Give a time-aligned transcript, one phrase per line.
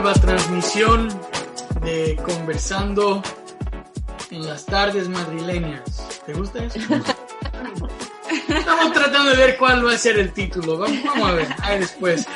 [0.00, 1.08] nueva transmisión
[1.82, 3.22] de Conversando
[4.30, 6.22] en las tardes madrileñas.
[6.24, 6.78] ¿Te gusta eso?
[8.48, 10.78] Estamos tratando de ver cuál va a ser el título.
[10.78, 12.26] Vamos, vamos a ver, ahí después.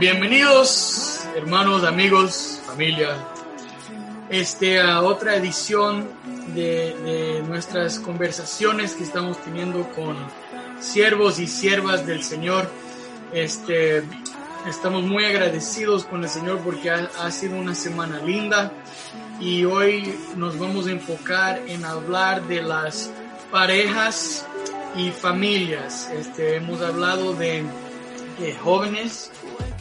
[0.00, 3.16] Bienvenidos, hermanos, amigos, familia,
[4.28, 6.08] este, a otra edición
[6.48, 10.16] de, de nuestras conversaciones que estamos teniendo con
[10.80, 12.68] siervos y siervas del Señor.
[13.32, 14.02] Este,
[14.66, 18.72] estamos muy agradecidos con el Señor porque ha, ha, sido una semana linda
[19.40, 23.10] y hoy nos vamos a enfocar en hablar de las
[23.50, 24.46] parejas
[24.96, 26.10] y familias.
[26.12, 27.64] Este, hemos hablado de,
[28.38, 29.30] de jóvenes,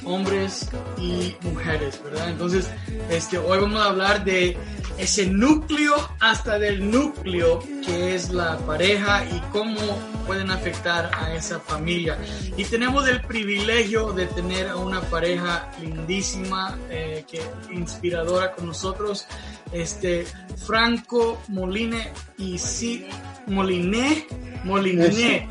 [0.05, 2.29] hombres y mujeres, ¿verdad?
[2.29, 2.69] Entonces,
[3.09, 4.57] este, hoy vamos a hablar de
[4.97, 9.79] ese núcleo hasta del núcleo que es la pareja y cómo
[10.27, 12.17] pueden afectar a esa familia.
[12.55, 17.41] Y tenemos el privilegio de tener a una pareja lindísima, eh, que
[17.71, 19.25] inspiradora con nosotros,
[19.71, 20.25] este
[20.65, 23.05] Franco Moline y sí,
[23.47, 24.27] Moliné,
[24.63, 25.47] Moliné.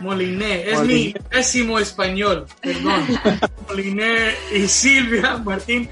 [0.00, 3.06] Moliné, es mi pésimo español, perdón.
[3.68, 5.88] Moliné y Silvia Martín,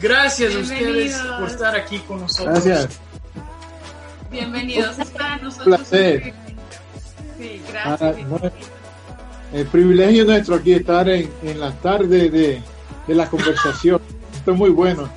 [0.00, 2.64] gracias a ustedes por estar aquí con nosotros.
[2.64, 2.98] Gracias.
[4.30, 5.66] Bienvenidos, es para nosotros.
[5.66, 6.34] Un placer.
[7.38, 8.02] Sí, gracias.
[8.02, 8.50] Ah, bueno,
[9.52, 12.62] el privilegio nuestro aquí estar en, en la tarde de,
[13.06, 14.00] de, la conversación.
[14.34, 15.08] Esto es muy bueno.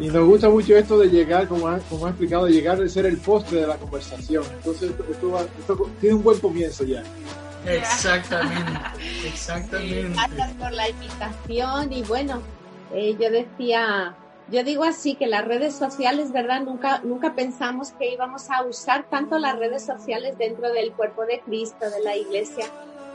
[0.00, 3.04] Y nos gusta mucho esto de llegar, como ha, como ha explicado, llegar de ser
[3.04, 4.44] el postre de la conversación.
[4.56, 7.02] Entonces, esto, esto, va, esto tiene un buen comienzo ya.
[7.66, 8.80] Exactamente,
[9.26, 10.08] exactamente.
[10.14, 12.40] Gracias por la invitación y bueno,
[12.94, 14.14] eh, yo decía,
[14.50, 16.62] yo digo así que las redes sociales, ¿verdad?
[16.62, 21.40] Nunca, nunca pensamos que íbamos a usar tanto las redes sociales dentro del cuerpo de
[21.40, 22.64] Cristo, de la iglesia.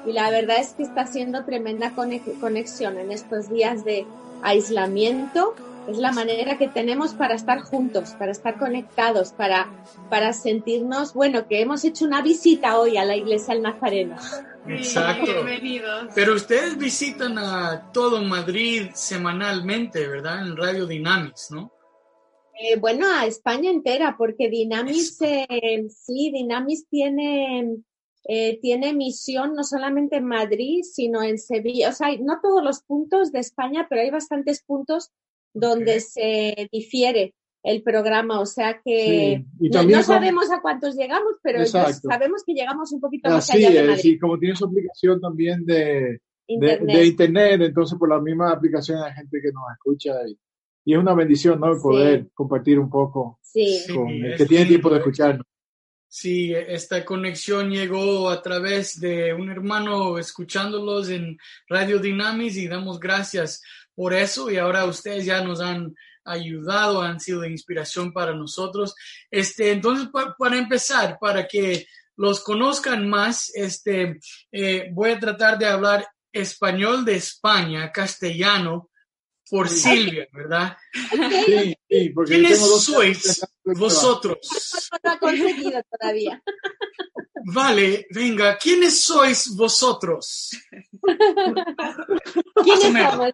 [0.06, 4.06] Y la verdad es que está haciendo tremenda conexión en estos días de
[4.44, 5.56] aislamiento.
[5.88, 9.70] Es la manera que tenemos para estar juntos, para estar conectados, para,
[10.10, 14.16] para sentirnos, bueno, que hemos hecho una visita hoy a la iglesia del Nazareno.
[14.68, 15.26] Exacto.
[15.26, 16.08] Bienvenidos.
[16.16, 20.48] Pero ustedes visitan a todo Madrid semanalmente, ¿verdad?
[20.48, 21.72] En Radio Dynamics, ¿no?
[22.60, 27.78] Eh, bueno, a España entera, porque Dynamics, eh, sí, Dynamics tiene,
[28.28, 31.90] eh, tiene emisión no solamente en Madrid, sino en Sevilla.
[31.90, 35.12] O sea, no todos los puntos de España, pero hay bastantes puntos
[35.56, 37.34] donde se difiere
[37.64, 39.70] el programa, o sea que sí.
[39.70, 43.82] no, no, sabemos a cuántos llegamos, pero sabemos que llegamos un poquito más Así allá
[43.82, 46.88] de es, y como tiene su aplicación también de internet.
[46.88, 50.38] De, de internet, entonces por la misma aplicación hay gente que nos escucha y,
[50.86, 51.74] y es una bendición, ¿no?
[51.74, 52.30] El poder sí.
[52.36, 53.84] compartir un poco sí.
[53.92, 55.46] con el que tiene tiempo de escucharnos.
[56.08, 61.38] Sí, esta conexión llegó a través de un hermano escuchándolos en
[61.68, 63.62] Radio Dynamics y damos gracias
[63.96, 65.96] por eso y ahora ustedes ya nos han
[66.26, 68.96] ayudado, han sido de inspiración para nosotros.
[69.30, 74.20] Este, entonces, para, empezar, para que los conozcan más, este,
[74.52, 78.90] eh, voy a tratar de hablar español de España, castellano,
[79.50, 79.70] por.
[79.70, 80.78] Silvia, ¿verdad?
[81.46, 84.40] Sí, sí, porque ¿Quiénes sois vosotros?
[85.04, 86.42] No ha conseguido todavía.
[87.48, 90.50] Vale, venga, ¿quiénes sois vosotros?
[92.64, 93.32] ¿Quiénes somos?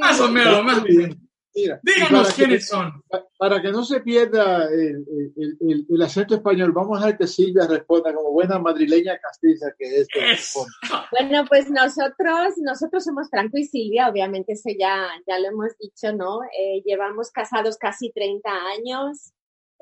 [0.00, 1.29] Más o menos, más bien.
[1.54, 3.02] Mira, Díganos quiénes que, son.
[3.38, 5.04] Para que no se pierda el,
[5.36, 9.72] el, el, el, acento español, vamos a dejar que Silvia responda como buena madrileña castiza
[9.76, 10.08] que es.
[11.10, 16.12] Bueno, pues nosotros, nosotros somos Franco y Silvia, obviamente eso ya, ya lo hemos dicho,
[16.12, 16.40] ¿no?
[16.44, 19.32] Eh, llevamos casados casi 30 años.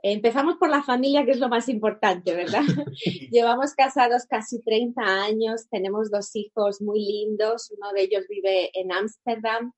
[0.03, 2.63] Empezamos por la familia, que es lo más importante, ¿verdad?
[3.33, 8.93] Llevamos casados casi 30 años, tenemos dos hijos muy lindos, uno de ellos vive en
[8.93, 9.73] Ámsterdam,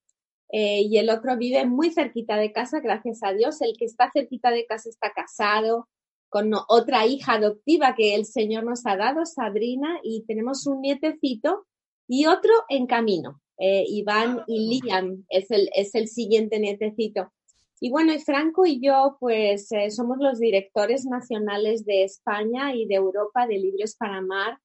[0.52, 3.60] eh, y el otro vive muy cerquita de casa, gracias a Dios.
[3.60, 5.88] El que está cerquita de casa está casado
[6.28, 11.66] con otra hija adoptiva que el Señor nos ha dado, Sabrina, y tenemos un nietecito
[12.08, 13.40] y otro en camino.
[13.58, 17.32] Eh, Iván y Liam es el, es el siguiente nietecito.
[17.80, 22.86] Y bueno, y Franco y yo, pues eh, somos los directores nacionales de España y
[22.86, 24.58] de Europa de Libres para Amar.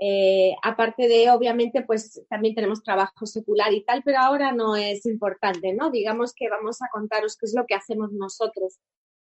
[0.00, 5.06] Eh, aparte de, obviamente, pues también tenemos trabajo secular y tal, pero ahora no es
[5.06, 5.90] importante, ¿no?
[5.90, 8.78] Digamos que vamos a contaros qué es lo que hacemos nosotros.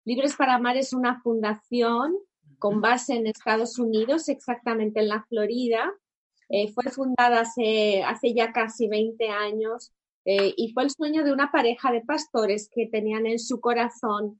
[0.05, 2.15] Libres para Amar es una fundación
[2.57, 5.93] con base en Estados Unidos, exactamente en la Florida.
[6.49, 9.93] Eh, fue fundada hace, hace ya casi 20 años
[10.25, 14.39] eh, y fue el sueño de una pareja de pastores que tenían en su corazón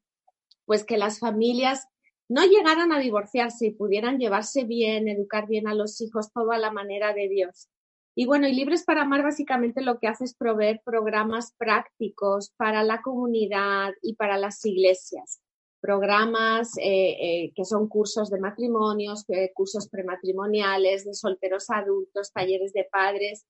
[0.65, 1.87] pues que las familias
[2.31, 6.57] no llegaran a divorciarse y pudieran llevarse bien, educar bien a los hijos, todo a
[6.57, 7.67] la manera de Dios.
[8.15, 12.83] Y bueno, y Libres para Amar básicamente lo que hace es proveer programas prácticos para
[12.83, 15.41] la comunidad y para las iglesias.
[15.81, 22.87] Programas eh, eh, que son cursos de matrimonios, cursos prematrimoniales, de solteros adultos, talleres de
[22.89, 23.45] padres,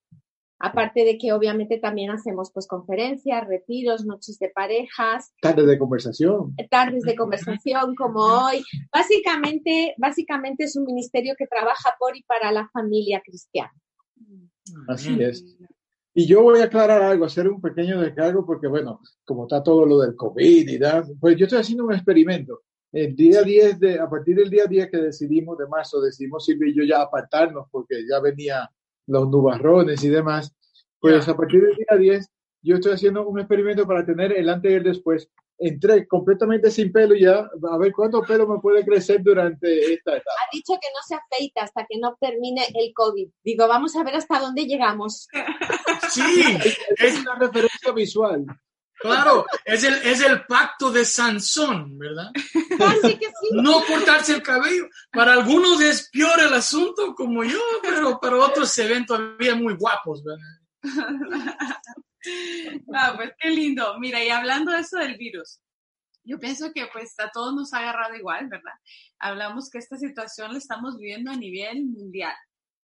[0.64, 5.34] Aparte de que obviamente también hacemos pues conferencias, retiros, noches de parejas.
[5.42, 6.54] Tardes de conversación.
[6.70, 8.62] Tardes de conversación como hoy.
[8.92, 13.72] Básicamente, básicamente es un ministerio que trabaja por y para la familia cristiana.
[14.86, 15.44] Así es.
[16.14, 19.84] Y yo voy a aclarar algo, hacer un pequeño descargo, porque bueno, como está todo
[19.84, 22.60] lo del COVID y tal, pues yo estoy haciendo un experimento.
[22.92, 26.70] El día 10 de, a partir del día 10 que decidimos de marzo, decidimos Silvia
[26.70, 28.70] y yo ya apartarnos porque ya venía
[29.06, 30.54] los nubarrones y demás,
[31.00, 32.30] pues a partir del día 10
[32.62, 35.28] yo estoy haciendo un experimento para tener el antes y el después.
[35.58, 40.30] Entré completamente sin pelo ya, a ver cuánto pelo me puede crecer durante esta etapa.
[40.30, 43.28] Ha dicho que no se afeita hasta que no termine el COVID.
[43.44, 45.28] Digo, vamos a ver hasta dónde llegamos.
[46.10, 46.58] Sí,
[46.98, 48.44] es una referencia visual.
[49.02, 52.30] Claro, es el, es el pacto de Sansón, ¿verdad?
[52.78, 53.50] Casi que sí.
[53.52, 54.88] No cortarse el cabello.
[55.10, 59.74] Para algunos es peor el asunto, como yo, pero para otros se ven todavía muy
[59.74, 60.46] guapos, ¿verdad?
[62.94, 63.98] Ah, pues qué lindo.
[63.98, 65.60] Mira, y hablando de eso del virus,
[66.24, 68.74] yo pienso que pues a todos nos ha agarrado igual, ¿verdad?
[69.18, 72.36] Hablamos que esta situación la estamos viviendo a nivel mundial.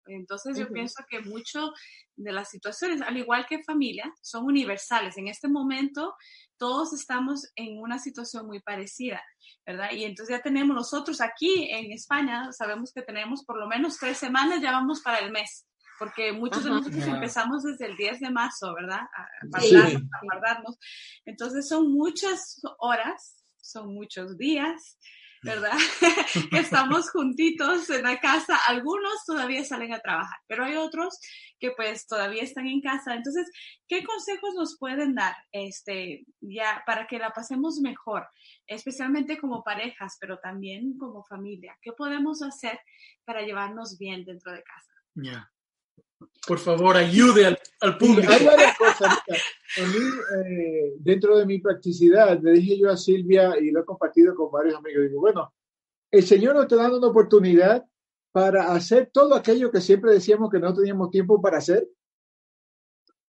[0.07, 1.73] Entonces yo pienso que mucho
[2.17, 5.17] de las situaciones, al igual que familia, son universales.
[5.19, 6.15] En este momento
[6.57, 9.23] todos estamos en una situación muy parecida,
[9.67, 9.91] ¿verdad?
[9.93, 14.19] Y entonces ya tenemos nosotros aquí en España, sabemos que tenemos por lo menos tres
[14.19, 15.67] semanas, ya vamos para el mes,
[15.99, 19.01] porque muchos de nosotros empezamos desde el 10 de marzo, ¿verdad?
[19.01, 20.79] A guardarnos, a guardarnos.
[21.25, 24.99] Entonces son muchas horas, son muchos días,
[25.47, 25.79] ¿verdad?
[26.53, 28.59] Estamos juntitos en la casa.
[28.67, 31.19] Algunos todavía salen a trabajar, pero hay otros
[31.59, 33.15] que pues todavía están en casa.
[33.15, 33.51] Entonces,
[33.89, 38.29] ¿qué consejos nos pueden dar este, ya para que la pasemos mejor,
[38.67, 41.79] especialmente como parejas, pero también como familia?
[41.81, 42.79] ¿Qué podemos hacer
[43.25, 44.93] para llevarnos bien dentro de casa?
[45.15, 45.51] Ya.
[46.47, 48.33] Por favor, ayude al, al público.
[48.33, 49.19] Hay varias cosas.
[49.19, 53.85] A mí, eh, dentro de mi practicidad, le dije yo a Silvia y lo he
[53.85, 55.05] compartido con varios amigos.
[55.09, 55.53] Digo, bueno,
[56.11, 57.85] el Señor nos está dando una oportunidad
[58.33, 61.89] para hacer todo aquello que siempre decíamos que no teníamos tiempo para hacer.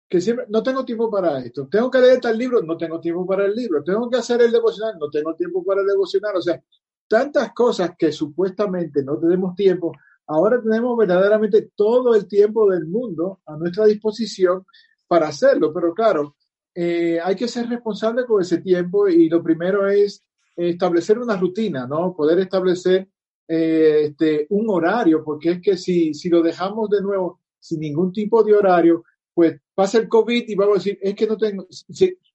[0.09, 1.67] Que siempre, no tengo tiempo para esto.
[1.67, 3.83] Tengo que leer tal libro, no tengo tiempo para el libro.
[3.83, 6.35] Tengo que hacer el devocional, no tengo tiempo para el devocional.
[6.35, 6.61] O sea,
[7.07, 9.91] tantas cosas que supuestamente no tenemos tiempo
[10.31, 14.65] Ahora tenemos verdaderamente todo el tiempo del mundo a nuestra disposición
[15.05, 16.37] para hacerlo, pero claro,
[16.73, 20.23] eh, hay que ser responsable con ese tiempo y lo primero es
[20.55, 22.15] establecer una rutina, ¿no?
[22.15, 23.09] Poder establecer
[23.45, 28.13] eh, este, un horario, porque es que si, si lo dejamos de nuevo sin ningún
[28.13, 31.67] tipo de horario, pues pasa el COVID y vamos a decir, es que no tengo,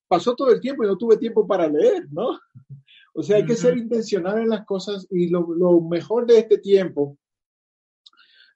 [0.07, 2.39] pasó todo el tiempo y no tuve tiempo para leer, ¿no?
[3.19, 6.59] O sea, hay que ser intencional en las cosas y lo, lo mejor de este
[6.59, 7.17] tiempo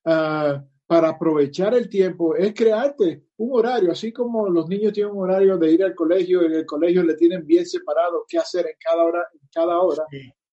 [0.05, 5.23] Ah, para aprovechar el tiempo es crearte un horario, así como los niños tienen un
[5.23, 8.75] horario de ir al colegio, en el colegio le tienen bien separado qué hacer en
[8.85, 10.05] cada hora, en cada hora,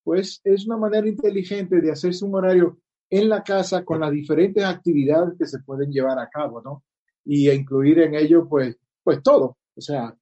[0.04, 2.78] pues es una manera inteligente de hacerse un horario
[3.10, 6.84] en la casa con las diferentes actividades que se pueden llevar a cabo, ¿no?
[7.26, 10.16] Y incluir en ello, pues, pues todo, o sea,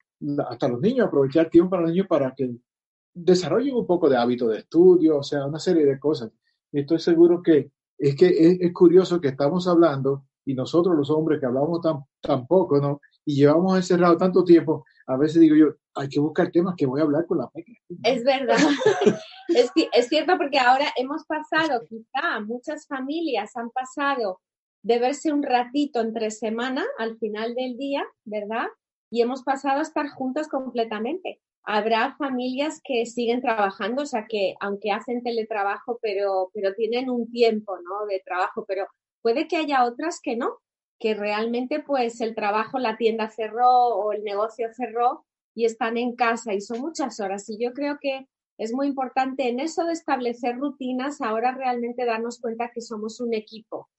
[0.48, 2.56] hasta los niños, aprovechar tiempo para los niños para que
[3.14, 6.32] desarrollen un poco de hábito de estudio, o sea, una serie de cosas.
[6.72, 11.40] Y estoy seguro que es que es, curioso que estamos hablando y nosotros los hombres
[11.40, 13.02] que hablamos tan, tan poco, ¿no?
[13.26, 17.00] Y llevamos encerrado tanto tiempo, a veces digo yo, hay que buscar temas que voy
[17.00, 17.72] a hablar con la peca.
[18.04, 18.58] Es verdad.
[19.48, 24.42] es, es cierto porque ahora hemos pasado, quizá muchas familias han pasado
[24.84, 28.68] de verse un ratito entre semana al final del día, ¿verdad?
[29.10, 34.56] Y hemos pasado a estar juntos completamente habrá familias que siguen trabajando, o sea que
[34.60, 38.06] aunque hacen teletrabajo, pero, pero tienen un tiempo ¿no?
[38.08, 38.88] de trabajo, pero
[39.22, 40.60] puede que haya otras que no,
[41.00, 46.16] que realmente pues el trabajo, la tienda cerró o el negocio cerró y están en
[46.16, 47.50] casa y son muchas horas.
[47.50, 52.40] Y yo creo que es muy importante en eso de establecer rutinas, ahora realmente darnos
[52.40, 53.90] cuenta que somos un equipo,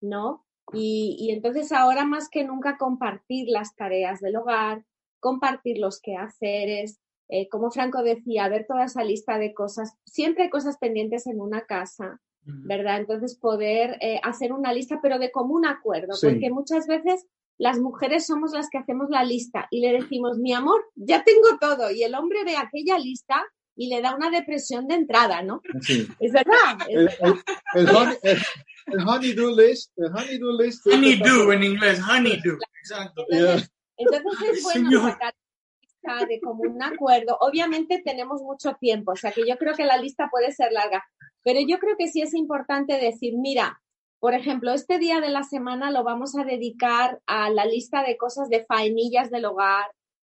[0.00, 0.44] ¿no?
[0.72, 4.84] Y, entonces ahora más que nunca compartir las tareas del hogar,
[5.20, 10.50] compartir los quehaceres, eh, como Franco decía, ver toda esa lista de cosas, siempre hay
[10.50, 12.98] cosas pendientes en una casa, ¿verdad?
[12.98, 17.26] Entonces poder eh, hacer una lista, pero de común acuerdo, porque muchas veces
[17.56, 21.58] las mujeres somos las que hacemos la lista y le decimos, mi amor, ya tengo
[21.58, 23.42] todo, y el hombre ve aquella lista
[23.76, 25.62] y le da una depresión de entrada, ¿no?
[25.80, 26.06] Sí.
[26.20, 26.78] Es verdad.
[26.86, 27.08] El,
[29.08, 30.86] honeydew list, el honeydew list.
[30.86, 32.58] Honeydew en inglés, honeydew.
[32.80, 33.24] Exacto.
[33.96, 35.34] Entonces, es bueno sacar
[36.04, 37.36] lista de común acuerdo.
[37.40, 41.04] Obviamente tenemos mucho tiempo, o sea que yo creo que la lista puede ser larga,
[41.42, 43.80] pero yo creo que sí es importante decir, mira,
[44.18, 48.16] por ejemplo, este día de la semana lo vamos a dedicar a la lista de
[48.16, 49.86] cosas de faenillas del hogar,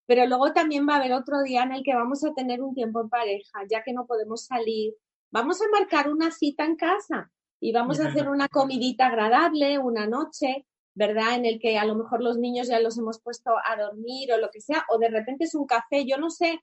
[0.05, 2.75] pero luego también va a haber otro día en el que vamos a tener un
[2.75, 4.93] tiempo en pareja, ya que no podemos salir.
[5.31, 10.07] Vamos a marcar una cita en casa y vamos a hacer una comidita agradable, una
[10.07, 10.65] noche,
[10.99, 11.35] ¿verdad?
[11.35, 14.37] En el que a lo mejor los niños ya los hemos puesto a dormir o
[14.37, 16.59] lo que sea, o de repente es un café, yo no sé.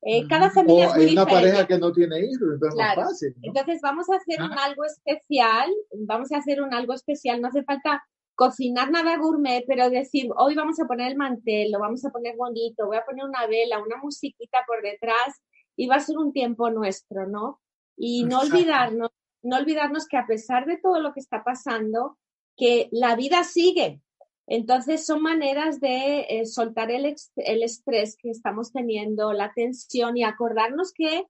[0.00, 3.02] Eh, cada familia o es una pareja que no tiene hijos, entonces claro.
[3.02, 3.34] más fácil.
[3.42, 7.62] Entonces vamos a hacer un algo especial, vamos a hacer un algo especial, no hace
[7.62, 8.02] falta
[8.34, 12.36] cocinar nada gourmet, pero decir, hoy vamos a poner el mantel, lo vamos a poner
[12.36, 15.42] bonito, voy a poner una vela, una musiquita por detrás
[15.76, 17.60] y va a ser un tiempo nuestro, ¿no?
[17.96, 19.10] Y no olvidarnos,
[19.42, 22.18] no olvidarnos que a pesar de todo lo que está pasando,
[22.56, 24.00] que la vida sigue.
[24.46, 30.24] Entonces son maneras de eh, soltar el, el estrés que estamos teniendo, la tensión y
[30.24, 31.24] acordarnos que,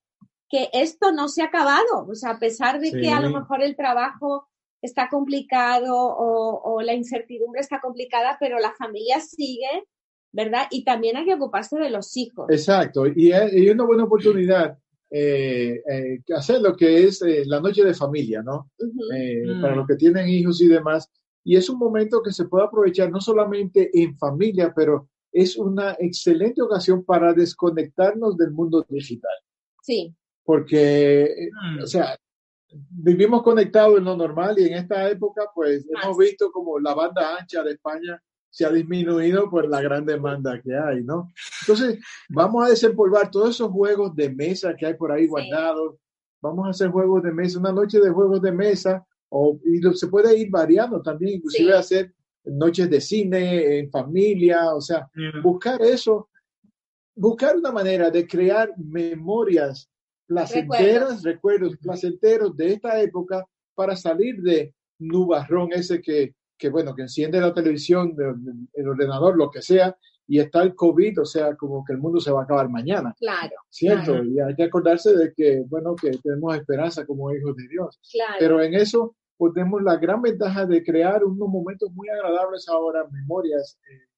[0.49, 2.07] que esto no se ha acabado.
[2.09, 4.49] O sea, a pesar de que a lo mejor el trabajo
[4.83, 9.85] está complicado o, la incertidumbre está complicada, pero la familia sigue,
[10.33, 10.67] ¿verdad?
[10.71, 12.47] Y también hay que ocuparse de los hijos.
[12.51, 14.79] Exacto, y es una buena oportunidad
[15.17, 18.73] eh, eh, hacer lo que es eh, la noche de familia, ¿no?
[18.81, 19.63] Mm.
[19.63, 21.09] Para los que tienen hijos y demás.
[21.45, 25.93] Y es un momento que se puede aprovechar no solamente en familia, pero es una
[26.01, 29.31] excelente ocasión para desconectarnos del mundo digital.
[29.83, 30.13] Sí.
[30.43, 31.83] Porque, mm.
[31.85, 32.19] o sea,
[32.91, 37.37] vivimos conectados en lo normal y en esta época pues hemos visto como la banda
[37.39, 38.21] ancha de España
[38.55, 41.33] se ha disminuido por la gran demanda que hay, ¿no?
[41.63, 45.97] Entonces, vamos a desempolvar todos esos juegos de mesa que hay por ahí guardados.
[46.41, 50.07] Vamos a hacer juegos de mesa, una noche de juegos de mesa, o, y se
[50.07, 55.11] puede ir variando también, inclusive hacer noches de cine en familia, o sea,
[55.43, 56.29] buscar eso,
[57.17, 59.91] buscar una manera de crear memorias
[60.29, 61.77] placenteras, recuerdos.
[61.79, 63.45] placenteros de esta época
[63.75, 68.15] para salir de nubarrón ese que, que bueno, que enciende la televisión,
[68.73, 69.97] el ordenador, lo que sea,
[70.27, 73.15] y está el COVID, o sea, como que el mundo se va a acabar mañana.
[73.19, 73.57] Claro.
[73.69, 74.23] ¿Cierto?
[74.25, 78.01] Y hay que acordarse de que, bueno, que tenemos esperanza como hijos de Dios.
[78.11, 78.35] Claro.
[78.39, 83.07] Pero en eso pues, tenemos la gran ventaja de crear unos momentos muy agradables ahora,
[83.11, 83.79] memorias.
[83.91, 84.09] Eh,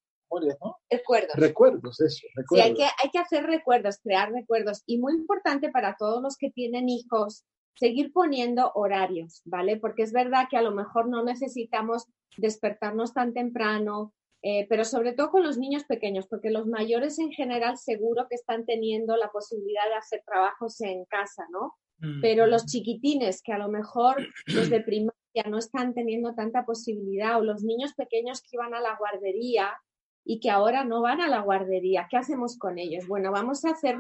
[0.91, 1.37] Recuerdos.
[1.37, 2.27] Recuerdos, eso.
[2.51, 4.83] Sí, hay que, hay que hacer recuerdos, crear recuerdos.
[4.85, 7.45] Y muy importante para todos los que tienen hijos,
[7.77, 9.77] seguir poniendo horarios, ¿vale?
[9.77, 12.07] Porque es verdad que a lo mejor no necesitamos
[12.37, 17.33] despertarnos tan temprano, eh, pero sobre todo con los niños pequeños, porque los mayores en
[17.33, 21.75] general seguro que están teniendo la posibilidad de hacer trabajos en casa, ¿no?
[21.99, 22.21] Mm.
[22.21, 24.17] Pero los chiquitines que a lo mejor
[24.47, 25.15] los de primaria
[25.49, 29.71] no están teniendo tanta posibilidad o los niños pequeños que iban a la guardería,
[30.27, 32.09] y que ahora no van a la guardería.
[32.11, 33.07] ¿Qué hacemos con ellos?
[33.07, 33.97] Bueno, vamos a hacer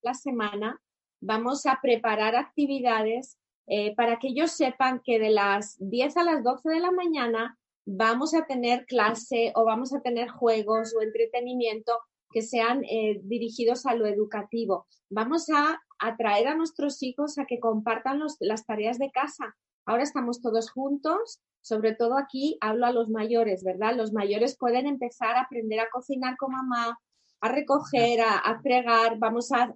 [0.00, 0.80] la semana,
[1.20, 6.44] vamos a preparar actividades eh, para que ellos sepan que de las 10 a las
[6.44, 11.92] 12 de la mañana vamos a tener clase o vamos a tener juegos o entretenimiento
[12.30, 14.86] que sean eh, dirigidos a lo educativo.
[15.08, 19.56] Vamos a atraer a nuestros hijos a que compartan las tareas de casa.
[19.84, 23.96] Ahora estamos todos juntos, sobre todo aquí hablo a los mayores, ¿verdad?
[23.96, 26.98] Los mayores pueden empezar a aprender a cocinar con mamá,
[27.46, 29.74] a recoger, a, fregar, vamos a,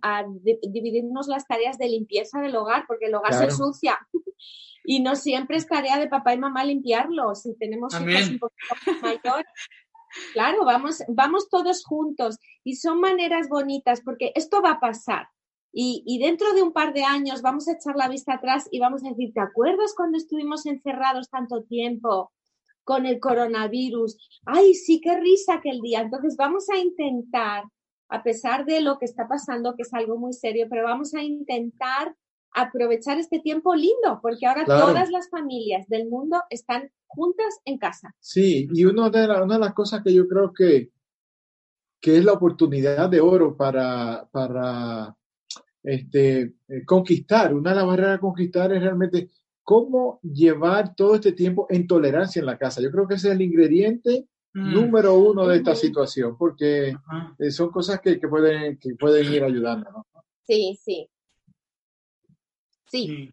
[0.62, 3.98] dividirnos las tareas de limpieza del hogar, porque el hogar se ensucia.
[4.84, 8.92] y no siempre es tarea de papá y mamá limpiarlo, si tenemos hijos un poquito
[9.02, 9.52] mayores.
[10.32, 15.28] Claro, vamos, vamos todos juntos y son maneras bonitas porque esto va a pasar.
[15.72, 19.04] Y, dentro de un par de años vamos a echar la vista atrás y vamos
[19.04, 22.32] a decir, ¿te acuerdas cuando estuvimos encerrados tanto tiempo
[22.84, 24.16] con el coronavirus?
[24.46, 26.00] Ay, sí, qué risa aquel día.
[26.00, 27.64] Entonces vamos a intentar,
[28.08, 31.22] a pesar de lo que está pasando, que es algo muy serio, pero vamos a
[31.22, 32.14] intentar
[32.52, 38.14] aprovechar este tiempo lindo, porque ahora todas las familias del mundo están juntas en casa.
[38.18, 40.90] Sí, y una de, una de las cosas que yo creo que
[42.00, 45.14] que es la oportunidad de oro para, para
[45.82, 47.54] este, eh, conquistar.
[47.54, 49.30] Una de las barreras a conquistar es realmente
[49.70, 52.82] cómo llevar todo este tiempo en tolerancia en la casa.
[52.82, 54.74] Yo creo que ese es el ingrediente mm.
[54.74, 56.96] número uno de esta situación, porque
[57.38, 59.88] eh, son cosas que, que, pueden, que pueden ir ayudando.
[59.92, 60.06] ¿no?
[60.44, 61.08] Sí, sí.
[62.90, 63.32] Sí.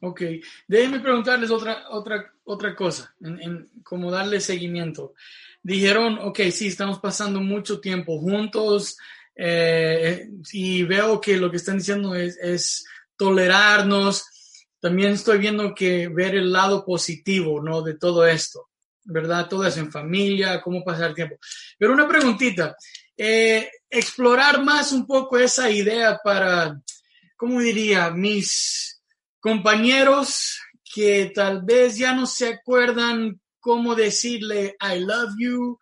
[0.00, 0.22] Ok,
[0.68, 5.14] déjenme preguntarles otra, otra, otra cosa, en, en, como darle seguimiento.
[5.60, 8.96] Dijeron, ok, sí, estamos pasando mucho tiempo juntos
[9.34, 14.30] eh, y veo que lo que están diciendo es, es, tolerarnos.
[14.86, 17.82] También estoy viendo que ver el lado positivo, ¿no?
[17.82, 18.68] De todo esto,
[19.02, 19.48] ¿verdad?
[19.48, 21.38] Todo en familia, cómo pasar tiempo.
[21.76, 22.76] Pero una preguntita,
[23.16, 26.80] eh, explorar más un poco esa idea para,
[27.36, 28.10] ¿cómo diría?
[28.10, 29.02] Mis
[29.40, 30.56] compañeros
[30.94, 35.80] que tal vez ya no se acuerdan cómo decirle I love you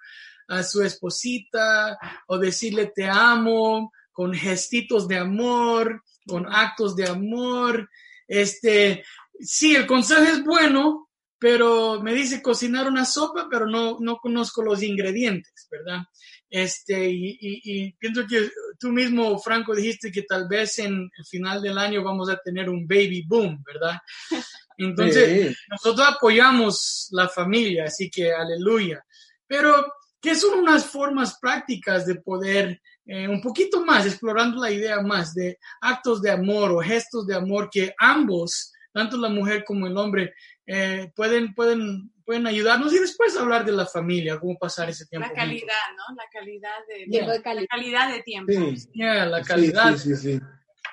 [0.48, 7.90] a su esposita o decirle te amo con gestitos de amor, con actos de amor.
[8.26, 9.04] Este,
[9.40, 14.62] sí, el consejo es bueno, pero me dice cocinar una sopa, pero no, no conozco
[14.62, 16.00] los ingredientes, ¿verdad?
[16.48, 21.60] Este, y, y, pienso que tú mismo, Franco, dijiste que tal vez en el final
[21.60, 23.98] del año vamos a tener un baby boom, ¿verdad?
[24.78, 29.04] Entonces, nosotros apoyamos la familia, así que aleluya.
[29.46, 29.84] Pero,
[30.20, 35.34] ¿qué son unas formas prácticas de poder, eh, un poquito más, explorando la idea más
[35.34, 39.96] de actos de amor o gestos de amor que ambos, tanto la mujer como el
[39.96, 40.34] hombre,
[40.66, 45.28] eh, pueden, pueden pueden ayudarnos y después hablar de la familia, cómo pasar ese tiempo.
[45.28, 46.14] La calidad, ¿no?
[46.16, 47.30] La calidad de, tiempo.
[47.30, 48.52] La calidad de tiempo.
[48.52, 49.96] Sí, la calidad.
[49.96, 50.40] Sí, sí, sí,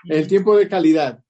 [0.05, 1.23] El tiempo de calidad.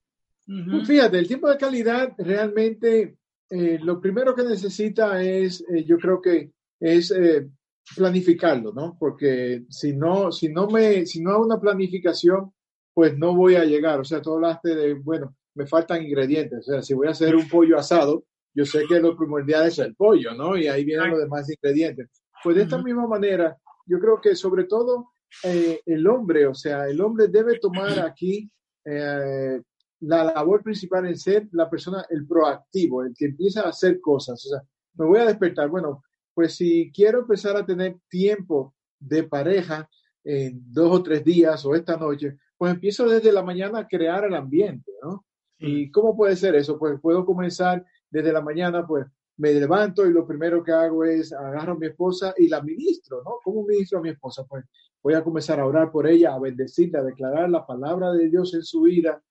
[0.45, 3.15] Pues fíjate, el tiempo de calidad realmente
[3.49, 7.47] eh, lo primero que necesita es, eh, yo creo que es eh,
[7.95, 8.97] planificarlo, ¿no?
[8.99, 12.53] Porque si no, si no me, si no hago una planificación,
[12.93, 13.99] pues no voy a llegar.
[13.99, 16.67] O sea, tú hablaste de, bueno, me faltan ingredientes.
[16.67, 19.79] O sea, si voy a hacer un pollo asado, yo sé que lo primordial es
[19.79, 20.57] el pollo, ¿no?
[20.57, 22.09] Y ahí vienen los demás ingredientes.
[22.43, 25.11] Pues de esta misma manera, yo creo que sobre todo
[25.43, 28.49] eh, el hombre, o sea, el hombre debe tomar aquí
[28.83, 29.61] eh,
[30.01, 34.45] la labor principal en ser la persona, el proactivo, el que empieza a hacer cosas.
[34.45, 34.61] O sea,
[34.95, 35.69] me voy a despertar.
[35.69, 36.03] Bueno,
[36.41, 39.87] pues si quiero empezar a tener tiempo de pareja
[40.23, 44.25] en dos o tres días o esta noche, pues empiezo desde la mañana a crear
[44.25, 45.23] el ambiente, ¿no?
[45.59, 46.79] ¿Y cómo puede ser eso?
[46.79, 49.05] Pues puedo comenzar desde la mañana, pues
[49.37, 53.21] me levanto y lo primero que hago es agarro a mi esposa y la ministro,
[53.23, 53.33] ¿no?
[53.43, 54.43] ¿Cómo ministro a mi esposa?
[54.49, 54.65] Pues
[55.03, 58.55] voy a comenzar a orar por ella, a bendecirla, a declarar la palabra de Dios
[58.55, 59.21] en su vida,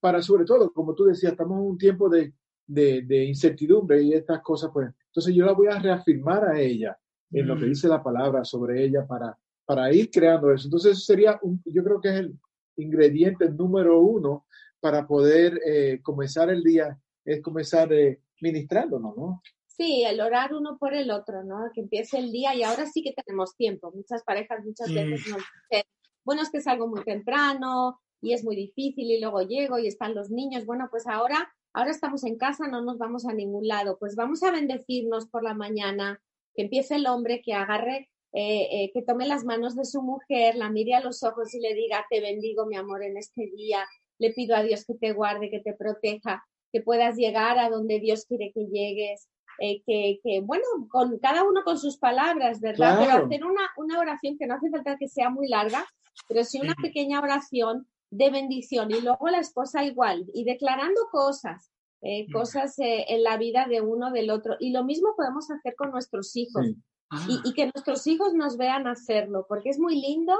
[0.00, 2.34] para sobre todo, como tú decías, estamos en un tiempo de,
[2.66, 6.96] de, incertidumbre y estas cosas, pues entonces yo la voy a reafirmar a ella
[7.32, 7.68] en lo que mm.
[7.68, 10.66] dice la palabra sobre ella para, para ir creando eso.
[10.66, 12.38] Entonces sería, un, yo creo que es el
[12.76, 14.46] ingrediente número uno
[14.80, 19.42] para poder eh, comenzar el día es comenzar eh, ministrándonos, ¿no?
[19.66, 21.70] Sí, el orar uno por el otro, ¿no?
[21.74, 23.92] Que empiece el día y ahora sí que tenemos tiempo.
[23.92, 25.38] Muchas parejas muchas veces nos
[25.70, 25.84] dicen,
[26.24, 30.14] bueno, es que salgo muy temprano y es muy difícil y luego llego y están
[30.14, 30.66] los niños.
[30.66, 33.98] Bueno, pues ahora, ahora estamos en casa, no nos vamos a ningún lado.
[33.98, 36.20] Pues vamos a bendecirnos por la mañana,
[36.54, 40.56] que empiece el hombre, que agarre, eh, eh, que tome las manos de su mujer,
[40.56, 43.86] la mire a los ojos y le diga, te bendigo, mi amor, en este día.
[44.18, 48.00] Le pido a Dios que te guarde, que te proteja que puedas llegar a donde
[48.00, 49.28] Dios quiere que llegues,
[49.58, 52.98] eh, que, que, bueno, con cada uno con sus palabras, ¿verdad?
[53.00, 55.84] Pero hacer una, una oración que no hace falta que sea muy larga,
[56.28, 61.70] pero sí una pequeña oración de bendición y luego la esposa igual y declarando cosas,
[62.02, 64.56] eh, cosas eh, en la vida de uno del otro.
[64.58, 66.66] Y lo mismo podemos hacer con nuestros hijos
[67.10, 67.26] ah.
[67.44, 70.34] y, que nuestros hijos nos vean hacerlo, porque es muy lindo,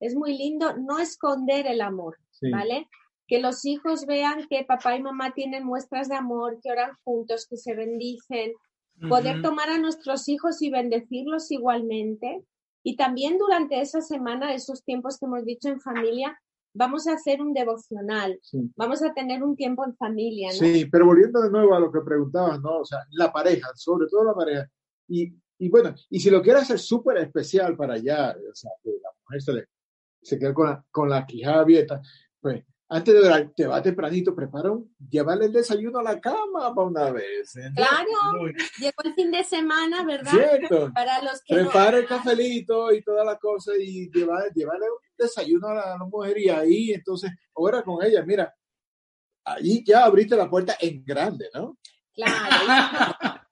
[0.00, 2.16] es muy lindo no esconder el amor,
[2.52, 2.88] ¿vale?
[3.26, 7.46] que los hijos vean que papá y mamá tienen muestras de amor, que oran juntos,
[7.48, 8.52] que se bendicen,
[9.08, 12.44] poder tomar a nuestros hijos y bendecirlos igualmente.
[12.82, 16.40] Y también durante esa semana, esos tiempos que hemos dicho en familia,
[16.76, 18.38] vamos a hacer un devocional,
[18.76, 20.48] vamos a tener un tiempo en familia.
[20.48, 20.54] ¿no?
[20.54, 22.80] Sí, pero volviendo de nuevo a lo que preguntabas, ¿no?
[22.80, 24.68] O sea, la pareja, sobre todo la pareja.
[25.08, 28.90] Y, y bueno, y si lo quieres hacer súper especial para allá, o sea, que
[28.90, 29.64] la mujer se, le,
[30.22, 32.00] se queda con la, con la quijada abierta,
[32.40, 36.72] pues antes de orar, te va tempranito, prepara un, llévale el desayuno a la cama
[36.74, 37.52] para una vez.
[37.74, 40.30] Claro, llegó el fin de semana, ¿verdad?
[40.30, 40.92] Cierto.
[40.94, 45.68] Para los que Prepara el cafelito y toda la cosa y lleva, llévale un desayuno
[45.68, 48.22] a la, mujer y ahí entonces ora con ella.
[48.24, 48.54] Mira,
[49.44, 51.76] ahí ya abriste la puerta en grande, ¿no?
[52.14, 52.36] Claro.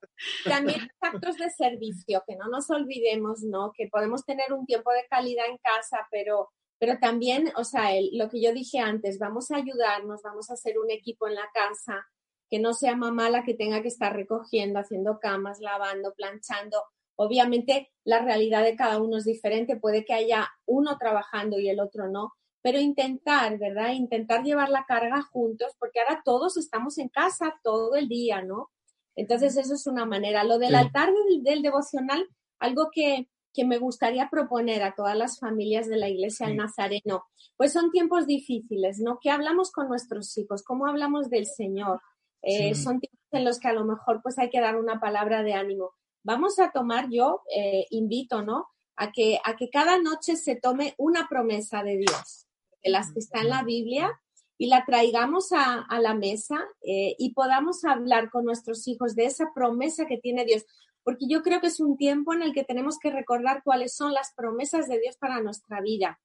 [0.45, 3.71] también los actos de servicio, que no nos olvidemos, ¿no?
[3.75, 8.29] Que podemos tener un tiempo de calidad en casa, pero, pero también, o sea, lo
[8.29, 12.05] que yo dije antes, vamos a ayudarnos, vamos a hacer un equipo en la casa,
[12.49, 16.83] que no sea mamá la que tenga que estar recogiendo, haciendo camas, lavando, planchando.
[17.15, 21.79] Obviamente la realidad de cada uno es diferente, puede que haya uno trabajando y el
[21.79, 23.93] otro no, pero intentar, ¿verdad?
[23.93, 28.71] Intentar llevar la carga juntos, porque ahora todos estamos en casa todo el día, ¿no?
[29.15, 30.43] Entonces eso es una manera.
[30.43, 31.09] Lo del altar
[31.43, 32.27] del, devocional,
[32.59, 33.27] algo que,
[33.63, 37.23] me gustaría proponer a todas las familias de la Iglesia del Nazareno,
[37.55, 39.19] pues son tiempos difíciles, ¿no?
[39.21, 40.63] ¿Qué hablamos con nuestros hijos?
[40.63, 42.01] ¿Cómo hablamos del Señor?
[42.41, 45.43] Eh, son tiempos en los que a lo mejor pues hay que dar una palabra
[45.43, 45.91] de ánimo.
[46.23, 48.67] Vamos a tomar, yo eh, invito, ¿no?
[48.97, 52.47] A que, a que cada noche se tome una promesa de Dios,
[52.83, 54.11] de las que está en la Biblia,
[54.57, 59.51] y la traigamos a, la mesa eh, y podamos hablar con nuestros hijos de esa
[59.53, 60.65] promesa que tiene Dios.
[61.05, 64.11] Porque yo creo que es un tiempo en el que tenemos que recordar cuáles son
[64.11, 66.19] las promesas de Dios para nuestra vida.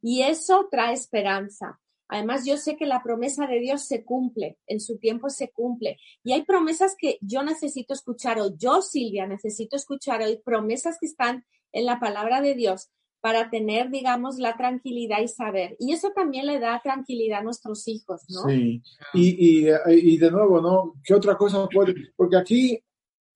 [0.00, 1.78] Y eso trae esperanza.
[2.08, 5.98] Además, yo sé que la promesa de Dios se cumple, en su tiempo se cumple.
[6.24, 11.06] Y hay promesas que yo necesito escuchar o yo, Silvia, necesito escuchar hoy, promesas que
[11.06, 12.90] están en la palabra de Dios
[13.20, 15.76] para tener, digamos, la tranquilidad y saber.
[15.78, 18.42] Y eso también le da tranquilidad a nuestros hijos, ¿no?
[18.48, 18.82] Sí,
[19.14, 20.94] y, y, de nuevo, ¿no?
[21.04, 21.94] ¿Qué otra cosa puede?
[22.16, 22.82] Porque aquí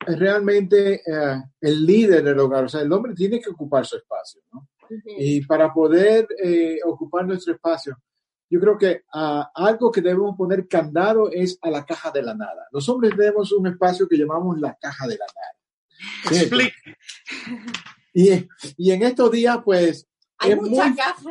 [0.07, 4.43] realmente eh, el líder del hogar, o sea, el hombre tiene que ocupar su espacio,
[4.53, 4.69] ¿no?
[5.05, 7.97] Y para poder eh, ocupar nuestro espacio,
[8.49, 12.35] yo creo que ah, algo que debemos poner candado es a la caja de la
[12.35, 12.69] nada.
[12.71, 16.71] Los hombres tenemos un espacio que llamamos la caja de la nada.
[18.19, 18.31] Y,
[18.79, 20.09] y en estos días, pues,
[20.43, 20.79] es, muy,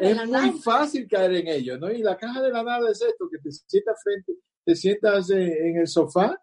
[0.02, 1.92] es muy fácil caer en ello, ¿no?
[1.92, 4.34] Y la caja de la nada es esto, que te sientas frente,
[4.64, 6.40] te sientas eh, en el sofá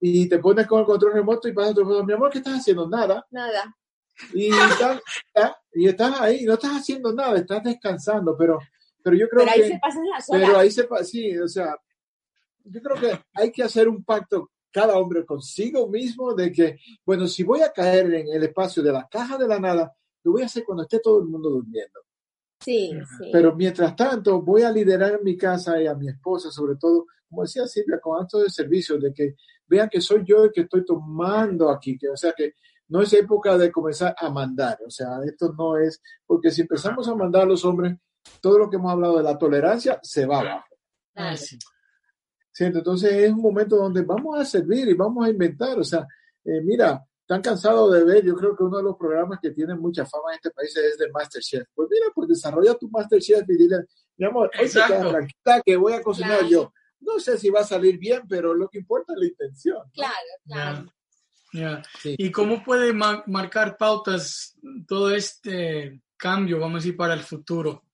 [0.00, 2.88] y te pones con el control remoto y pasas todo, mi amor, ¿qué estás haciendo?
[2.88, 3.26] Nada.
[3.30, 3.76] Nada.
[4.34, 5.00] Y estás,
[5.72, 8.58] y estás ahí, no estás haciendo nada, estás descansando, pero
[9.02, 10.42] pero yo creo pero ahí se pasan las horas.
[10.46, 11.76] Pero ahí se sí, o sea,
[12.64, 17.26] yo creo que hay que hacer un pacto cada hombre consigo mismo de que, bueno,
[17.26, 20.42] si voy a caer en el espacio de la caja de la nada, lo voy
[20.42, 22.00] a hacer cuando esté todo el mundo durmiendo.
[22.60, 23.30] Sí, sí.
[23.32, 27.42] Pero mientras tanto, voy a liderar mi casa y a mi esposa, sobre todo, como
[27.42, 29.34] decía Silvia, con actos de servicio, de que
[29.70, 32.54] vean que soy yo el que estoy tomando aquí, que, o sea, que
[32.88, 37.08] no es época de comenzar a mandar, o sea, esto no es, porque si empezamos
[37.08, 37.96] a mandar a los hombres,
[38.40, 40.66] todo lo que hemos hablado de la tolerancia se va abajo.
[41.14, 41.34] Ah,
[42.58, 45.78] entonces es un momento donde vamos a servir y vamos a inventar.
[45.78, 46.06] O sea,
[46.44, 49.74] eh, mira, están cansados de ver, yo creo que uno de los programas que tiene
[49.76, 51.66] mucha fama en este país es de Masterchef.
[51.74, 53.86] Pues mira, pues desarrolla tu Masterchef y dile,
[54.18, 56.72] mi amor, hoy tranquila que voy a cocinar yo.
[57.00, 59.82] No sé si va a salir bien, pero lo que importa es la intención.
[59.92, 60.14] Claro,
[60.46, 60.92] claro.
[62.04, 67.84] ¿Y cómo puede marcar pautas todo este cambio, vamos a decir, para el futuro?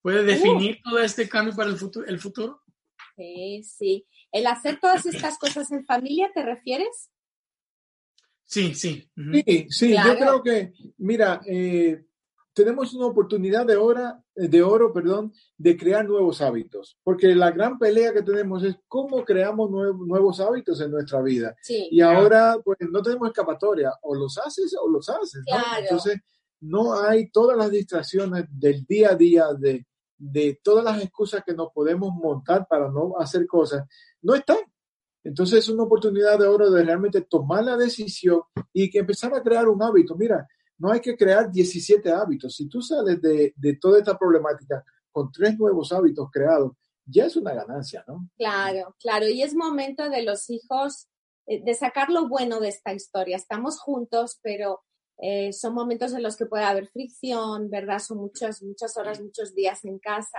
[0.00, 0.26] ¿Puede uh.
[0.26, 2.62] definir todo este cambio para el futuro, el futuro?
[3.16, 4.06] Sí, sí.
[4.32, 7.10] ¿El hacer todas estas cosas en familia te refieres?
[8.44, 9.08] Sí, sí.
[9.16, 12.04] Sí, sí, yo creo que, mira, eh,
[12.54, 17.78] tenemos una oportunidad de, hora, de oro perdón, de crear nuevos hábitos, porque la gran
[17.78, 21.54] pelea que tenemos es cómo creamos nuevos hábitos en nuestra vida.
[21.62, 25.42] Sí, y ahora, pues, no tenemos escapatoria, o los haces o los haces.
[25.80, 26.20] Entonces,
[26.60, 29.84] no hay todas las distracciones del día a día de
[30.18, 33.84] de todas las excusas que nos podemos montar para no hacer cosas,
[34.22, 34.58] no están.
[35.22, 39.42] Entonces es una oportunidad de oro de realmente tomar la decisión y que empezar a
[39.42, 40.16] crear un hábito.
[40.16, 40.46] Mira,
[40.78, 42.56] no hay que crear 17 hábitos.
[42.56, 46.72] Si tú sales de, toda esta problemática con tres nuevos hábitos creados,
[47.06, 48.28] ya es una ganancia, ¿no?
[48.36, 49.28] Claro, claro.
[49.28, 51.08] Y es momento de los hijos
[51.46, 53.36] eh, de sacar lo bueno de esta historia.
[53.36, 54.80] Estamos juntos, pero
[55.18, 57.98] eh, son momentos en los que puede haber fricción, ¿verdad?
[57.98, 60.38] Son muchas, muchas horas, muchos días en casa,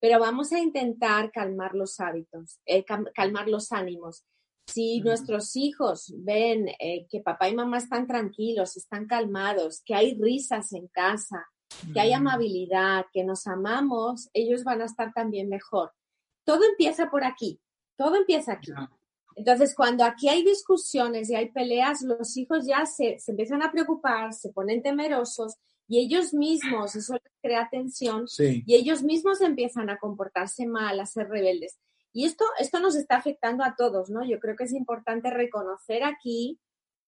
[0.00, 4.24] pero vamos a intentar calmar los hábitos, eh, calmar los ánimos.
[4.66, 10.14] Si nuestros hijos ven eh, que papá y mamá están tranquilos, están calmados, que hay
[10.14, 11.46] risas en casa,
[11.92, 15.92] que hay amabilidad, que nos amamos, ellos van a estar también mejor.
[16.44, 17.60] Todo empieza por aquí,
[17.96, 18.72] todo empieza aquí.
[19.34, 24.32] Entonces, cuando aquí hay discusiones y hay peleas, los hijos ya se, empiezan a preocupar,
[24.32, 25.56] se ponen temerosos
[25.88, 31.06] y ellos mismos, eso les crea tensión, y ellos mismos empiezan a comportarse mal, a
[31.06, 31.78] ser rebeldes.
[32.12, 34.24] Y esto, esto nos está afectando a todos, ¿no?
[34.24, 36.58] Yo creo que es importante reconocer aquí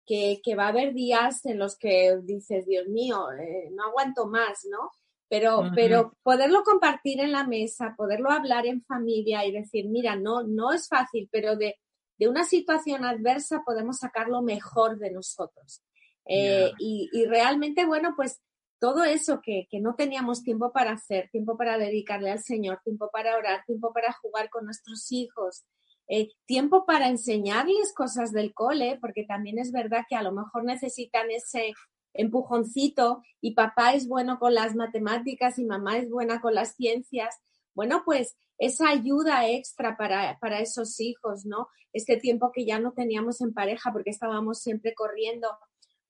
[0.06, 4.66] que, va a haber días en los que dices, Dios mío, eh, no aguanto más,
[4.70, 4.90] ¿no?
[5.28, 10.42] Pero, pero poderlo compartir en la mesa, poderlo hablar en familia y decir, mira, no,
[10.42, 11.76] no es fácil, pero de
[12.22, 15.82] de una situación adversa podemos sacar lo mejor de nosotros.
[16.24, 18.40] Eh, y, realmente, bueno, pues
[18.82, 23.36] todo eso que, no teníamos tiempo para hacer, tiempo para dedicarle al Señor, tiempo para
[23.36, 25.62] orar, tiempo para jugar con nuestros hijos,
[26.08, 30.64] eh, tiempo para enseñarles cosas del cole, porque también es verdad que a lo mejor
[30.64, 31.74] necesitan ese
[32.12, 37.36] empujoncito y papá es bueno con las matemáticas y mamá es buena con las ciencias.
[37.74, 41.68] Bueno, pues esa ayuda extra para, para esos hijos, ¿no?
[41.92, 45.46] Este tiempo que ya no teníamos en pareja porque estábamos siempre corriendo.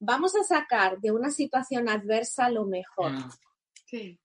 [0.04, 3.12] Vamos a sacar de una situación adversa lo mejor.
[3.86, 4.18] Sí,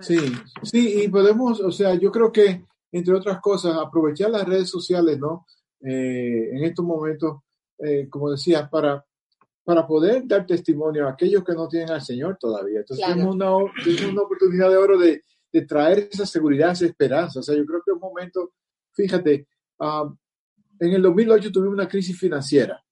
[0.00, 0.18] Sí,
[0.64, 5.20] sí, y podemos, o sea, yo creo que, entre otras cosas, aprovechar las redes sociales,
[5.20, 5.46] ¿no?
[5.80, 7.42] Eh, en estos momentos,
[7.78, 9.06] eh, como decía, para,
[9.62, 12.80] para poder dar testimonio a aquellos que no tienen al Señor todavía.
[12.80, 13.52] Entonces, tenemos, una,
[13.84, 17.38] tenemos una oportunidad de oro de, de traer esa seguridad, esa esperanza.
[17.38, 18.52] O sea, yo creo que es un momento,
[18.94, 19.46] fíjate,
[19.78, 20.12] ah,
[20.80, 22.82] en el 2008 tuvimos una crisis financiera.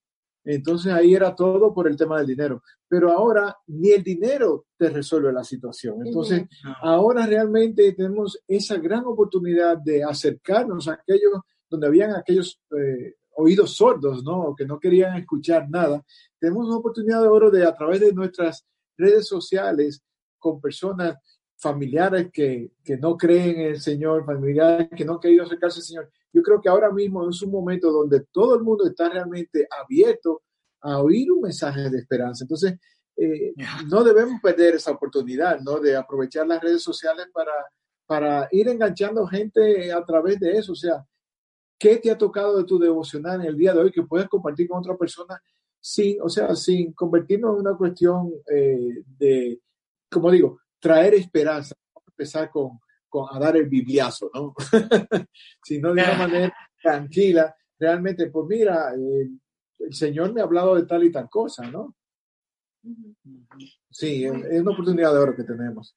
[0.44, 2.62] Entonces ahí era todo por el tema del dinero.
[2.88, 6.06] Pero ahora ni el dinero te resuelve la situación.
[6.06, 6.44] Entonces
[6.82, 13.76] ahora realmente tenemos esa gran oportunidad de acercarnos a aquellos donde habían aquellos eh, oídos
[13.76, 14.54] sordos, ¿no?
[14.56, 16.02] Que no querían escuchar nada.
[16.38, 18.64] Tenemos una oportunidad de oro de a través de nuestras
[18.96, 20.02] redes sociales
[20.38, 21.16] con personas
[21.56, 25.84] familiares que, que, no creen en el Señor, familiares que no han querido acercarse al
[25.84, 26.10] Señor.
[26.34, 30.42] Yo creo que ahora mismo es un momento donde todo el mundo está realmente abierto
[30.80, 32.42] a oír un mensaje de esperanza.
[32.42, 32.74] Entonces,
[33.16, 33.54] eh,
[33.88, 35.78] no debemos perder esa oportunidad, ¿no?
[35.78, 37.52] De aprovechar las redes sociales para,
[38.04, 40.72] para ir enganchando gente a través de eso.
[40.72, 41.06] O sea,
[41.78, 44.68] ¿qué te ha tocado de tu devocional en el día de hoy que puedes compartir
[44.68, 45.40] con otra persona
[45.80, 49.60] sin, o sea, sin convertirnos en una cuestión eh, de,
[50.10, 51.76] como digo, traer esperanza.
[51.94, 52.83] Vamos a empezar con, con
[53.22, 54.54] a dar el bibliazo, ¿no?
[55.62, 59.28] sino de una manera tranquila, realmente, pues mira, eh,
[59.78, 61.94] el Señor me ha hablado de tal y tal cosa, ¿no?
[63.90, 65.96] Sí, es, una oportunidad de oro que tenemos.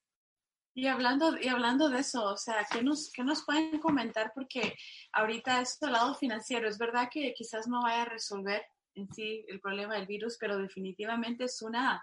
[0.74, 4.32] Y hablando, y hablando de eso, o sea, ¿qué nos, qué nos pueden comentar?
[4.34, 4.76] Porque
[5.12, 8.62] ahorita es el lado financiero, es verdad que quizás no vaya a resolver
[8.94, 12.02] en sí el problema del virus, pero definitivamente es una,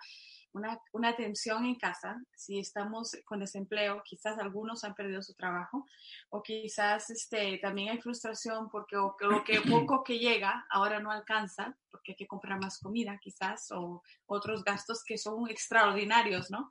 [0.54, 5.86] una, una tensión en casa, si estamos con desempleo, quizás algunos han perdido su trabajo,
[6.30, 11.76] o quizás este, también hay frustración porque lo que poco que llega ahora no alcanza,
[11.90, 16.70] porque hay que comprar más comida quizás, o otros gastos que son extraordinarios, ¿no?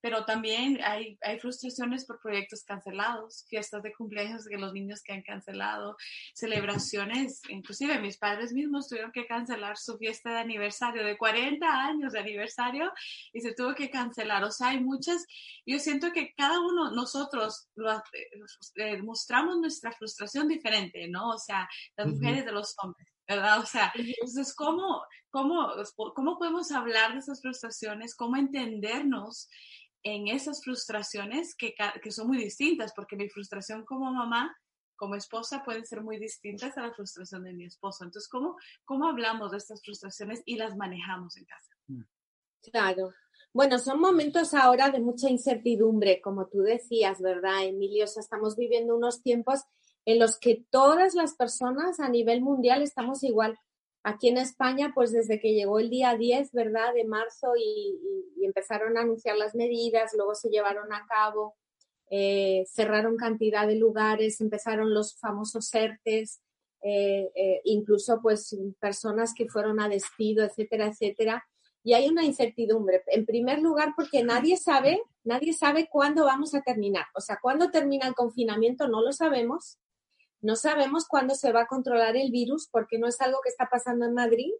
[0.00, 5.12] Pero también hay, hay frustraciones por proyectos cancelados, fiestas de cumpleaños que los niños que
[5.12, 5.96] han cancelado,
[6.34, 12.12] celebraciones, inclusive mis padres mismos tuvieron que cancelar su fiesta de aniversario, de 40 años
[12.12, 12.92] de aniversario,
[13.32, 14.44] y se tuvo que cancelar.
[14.44, 15.24] O sea, hay muchas,
[15.66, 17.68] yo siento que cada uno, nosotros,
[18.76, 21.30] eh, mostramos nuestra frustración diferente, ¿no?
[21.30, 23.06] O sea, las mujeres de los hombres.
[23.28, 23.60] ¿verdad?
[23.60, 25.68] O sea, entonces, ¿cómo, cómo,
[26.16, 28.16] ¿cómo podemos hablar de esas frustraciones?
[28.16, 29.48] ¿Cómo entendernos
[30.02, 32.92] en esas frustraciones que, que son muy distintas?
[32.92, 34.52] Porque mi frustración como mamá
[35.00, 38.04] como esposa pueden ser muy distintas a la frustración de mi esposo.
[38.04, 41.72] Entonces, ¿cómo, cómo hablamos de estas frustraciones y las manejamos en casa?
[42.62, 43.12] Claro.
[43.52, 48.04] Bueno, son momentos ahora de mucha incertidumbre, como tú decías, ¿verdad, Emilio?
[48.04, 49.62] O sea, estamos viviendo unos tiempos
[50.04, 53.58] en los que todas las personas a nivel mundial estamos igual.
[54.04, 57.98] Aquí en España, pues desde que llegó el día 10, ¿verdad?, de marzo y,
[58.42, 61.56] empezaron a anunciar las medidas, luego se llevaron a cabo,
[62.10, 66.40] eh, cerraron cantidad de lugares, empezaron los famosos ERTES,
[66.82, 71.44] eh, eh, incluso pues personas que fueron a despido, etcétera, etcétera
[71.82, 73.02] y hay una incertidumbre.
[73.06, 77.06] En primer lugar, porque nadie sabe, nadie sabe cuándo vamos a terminar.
[77.14, 79.78] O sea, cuándo termina el confinamiento no lo sabemos.
[80.42, 83.68] No sabemos cuándo se va a controlar el virus porque no es algo que está
[83.70, 84.52] pasando en Madrid,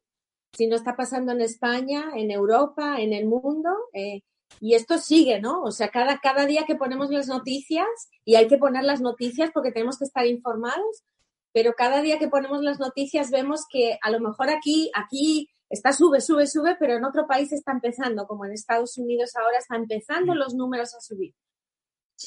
[0.53, 3.71] sino está pasando en España, en Europa, en el mundo.
[3.93, 4.23] Eh,
[4.59, 5.63] y esto sigue, ¿no?
[5.63, 7.87] O sea, cada, cada día que ponemos las noticias,
[8.25, 11.05] y hay que poner las noticias porque tenemos que estar informados,
[11.53, 15.93] pero cada día que ponemos las noticias vemos que a lo mejor aquí, aquí está
[15.93, 19.77] sube, sube, sube, pero en otro país está empezando, como en Estados Unidos ahora está
[19.77, 21.33] empezando los números a subir.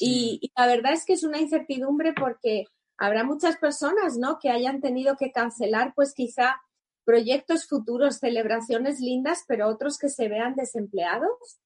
[0.00, 2.64] Y, la verdad es que es una incertidumbre porque
[2.96, 4.38] habrá muchas personas, ¿no?
[4.40, 6.60] Que hayan tenido que cancelar, pues quizá
[7.04, 11.60] proyectos futuros, celebraciones lindas, pero otros que se vean desempleados,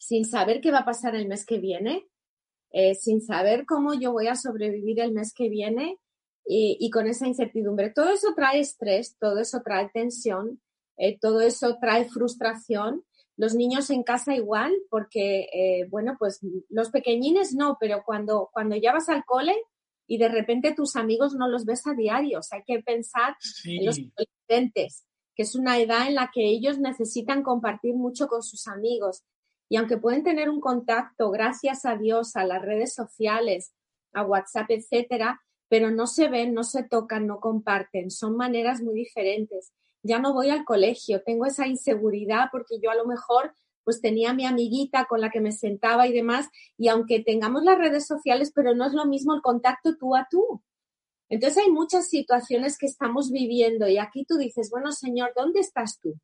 [0.00, 2.06] sin saber qué va a pasar el mes que viene,
[2.72, 5.98] eh, sin saber cómo yo voy a sobrevivir el mes que viene
[6.44, 7.90] y, y con esa incertidumbre.
[7.90, 10.60] Todo eso trae estrés, todo eso trae tensión
[10.96, 13.04] eh, todo eso trae frustración.
[13.36, 18.76] Los niños en casa igual, porque, eh, bueno, pues los pequeñines no, pero cuando, cuando
[18.76, 19.56] ya vas al cole,
[20.06, 22.38] y de repente tus amigos no los ves a diario.
[22.38, 26.44] O sea, hay que pensar en los adolescentes, que es una edad en la que
[26.44, 29.22] ellos necesitan compartir mucho con sus amigos.
[29.68, 33.72] Y aunque pueden tener un contacto, gracias a Dios, a las redes sociales,
[34.12, 38.10] a WhatsApp, etcétera, pero no se ven, no se tocan, no comparten.
[38.10, 39.72] Son maneras muy diferentes.
[40.04, 44.32] Ya no voy al colegio, tengo esa inseguridad porque yo a lo mejor pues tenía
[44.32, 48.50] mi amiguita con la que me sentaba y demás, y aunque tengamos las redes sociales,
[48.54, 50.62] pero no es lo mismo el contacto tú a tú.
[51.28, 55.98] Entonces hay muchas situaciones que estamos viviendo y aquí tú dices, bueno, Señor, ¿dónde estás
[56.00, 56.14] tú?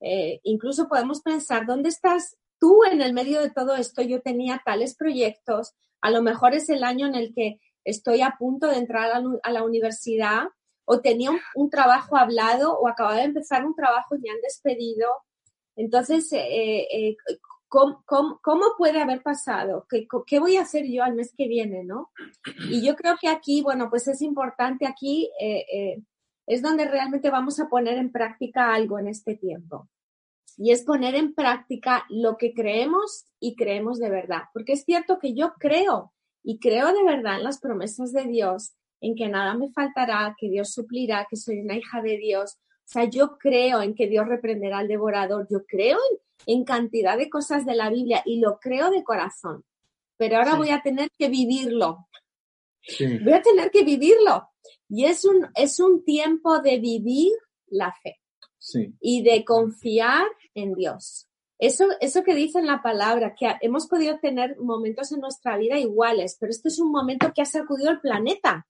[0.00, 4.02] Eh, incluso podemos pensar, ¿dónde estás tú en el medio de todo esto?
[4.02, 8.36] Yo tenía tales proyectos, a lo mejor es el año en el que estoy a
[8.38, 10.48] punto de entrar a la, universidad
[10.86, 15.08] o tenía un, trabajo hablado o acababa de empezar un trabajo y me han despedido
[15.76, 17.16] entonces, eh, eh,
[17.68, 19.86] ¿cómo, puede haber pasado?
[19.88, 21.84] ¿Qué, ¿Qué, voy a hacer yo al mes que viene?
[21.84, 22.10] ¿no?
[22.70, 26.02] Y yo creo que aquí, bueno, pues es importante aquí, eh,
[26.46, 29.88] es donde realmente vamos a poner en práctica algo en este tiempo.
[30.56, 34.44] Y es poner en práctica lo que creemos y creemos de verdad.
[34.54, 38.72] Porque es cierto que yo creo y creo de verdad en las promesas de Dios,
[39.00, 42.88] en que nada me faltará, que Dios suplirá, que soy una hija de Dios, o
[42.88, 45.98] sea, yo creo en que Dios reprenderá al devorador, yo creo
[46.46, 49.64] en, cantidad de cosas de la Biblia y lo creo de corazón,
[50.16, 52.06] pero ahora voy a tener que vivirlo.
[53.24, 54.48] Voy a tener que vivirlo.
[54.88, 57.32] Y es un, es un tiempo de vivir
[57.66, 58.20] la fe
[59.00, 61.28] y de confiar en Dios.
[61.58, 65.76] Eso, eso que dice en la palabra, que hemos podido tener momentos en nuestra vida
[65.76, 68.64] iguales, pero este es un momento que ha sacudido el planeta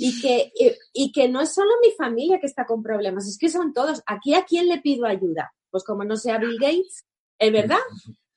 [0.00, 0.52] y que,
[0.94, 4.00] y, que no es solo mi familia que está con problemas, es que son todos.
[4.06, 5.52] Aquí a quién le pido ayuda?
[5.70, 7.04] Pues como no sea Bill Gates,
[7.36, 7.80] ¿es verdad?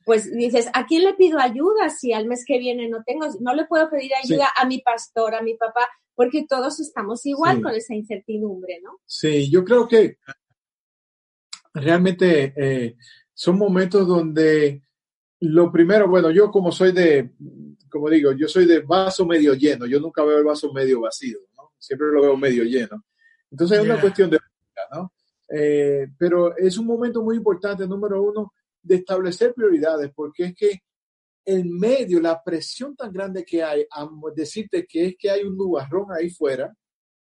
[0.04, 3.54] Pues dices, ¿a quién le pido ayuda si al mes que viene no tengo, no
[3.54, 7.76] le puedo pedir ayuda a mi pastor, a mi papá, porque todos estamos igual con
[7.76, 9.00] esa incertidumbre, ¿no?
[9.06, 10.17] Sí, yo creo que
[11.76, 12.95] realmente eh,
[13.36, 14.82] son momentos donde
[15.41, 17.32] lo primero, bueno, yo como soy de,
[17.88, 21.38] como digo, yo soy de vaso medio lleno, yo nunca veo el vaso medio vacío
[21.82, 23.04] siempre lo veo medio lleno.
[23.50, 24.39] Entonces es una cuestión de...
[24.94, 25.12] ¿no?
[25.50, 30.80] Eh, pero es un momento muy importante, número uno, de establecer prioridades, porque es que
[31.44, 35.58] en medio, la presión tan grande que hay, a decirte que es que hay un
[35.58, 36.74] nubarrón ahí fuera,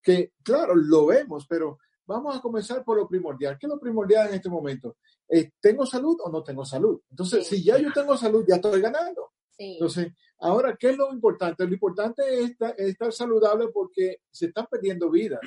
[0.03, 3.57] que claro, lo vemos, pero vamos a comenzar por lo primordial.
[3.59, 4.99] ¿Qué es lo primordial en este momento?
[5.29, 7.01] Eh, ¿Tengo salud o no tengo salud?
[7.11, 9.33] Entonces, si ya yo tengo salud, ya estoy ganando.
[9.57, 11.67] Entonces, ahora, ¿qué es lo importante?
[11.67, 15.41] Lo importante es estar, saludable porque se están perdiendo vidas.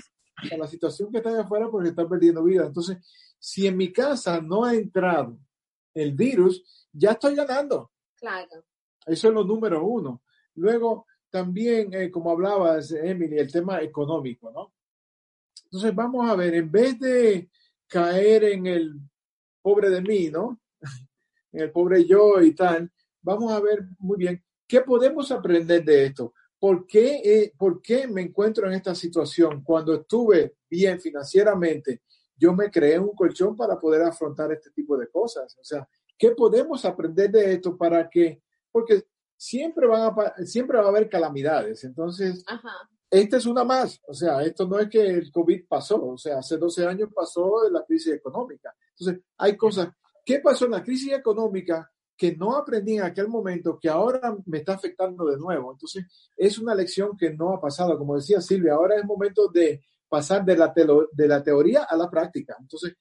[0.51, 2.67] O la situación que está allá afuera porque se están perdiendo vidas.
[2.67, 2.97] Entonces,
[3.39, 5.37] si en mi casa no ha entrado
[5.93, 7.91] el virus, ya estoy ganando.
[8.15, 8.65] Claro.
[9.05, 10.23] Eso es lo número uno.
[10.55, 14.73] Luego, también, eh, como hablabas, Emily, el tema económico, ¿no?
[15.65, 17.49] Entonces, vamos a ver, en vez de
[17.87, 18.99] caer en el
[19.61, 20.61] pobre de mí, ¿no?
[21.51, 22.91] en el pobre yo y tal,
[23.21, 26.34] vamos a ver muy bien qué podemos aprender de esto.
[26.60, 29.63] ¿Por qué, eh, ¿Por qué me encuentro en esta situación?
[29.63, 32.01] Cuando estuve bien financieramente,
[32.36, 35.56] yo me creé un colchón para poder afrontar este tipo de cosas.
[35.60, 39.06] O sea, ¿qué podemos aprender de esto para que, porque
[39.38, 41.84] siempre, van a, siempre va a haber calamidades.
[41.84, 42.43] Entonces,
[43.10, 44.01] esta es una más.
[44.08, 46.03] O sea, esto no es que el COVID pasó.
[46.06, 48.75] O sea, hace 12 años pasó la crisis económica.
[48.97, 49.89] Entonces, hay cosas.
[50.25, 51.89] ¿Qué pasó en la crisis económica?
[52.17, 55.71] Que no aprendí en aquel momento, que ahora me está afectando de nuevo.
[55.71, 57.97] Entonces, es una lección que no ha pasado.
[57.97, 60.73] Como decía Silvia, ahora es momento de pasar de la,
[61.12, 62.56] de la teoría a la práctica.
[62.60, 62.95] Entonces,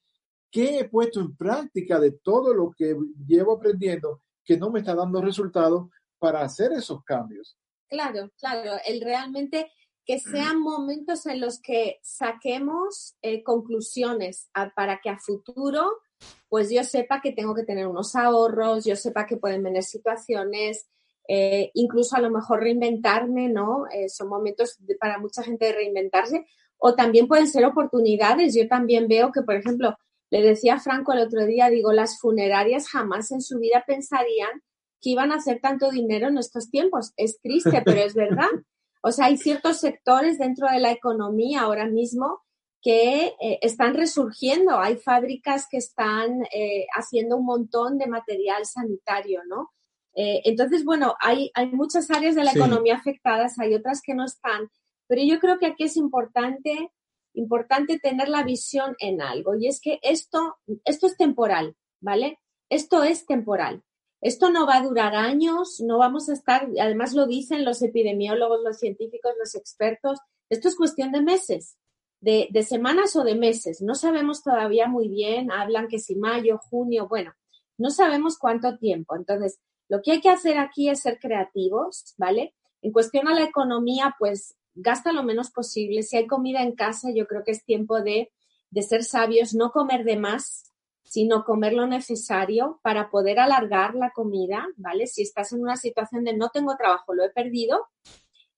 [0.51, 4.93] ¿qué he puesto en práctica de todo lo que llevo aprendiendo que no me está
[4.93, 7.57] dando resultados para hacer esos cambios?
[7.89, 8.73] Claro, claro.
[8.85, 9.71] El realmente
[10.05, 15.97] que sean momentos en los que saquemos eh, conclusiones para que a futuro
[16.49, 20.87] pues yo sepa que tengo que tener unos ahorros, yo sepa que pueden venir situaciones,
[21.27, 23.85] eh, incluso a lo mejor reinventarme, ¿no?
[23.91, 26.45] Eh, son momentos para mucha gente de reinventarse,
[26.77, 28.55] o también pueden ser oportunidades.
[28.55, 29.97] Yo también veo que, por ejemplo,
[30.29, 34.61] le decía a Franco el otro día, digo, las funerarias jamás en su vida pensarían
[35.01, 37.13] que iban a hacer tanto dinero en estos tiempos.
[37.17, 38.49] Es triste, pero es verdad.
[39.03, 42.41] O sea, hay ciertos sectores dentro de la economía ahora mismo
[42.81, 44.79] que eh, están resurgiendo.
[44.79, 49.71] Hay fábricas que están eh, haciendo un montón de material sanitario, ¿no?
[50.15, 54.25] Eh, entonces, bueno, hay, hay muchas áreas de la economía afectadas, hay otras que no
[54.25, 54.69] están,
[55.07, 56.91] pero yo creo que aquí es importante,
[57.33, 62.39] importante tener la visión en algo y es que esto, esto es temporal, ¿vale?
[62.69, 63.83] Esto es temporal.
[64.19, 68.61] Esto no va a durar años, no vamos a estar, además lo dicen los epidemiólogos,
[68.63, 70.19] los científicos, los expertos,
[70.49, 71.77] esto es cuestión de meses,
[72.21, 73.81] de, semanas o de meses.
[73.81, 77.33] No sabemos todavía muy bien, hablan que si mayo, junio, bueno,
[77.77, 79.15] no sabemos cuánto tiempo.
[79.15, 79.59] Entonces,
[79.89, 82.53] lo que hay que hacer aquí es ser creativos, ¿vale?
[82.81, 86.03] En cuestión a la economía, pues gasta lo menos posible.
[86.03, 88.31] Si hay comida en casa, yo creo que es tiempo de,
[88.69, 90.71] de ser sabios, no comer de más,
[91.03, 95.07] sino comer lo necesario para poder alargar la comida, ¿vale?
[95.07, 97.87] Si estás en una situación de no tengo trabajo, lo he perdido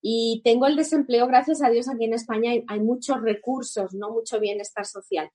[0.01, 4.11] y tengo el desempleo, gracias a Dios aquí en España hay, hay muchos recursos, no
[4.11, 5.29] mucho bienestar social.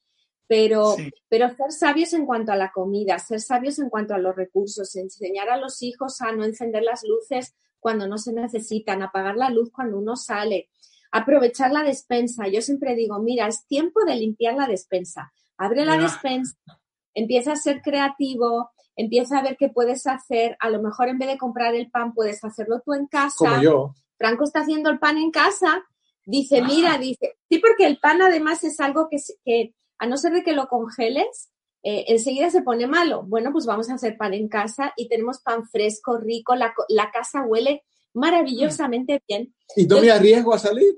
[0.47, 0.97] Pero,
[1.29, 4.95] pero ser sabios en cuanto a la comida, ser sabios en cuanto a los recursos,
[4.97, 9.51] enseñar a los hijos a no encender las luces cuando no se necesitan, apagar la
[9.51, 10.69] luz cuando uno sale,
[11.13, 12.47] aprovechar la despensa.
[12.49, 15.33] Yo siempre digo, mira, es tiempo de limpiar la despensa.
[15.57, 16.57] Abre la despensa,
[17.15, 20.57] empieza a ser creativo, empieza a ver qué puedes hacer.
[20.61, 23.35] A lo mejor en vez de comprar el pan, puedes hacerlo tú en casa.
[23.37, 23.95] Como yo.
[24.25, 25.85] Franco está haciendo el pan en casa.
[26.25, 30.33] Dice, mira, dice, sí, porque el pan además es algo que, que a no ser
[30.33, 31.51] de que lo congeles,
[31.83, 33.25] eh, enseguida se pone malo.
[33.25, 36.73] Bueno, pues vamos a hacer pan en casa y tenemos pan fresco, rico, la,
[37.13, 37.83] casa huele
[38.15, 39.55] maravillosamente bien.
[39.77, 40.95] ¿Y no me arriesgo a salir?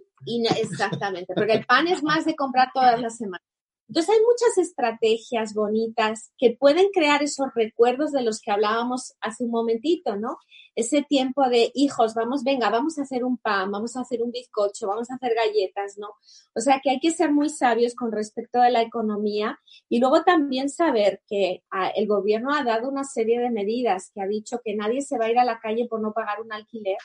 [0.60, 3.46] exactamente, porque el pan es más de comprar todas las semanas.
[3.88, 9.44] Entonces hay muchas estrategias bonitas que pueden crear esos recuerdos de los que hablábamos hace
[9.44, 10.38] un momentito, ¿no?
[10.74, 14.32] Ese tiempo de hijos, vamos, venga, vamos a hacer un pan, vamos a hacer un
[14.32, 16.08] bizcocho, vamos a hacer galletas, ¿no?
[16.54, 19.58] O sea que hay que ser muy sabios con respecto a la economía
[19.88, 24.20] y luego también saber que ah, el gobierno ha dado una serie de medidas que
[24.20, 26.52] ha dicho que nadie se va a ir a la calle por no pagar un
[26.52, 26.98] alquiler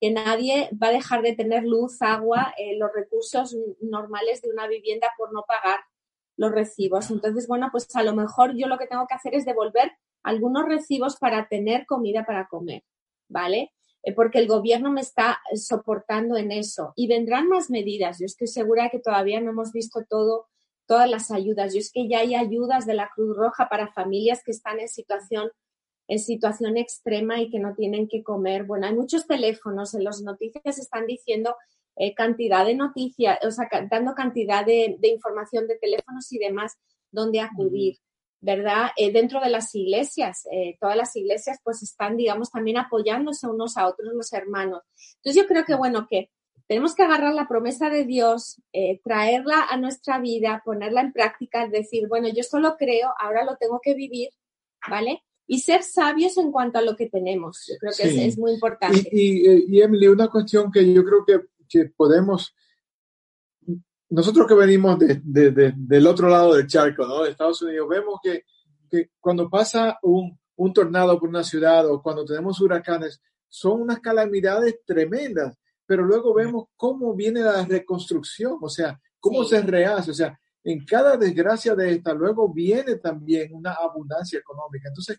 [0.00, 4.66] que nadie va a dejar de tener luz, agua, eh, los recursos normales de una
[4.66, 5.80] vivienda por no pagar
[6.36, 7.10] los recibos.
[7.10, 10.66] Entonces, bueno, pues a lo mejor yo lo que tengo que hacer es devolver algunos
[10.66, 12.82] recibos para tener comida para comer,
[13.28, 13.72] ¿vale?
[14.02, 16.92] Eh, porque el gobierno me está soportando en eso.
[16.96, 18.18] Y vendrán más medidas.
[18.18, 20.48] Yo estoy segura que todavía no hemos visto todo,
[20.86, 21.72] todas las ayudas.
[21.72, 24.88] Yo es que ya hay ayudas de la Cruz Roja para familias que están en
[24.88, 25.50] situación
[26.06, 28.64] en situación extrema y que no tienen que comer.
[28.64, 31.56] Bueno, hay muchos teléfonos, en las noticias están diciendo
[31.96, 36.76] eh, cantidad de noticias, o sea, dando cantidad de, información de teléfonos y demás
[37.12, 37.98] donde acudir,
[38.40, 38.90] ¿verdad?
[38.96, 43.76] Eh, dentro de las iglesias, eh, todas las iglesias pues están, digamos, también apoyándose unos
[43.76, 44.82] a otros los hermanos.
[45.16, 46.30] Entonces yo creo que, bueno, que
[46.66, 48.60] tenemos que agarrar la promesa de Dios,
[49.04, 53.80] traerla a nuestra vida, ponerla en práctica, decir, bueno, yo solo creo, ahora lo tengo
[53.82, 54.30] que vivir,
[54.88, 55.22] ¿vale?
[55.46, 57.66] y ser sabios en cuanto a lo que tenemos.
[57.68, 59.08] Yo creo que es, muy importante.
[59.12, 62.54] y, Emily, una cuestión que yo creo que que podemos,
[64.08, 65.20] nosotros que venimos de,
[65.76, 67.24] del otro lado del charco, ¿no?
[67.24, 68.44] De Estados Unidos, vemos que,
[68.88, 73.98] que cuando pasa un, un, tornado por una ciudad o cuando tenemos huracanes, son unas
[74.00, 80.14] calamidades tremendas, pero luego vemos cómo viene la reconstrucción, o sea, cómo se rehace, o
[80.14, 84.88] sea, en cada desgracia de esta, luego viene también una abundancia económica.
[84.88, 85.18] Entonces,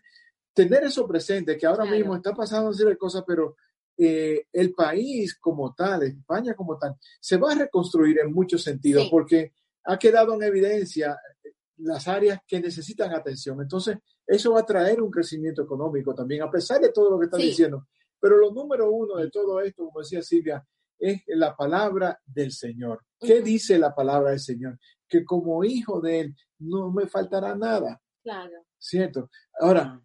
[0.52, 3.56] tener eso presente, que ahora mismo está pasando a cosas, pero
[3.98, 9.08] eh, el país como tal, España como tal, se va a reconstruir en muchos sentidos
[9.10, 9.52] porque
[9.84, 13.60] ha quedado en evidencia eh, las áreas que necesitan atención.
[13.60, 17.26] Entonces, eso va a traer un crecimiento económico también, a pesar de todo lo que
[17.26, 17.86] están diciendo.
[18.20, 20.66] Pero lo número uno de todo esto, como decía Silvia,
[20.98, 23.04] es la palabra del Señor.
[23.20, 24.78] ¿Qué dice la palabra del Señor?
[25.08, 28.00] Que como hijo de Él no me faltará nada.
[28.22, 28.66] Claro.
[28.78, 29.30] ¿Cierto?
[29.60, 30.02] Ahora,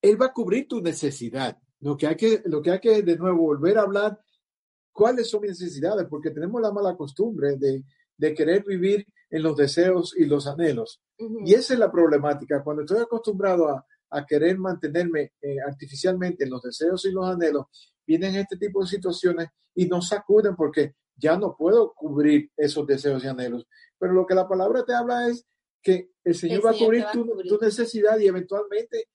[0.00, 1.61] Él va a cubrir tu necesidad.
[1.82, 4.18] Lo que hay que, lo que, hay que de nuevo volver a hablar,
[4.92, 7.84] cuáles son mis necesidades, porque tenemos la mala costumbre de,
[8.16, 11.02] de querer vivir en los deseos y los anhelos.
[11.18, 12.62] Y esa es la problemática.
[12.62, 17.66] Cuando estoy acostumbrado a, a querer mantenerme eh, artificialmente en los deseos y los anhelos,
[18.06, 23.24] vienen este tipo de situaciones y nos sacuden porque ya no puedo cubrir esos deseos
[23.24, 23.66] y anhelos.
[23.98, 25.46] Pero lo que la palabra te habla es
[25.82, 29.08] que el Señor, va a cubrir, tu, tu, necesidad y eventualmente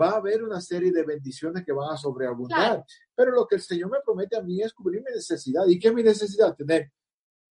[0.00, 2.84] va a haber una serie de bendiciones que van a sobreabundar.
[3.14, 5.66] Pero lo que el Señor me promete a mí es cubrir mi necesidad.
[5.66, 6.54] ¿Y qué es mi necesidad?
[6.54, 6.90] Tener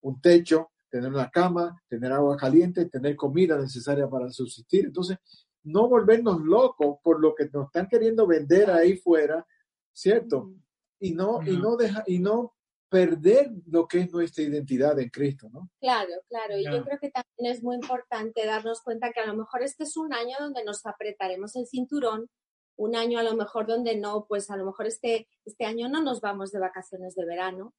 [0.02, 4.86] un techo, tener una cama, tener agua caliente, tener comida necesaria para subsistir.
[4.86, 5.18] Entonces,
[5.64, 9.46] no volvernos locos por lo que nos están queriendo vender ahí fuera,
[9.92, 10.52] ¿cierto?
[10.98, 12.54] Y no, y no deja, y no
[12.92, 15.70] perder lo que es nuestra identidad en Cristo, ¿no?
[15.80, 16.58] Claro, claro.
[16.58, 19.84] Y yo creo que también es muy importante darnos cuenta que a lo mejor este
[19.84, 22.28] es un año donde nos apretaremos el cinturón,
[22.76, 26.02] un año a lo mejor donde no, pues a lo mejor este, este año no
[26.02, 27.72] nos vamos de vacaciones de verano,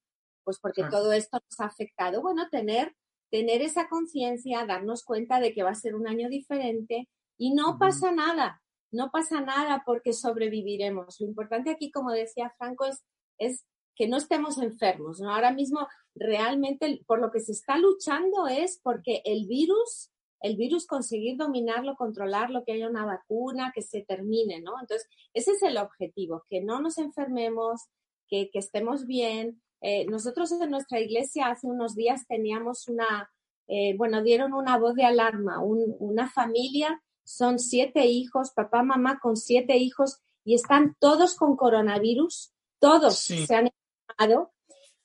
[0.44, 2.24] pues porque todo esto nos ha afectado.
[2.24, 2.96] Bueno, tener,
[3.30, 7.08] tener esa conciencia, darnos cuenta de que va a ser un año diferente
[7.38, 8.64] y no pasa nada.
[8.92, 11.20] no pasa nada porque sobreviviremos.
[11.20, 13.04] Lo importante aquí, como decía Franco, es,
[13.38, 13.64] es
[13.96, 15.20] que no estemos enfermos.
[15.20, 15.34] ¿no?
[15.34, 20.86] Ahora mismo, realmente, por lo que se está luchando es porque el virus, el virus
[20.86, 24.74] conseguir dominarlo, controlarlo, que haya una vacuna, que se termine, ¿no?
[24.80, 27.82] Entonces, ese es el objetivo, que no nos enfermemos,
[28.28, 29.62] que, estemos bien.
[29.82, 33.32] Eh, nosotros en nuestra iglesia hace unos días teníamos una,
[33.68, 39.38] eh, bueno, dieron una voz de alarma, una familia, son siete hijos, papá, mamá con
[39.38, 43.70] siete hijos y están todos con coronavirus, todos se han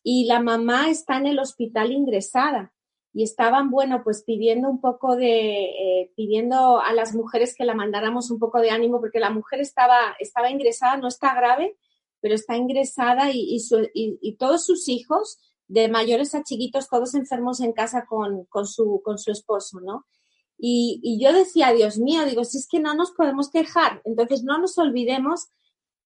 [0.02, 2.72] y la mamá está en el hospital ingresada
[3.12, 7.74] y estaban, bueno, pues pidiendo un poco de, eh, pidiendo a las mujeres que la
[7.74, 11.76] mandáramos un poco de ánimo porque la mujer estaba, estaba ingresada, no está grave,
[12.20, 13.58] pero está ingresada y,
[13.94, 15.38] y, todos sus hijos,
[15.68, 20.06] de mayores a chiquitos, todos enfermos en casa con, con, su, con su esposo, ¿no?
[20.56, 24.42] Y, y, yo decía, Dios mío, digo, si es que no nos podemos quejar, entonces
[24.44, 25.48] no nos olvidemos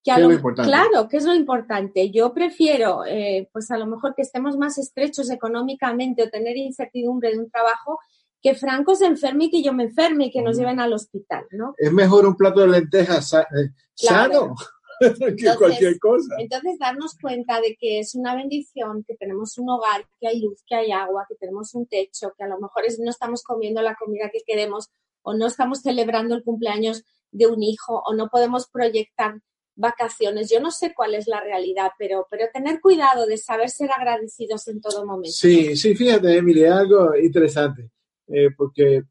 [0.03, 2.11] que a lo, claro, que es lo importante.
[2.11, 7.31] Yo prefiero, eh, pues a lo mejor que estemos más estrechos económicamente o tener incertidumbre
[7.31, 7.99] de un trabajo,
[8.41, 11.47] que Franco se enferme y que yo me enferme y que nos lleven al hospital,
[11.53, 11.75] ¿no?
[11.79, 14.57] Es mejor un plato de lentejas eh, sano.
[15.39, 16.35] que cualquier cosa.
[16.39, 20.63] Entonces, darnos cuenta de que es una bendición, que tenemos un hogar, que hay luz,
[20.67, 23.95] que hay agua, que tenemos un techo, que a lo mejor no estamos comiendo la
[23.95, 24.91] comida que queremos
[25.23, 29.41] o no estamos celebrando el cumpleaños de un hijo o no podemos proyectar
[29.75, 30.51] vacaciones.
[30.51, 34.69] Yo no sé cuál es la realidad, pero, pero tener cuidado de saber ser agradecidos
[34.69, 35.31] en todo momento.
[35.31, 37.91] Sí, sí, fíjate, Emilia, algo interesante,
[38.29, 39.03] eh, porque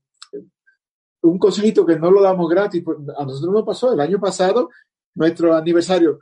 [1.22, 4.70] un consejito que no lo damos gratis, pues, a nosotros nos pasó el año pasado,
[5.16, 6.20] nuestro aniversario,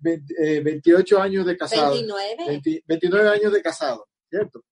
[0.00, 1.92] 28 eh, años de casado.
[1.92, 2.82] 29.
[2.86, 4.64] 29 años de casado, ¿cierto?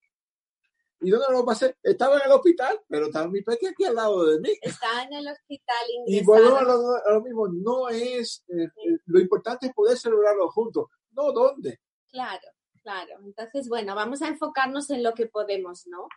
[1.04, 1.76] ¿Y dónde lo pasé?
[1.82, 4.50] Estaba en el hospital, pero estaba mi peque aquí al lado de mí.
[4.62, 6.22] Está en el hospital ingresado.
[6.22, 10.86] Y vuelvo a lo, mismo, no es, eh, eh, lo importante es poder celebrarlo juntos,
[11.12, 11.80] no dónde.
[12.10, 12.48] Claro,
[12.82, 13.18] claro.
[13.22, 16.08] Entonces, bueno, vamos a enfocarnos en lo que podemos, ¿no?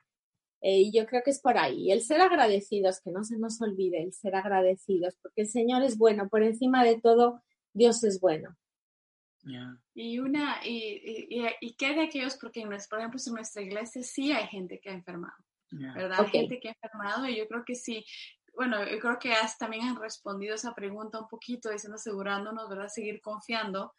[0.59, 1.91] y yo creo que es por ahí.
[1.91, 5.99] El ser agradecidos, que no se nos olvide, el ser agradecidos, porque el Señor es
[5.99, 8.57] bueno, por encima de todo, Dios es bueno.
[9.93, 14.31] Y una, y, y, y, qué de aquellos, porque por ejemplo en nuestra iglesia sí
[14.31, 15.37] hay gente que ha enfermado,
[15.71, 16.19] ¿verdad?
[16.21, 18.05] Hay gente que ha enfermado y yo creo que sí,
[18.55, 22.87] bueno, yo creo que también han respondido esa pregunta un poquito, diciendo, asegurándonos, ¿verdad?
[22.87, 23.93] Seguir confiando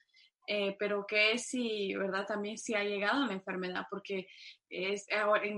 [0.51, 2.25] eh, pero que si, ¿verdad?
[2.27, 4.27] También si ha llegado la enfermedad, porque
[4.71, 5.07] es,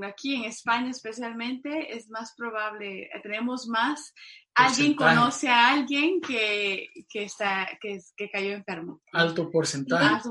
[0.03, 4.13] aquí en España especialmente es más probable, tenemos más,
[4.55, 9.01] alguien conoce a alguien que, que, está, que, que cayó enfermo.
[9.13, 10.29] Alto porcentaje.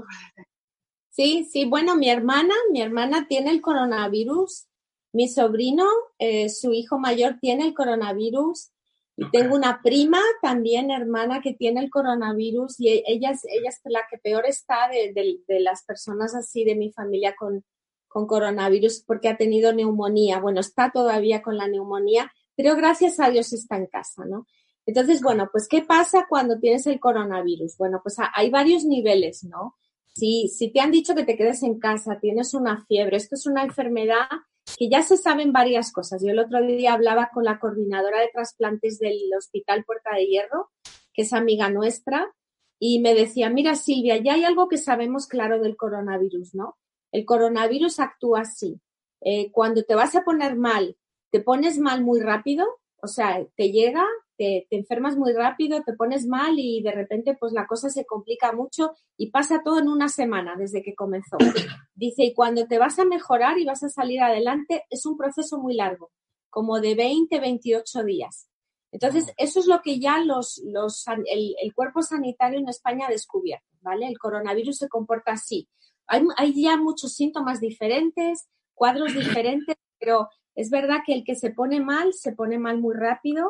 [1.09, 4.67] Sí, sí, bueno, mi hermana, mi hermana tiene el coronavirus,
[5.13, 5.85] mi sobrino,
[6.17, 8.71] eh, su hijo mayor tiene el coronavirus,
[9.19, 13.67] y tengo una prima también, hermana, que tiene el coronavirus y e, ella es, ella
[13.67, 15.11] es la que peor está de,
[15.45, 17.65] de, las personas así de mi familia con,
[18.07, 20.39] con coronavirus porque ha tenido neumonía.
[20.39, 24.47] Bueno, está todavía con la neumonía, pero gracias a Dios está en casa, ¿no?
[24.85, 27.75] Entonces, bueno, pues, ¿qué pasa cuando tienes el coronavirus?
[27.77, 29.75] Bueno, pues hay varios niveles, ¿no?
[30.13, 33.45] Si, si te han dicho que te quedes en casa, tienes una fiebre, esto es
[33.45, 34.29] una enfermedad
[34.77, 36.21] que ya se saben varias cosas.
[36.23, 40.69] Yo el otro día hablaba con la coordinadora de trasplantes del Hospital Puerta de Hierro,
[41.13, 42.33] que es amiga nuestra,
[42.79, 46.77] y me decía, mira Silvia, ya hay algo que sabemos claro del coronavirus, ¿no?
[47.11, 48.79] El coronavirus actúa así.
[49.21, 50.95] Eh, cuando te vas a poner mal,
[51.29, 52.65] te pones mal muy rápido,
[53.01, 54.05] o sea, te llega,
[54.39, 58.53] te, enfermas muy rápido, te pones mal y de repente pues la cosa se complica
[58.53, 61.37] mucho y pasa todo en una semana desde que comenzó.
[61.93, 65.59] Dice, y cuando te vas a mejorar y vas a salir adelante, es un proceso
[65.59, 66.11] muy largo,
[66.49, 68.47] como de 20, 28 días.
[68.91, 73.11] Entonces, eso es lo que ya los, los, el, el cuerpo sanitario en España ha
[73.11, 74.07] descubierto, ¿vale?
[74.07, 75.67] El coronavirus se comporta así.
[76.07, 81.51] Hay, hay ya muchos síntomas diferentes, cuadros diferentes, pero es verdad que el que se
[81.51, 83.49] pone mal, se pone mal muy rápido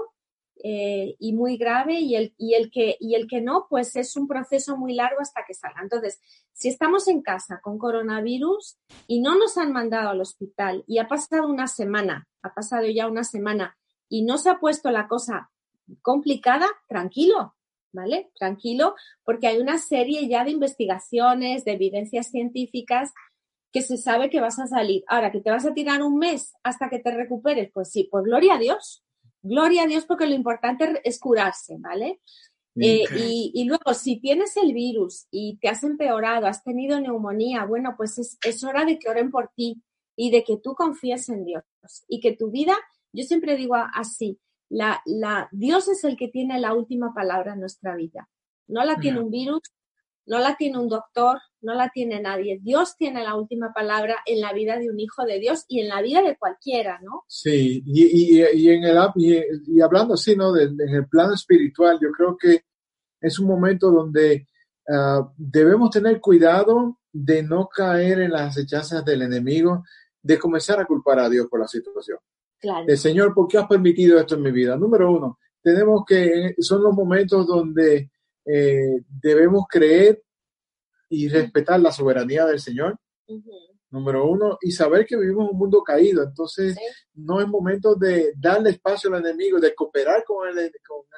[0.61, 4.15] eh, y muy grave y el, y, el que, y el que no, pues es
[4.17, 5.81] un proceso muy largo hasta que salga.
[5.81, 6.19] Entonces,
[6.51, 11.07] si estamos en casa con coronavirus y no nos han mandado al hospital y ha
[11.07, 13.77] pasado una semana, ha pasado ya una semana
[14.09, 15.49] y no se ha puesto la cosa
[16.01, 17.55] complicada, tranquilo,
[17.93, 18.31] ¿vale?
[18.37, 23.13] Tranquilo, porque hay una serie ya de investigaciones, de evidencias científicas
[23.71, 25.03] que se sabe que vas a salir.
[25.07, 28.23] Ahora, que te vas a tirar un mes hasta que te recuperes, pues sí, pues
[28.23, 29.03] gloria a Dios,
[29.41, 32.19] Gloria a Dios porque lo importante es curarse, ¿vale?
[32.75, 33.03] Eh,
[33.53, 38.37] y, luego, si tienes el virus y te has empeorado, has tenido neumonía, bueno, pues
[38.41, 39.81] es, hora de que oren por ti
[40.15, 41.63] y de que tú confíes en Dios
[42.07, 42.77] y que tu vida,
[43.11, 47.59] yo siempre digo así, la, la, Dios es el que tiene la última palabra en
[47.59, 48.29] nuestra vida.
[48.67, 49.61] No la tiene un virus,
[50.29, 52.59] no la tiene un doctor, no la tiene nadie.
[52.61, 55.89] Dios tiene la última palabra en la vida de un hijo de Dios y en
[55.89, 57.23] la vida de cualquiera, ¿no?
[57.27, 60.55] Sí, y, y, en el, y, hablando así, ¿no?
[60.55, 62.61] en el plano espiritual, yo creo que
[63.19, 64.47] es un momento donde
[64.87, 69.83] ah, debemos tener cuidado de no caer en las hechazas del enemigo,
[70.21, 72.19] de comenzar a culpar a Dios por la situación.
[72.59, 72.85] Claro.
[72.87, 74.77] El Señor, ¿por qué has permitido esto en mi vida?
[74.77, 78.11] Número uno, tenemos que, son los momentos donde
[78.51, 80.23] eh, debemos creer
[81.09, 82.97] y respetar la soberanía del Señor.
[83.91, 86.23] Número uno, y saber que vivimos un mundo caído.
[86.23, 86.77] Entonces,
[87.13, 90.71] no es momento de darle espacio al enemigo, de cooperar con el,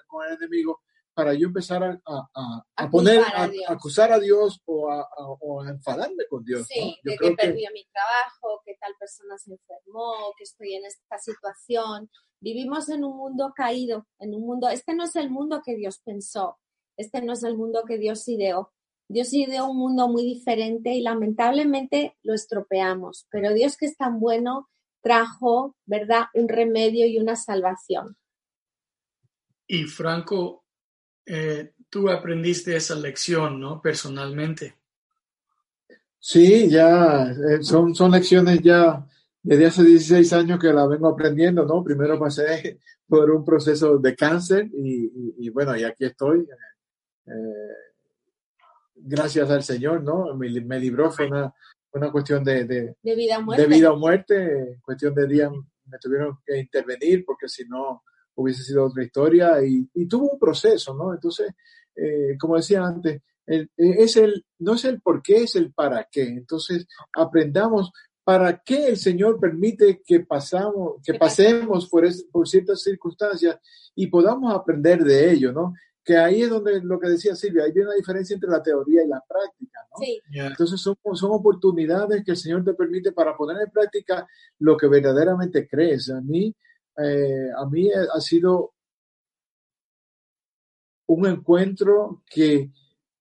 [0.07, 0.81] con, el enemigo
[1.13, 6.65] para yo empezar a, a, poner, a, acusar a Dios o a, enfadarme con Dios.
[6.67, 11.17] Sí, de que, perdí mi trabajo, que tal persona se enfermó, que estoy en esta
[11.17, 12.09] situación.
[12.39, 15.99] Vivimos en un mundo caído, en un mundo, este no es el mundo que Dios
[16.03, 16.57] pensó,
[16.97, 18.71] este no es el mundo que Dios ideó.
[19.07, 24.19] Dios ideó un mundo muy diferente y lamentablemente lo estropeamos, pero Dios que es tan
[24.19, 24.69] bueno
[25.01, 28.15] trajo, ¿verdad?, un remedio y una salvación.
[29.67, 30.65] Y Franco,
[31.25, 33.81] eh, tú aprendiste esa lección, ¿no?
[33.81, 34.75] Personalmente.
[36.19, 39.07] Sí, ya, eh, son, son lecciones ya
[39.43, 41.83] desde hace 16 años que la vengo aprendiendo, ¿no?
[41.83, 46.47] Primero pasé por un proceso de cáncer y, bueno, y aquí estoy.
[47.31, 47.73] Eh,
[48.95, 50.35] gracias al Señor, ¿no?
[50.35, 51.53] Me, libró, fue una,
[51.93, 53.61] una cuestión de, de, vida o muerte.
[53.63, 55.51] De vida o muerte, cuestión de días
[55.85, 58.03] me tuvieron que intervenir porque si no
[58.35, 61.13] hubiese sido otra historia y, tuvo un proceso, ¿no?
[61.13, 61.53] Entonces,
[61.95, 66.07] eh, como decía antes, el, es el, no es el por qué, es el para
[66.09, 66.23] qué.
[66.23, 67.91] Entonces, aprendamos
[68.23, 73.57] para qué el Señor permite que pasamos, que pasemos por, por ciertas circunstancias
[73.95, 75.73] y podamos aprender de ello, ¿no?
[76.03, 79.07] Que ahí es donde lo que decía Silvia, hay una diferencia entre la teoría y
[79.07, 79.97] la práctica, ¿no?
[79.99, 80.19] Sí.
[80.33, 84.27] Entonces son, son oportunidades que el Señor te permite para poner en práctica
[84.59, 86.09] lo que verdaderamente crees.
[86.09, 86.55] A mí,
[86.97, 88.73] eh, a mí ha sido
[91.07, 92.71] un encuentro que,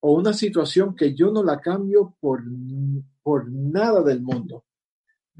[0.00, 2.42] o una situación que yo no la cambio por,
[3.22, 4.64] por nada del mundo,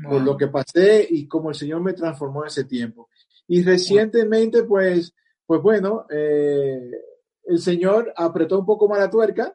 [0.02, 3.08] por lo que pasé y cómo el Señor me transformó en ese tiempo.
[3.46, 5.14] Y recientemente, pues,
[5.46, 6.90] pues bueno, eh,
[7.50, 9.52] el Señor apretó un poco más la tuerca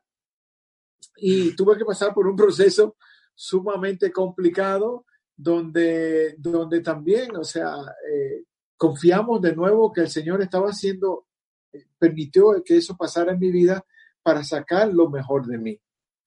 [1.15, 2.97] y tuve que pasar por un proceso
[3.33, 7.73] sumamente complicado donde, donde también, o sea,
[8.11, 8.43] eh,
[8.75, 11.27] confiamos de nuevo que el Señor estaba haciendo,
[11.71, 13.85] eh, permitió que eso pasara en mi vida
[14.21, 15.79] para sacar lo mejor de mí,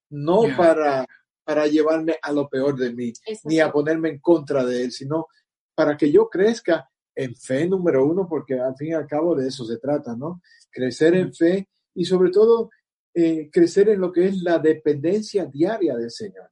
[0.08, 1.06] no para,
[1.44, 3.12] para llevarme a lo peor de mí,
[3.44, 5.26] ni a ponerme en contra de Él, sino
[5.74, 6.88] para que yo crezca
[7.18, 10.40] en fe número uno, porque al fin y al cabo de eso se trata, ¿no?
[10.70, 12.70] Crecer en fe y sobre todo
[13.12, 16.48] eh, crecer en lo que es la dependencia diaria del Señor.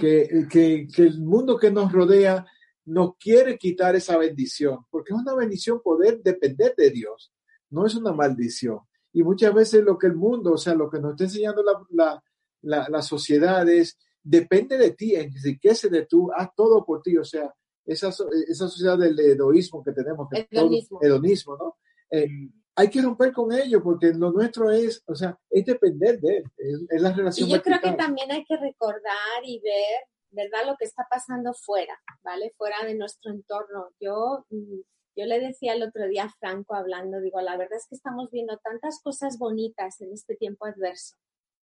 [0.00, 2.46] Que, que, que, el mundo que nos rodea
[2.86, 7.32] nos quiere quitar esa bendición, porque es una bendición poder depender de Dios,
[7.68, 8.78] no es una maldición.
[9.12, 11.72] Y muchas veces lo que el mundo, o sea, lo que nos está enseñando la,
[11.90, 12.22] la,
[12.62, 17.24] la, la sociedad es, depende de ti, enriquece de tú, haz todo por ti, o
[17.24, 17.52] sea,
[17.88, 20.98] esa, esa sociedad del hedoísmo que tenemos, que hedonismo.
[21.00, 21.76] hedonismo, ¿no?
[22.10, 22.28] Eh,
[22.76, 26.86] hay que romper con ello porque lo nuestro es, o sea, es depender de él,
[26.90, 27.48] es, la relación.
[27.48, 30.66] Y yo creo que también hay que recordar y ver, ¿verdad?
[30.66, 32.52] Lo que está pasando fuera, ¿vale?
[32.56, 33.88] Fuera de nuestro entorno.
[33.98, 34.80] Yo, mm,
[35.16, 38.30] yo le decía el otro día a Franco hablando, digo, la verdad es que estamos
[38.30, 41.16] viendo tantas cosas bonitas en este tiempo adverso,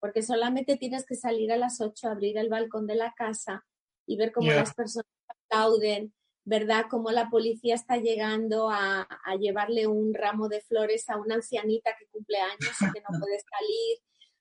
[0.01, 3.65] porque solamente tienes que salir a las 8, abrir el balcón de la casa
[4.07, 5.07] y ver cómo las personas
[5.49, 6.13] aplauden,
[6.45, 6.85] ¿verdad?
[6.89, 11.91] Cómo la policía está llegando a, a, llevarle un ramo de flores a una ancianita
[11.97, 13.97] que cumple años y que no puede salir.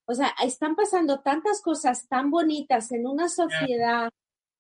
[0.07, 4.11] O sea, están pasando tantas cosas tan bonitas en una sociedad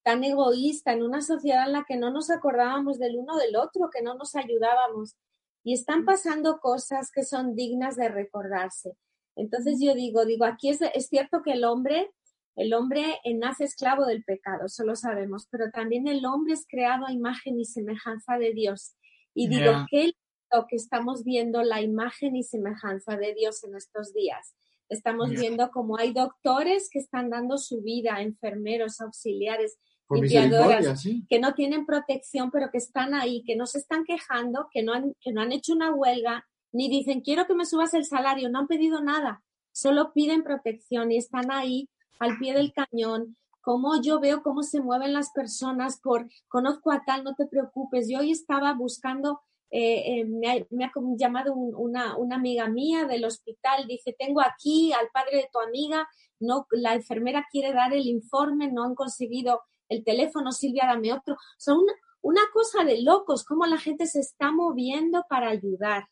[0.02, 3.90] tan egoísta, en una sociedad en la que no nos acordábamos del uno del otro,
[3.90, 5.16] que no nos ayudábamos.
[5.64, 8.96] Y están pasando cosas que son dignas de recordarse.
[9.34, 12.12] Entonces yo digo, digo, aquí es, es cierto que el hombre
[12.56, 17.06] el hombre nace esclavo del pecado, eso lo sabemos, pero también el hombre es creado
[17.06, 18.96] a imagen y semejanza de Dios.
[19.34, 20.12] Y digo, que
[20.52, 24.54] lo que estamos viendo la imagen y semejanza de Dios en estos días.
[24.88, 29.78] Estamos viendo como hay doctores que están dando su vida, enfermeros, auxiliares,
[30.08, 34.82] limpiadoras, que no tienen protección, pero que están ahí, que no se están quejando, que
[34.82, 38.04] no, han, que no han hecho una huelga, ni dicen quiero que me subas el
[38.04, 39.42] salario, no han pedido nada,
[39.72, 44.80] solo piden protección y están ahí al pie del cañón, cómo yo veo cómo se
[44.80, 48.08] mueven las personas por, conozco a tal, no te preocupes.
[48.08, 49.40] Yo hoy estaba buscando
[49.70, 55.08] eh, eh, me, ha, llamado una, una, amiga mía del hospital, dice, tengo aquí al
[55.12, 56.08] padre de tu amiga,
[56.38, 61.36] no, la enfermera quiere dar el informe, no han conseguido el teléfono, Silvia, dame otro.
[61.58, 66.08] Son una, una cosa de locos, cómo la gente se está moviendo para ayudar,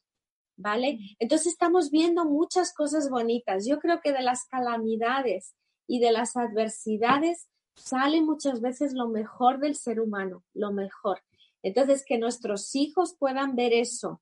[0.57, 0.98] ¿vale?
[1.18, 3.66] Entonces estamos viendo muchas cosas bonitas.
[3.66, 5.55] Yo creo que de las calamidades
[5.87, 11.20] y de las adversidades sale muchas veces lo mejor del ser humano, lo mejor.
[11.62, 14.20] Entonces, que nuestros hijos puedan ver eso,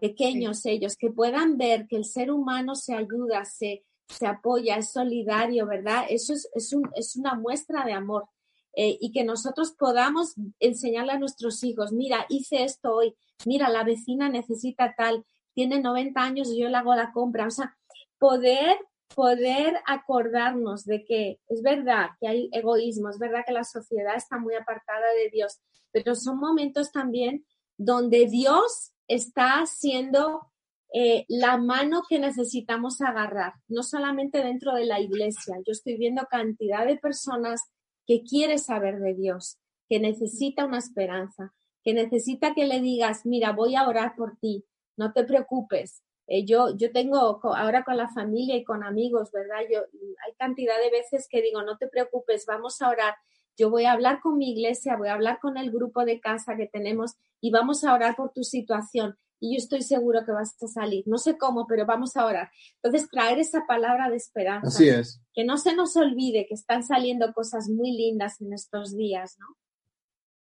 [0.00, 4.92] pequeños ellos, que puedan ver que el ser humano se ayuda, se, se apoya, es
[4.92, 6.06] solidario, ¿verdad?
[6.08, 8.28] Eso es, es, un, es una muestra de amor.
[8.72, 13.82] Eh, y que nosotros podamos enseñarle a nuestros hijos, mira, hice esto hoy, mira, la
[13.82, 15.24] vecina necesita tal,
[15.54, 17.46] tiene 90 años y yo le hago la compra.
[17.46, 17.76] O sea,
[18.18, 18.76] poder,
[19.14, 24.38] poder acordarnos de que es verdad que hay egoísmo, es verdad que la sociedad está
[24.38, 25.60] muy apartada de Dios,
[25.92, 27.44] pero son momentos también
[27.76, 30.50] donde Dios está haciendo
[30.92, 35.56] eh, la mano que necesitamos agarrar, no solamente dentro de la iglesia.
[35.66, 37.62] Yo estoy viendo cantidad de personas
[38.06, 39.58] que quiere saber de Dios,
[39.88, 41.52] que necesita una esperanza,
[41.84, 44.64] que necesita que le digas, mira, voy a orar por ti,
[44.96, 46.02] no te preocupes.
[46.30, 49.58] Eh, yo, yo tengo ahora con la familia y con amigos, ¿verdad?
[49.70, 49.80] Yo,
[50.26, 53.14] hay cantidad de veces que digo, no te preocupes, vamos a orar
[53.60, 56.56] yo voy a hablar con mi iglesia, voy a hablar con el grupo de casa
[56.56, 59.18] que tenemos y vamos a orar por tu situación.
[59.38, 61.04] Y yo estoy seguro que vas a salir.
[61.06, 62.50] No sé cómo, pero vamos a orar.
[62.82, 64.68] Entonces, traer esa palabra de esperanza.
[64.68, 65.20] Así es.
[65.34, 69.56] Que no se nos olvide que están saliendo cosas muy lindas en estos días, ¿no?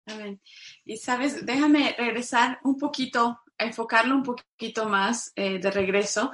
[0.06, 0.40] Amén.
[0.86, 6.32] Y sabes, déjame regresar un poquito, enfocarlo un poquito más eh, de regreso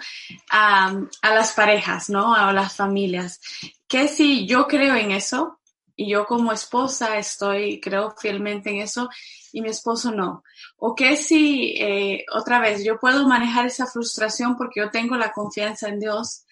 [0.52, 2.34] a, a, las parejas, ¿no?
[2.34, 3.42] A las familias.
[3.88, 5.60] Que si yo creo en eso,
[5.96, 9.10] y yo como esposa estoy, creo fielmente en eso
[9.54, 10.44] y mi esposo no.
[10.78, 15.32] O que si, eh, otra vez, yo puedo manejar esa frustración porque yo tengo la
[15.32, 16.46] confianza en Dios,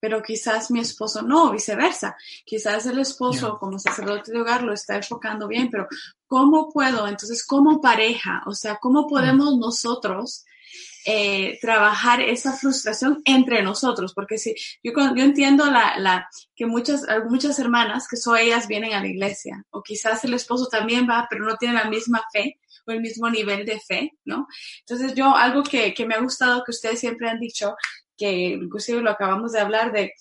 [0.00, 2.16] pero quizás mi esposo no, viceversa.
[2.44, 5.86] Quizás el esposo como sacerdote de hogar lo está enfocando bien, pero
[6.30, 7.08] ¿cómo puedo?
[7.08, 10.44] Entonces, como pareja, o sea, ¿cómo podemos nosotros
[11.04, 14.54] eh, trabajar esa frustración entre nosotros, porque si
[14.84, 19.08] yo, yo entiendo la, la, que muchas, muchas hermanas que son ellas vienen a la
[19.08, 23.00] iglesia, o quizás el esposo también va, pero no tiene la misma fe o el
[23.00, 24.46] mismo nivel de fe, ¿no?
[24.86, 27.74] Entonces yo, algo que, que me ha gustado que ustedes siempre han dicho,
[28.16, 30.12] que inclusive lo acabamos de hablar de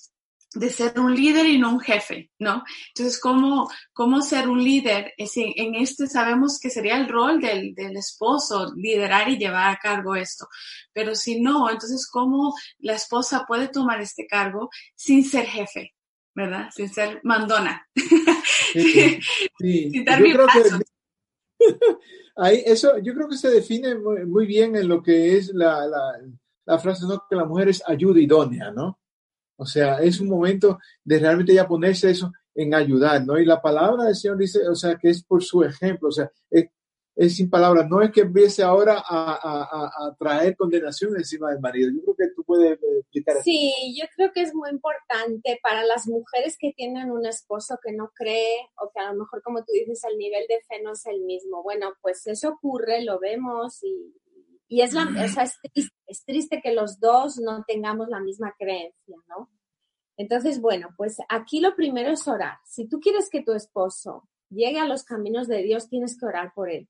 [0.54, 2.64] de ser un líder y no un jefe, ¿no?
[2.89, 5.14] Entonces, ¿cómo, cómo ser un líder?
[5.18, 9.80] Es en, este sabemos que sería el rol del, del, esposo, liderar y llevar a
[9.80, 10.47] cargo esto.
[10.91, 15.93] Pero si no, entonces, ¿cómo la esposa puede tomar este cargo sin ser jefe,
[16.34, 16.70] ¿verdad?
[16.76, 17.88] Sin ser mandona.
[18.74, 19.20] Sí,
[19.60, 20.80] sin dar mi paso.
[22.38, 25.86] ahí, eso, yo creo que se define muy, muy bien en lo que es la,
[25.86, 26.20] la,
[26.66, 27.24] la frase, ¿no?
[27.30, 29.00] Que la mujer es ayuda idónea, ¿no?
[29.60, 33.38] O sea, es un momento de realmente ya ponerse eso en ayudar, ¿no?
[33.38, 36.32] Y la palabra del Señor dice, o sea, que es por su ejemplo, o sea,
[36.49, 36.70] es,
[37.36, 41.91] sin palabras, no es que empiece ahora a, traer condenación encima del marido.
[41.91, 43.43] Yo creo que tú puedes eh, explicar eso.
[43.43, 47.91] Sí, yo creo que es muy importante para las mujeres que tienen un esposo que
[47.91, 50.93] no cree o que a lo mejor, como tú dices, el nivel de fe no
[50.93, 51.64] es el mismo.
[51.64, 54.14] Bueno, pues eso ocurre, lo vemos y,
[54.72, 58.20] y es, la, o sea, es, triste, es triste que los dos no tengamos la
[58.20, 59.49] misma creencia, ¿no?
[60.15, 62.59] Entonces, bueno, pues aquí lo primero es orar.
[62.65, 66.53] Si tú quieres que tu esposo llegue a los caminos de Dios, tienes que orar
[66.53, 66.88] por él.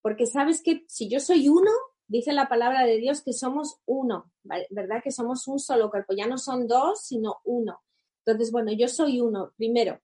[0.00, 1.70] Porque sabes que si yo soy uno,
[2.06, 4.32] dice la palabra de Dios que somos uno,
[4.70, 5.02] ¿verdad?
[5.04, 6.14] Que somos un solo cuerpo.
[6.16, 7.82] Ya no son dos, sino uno.
[8.24, 10.00] Entonces, bueno, yo soy uno, primero.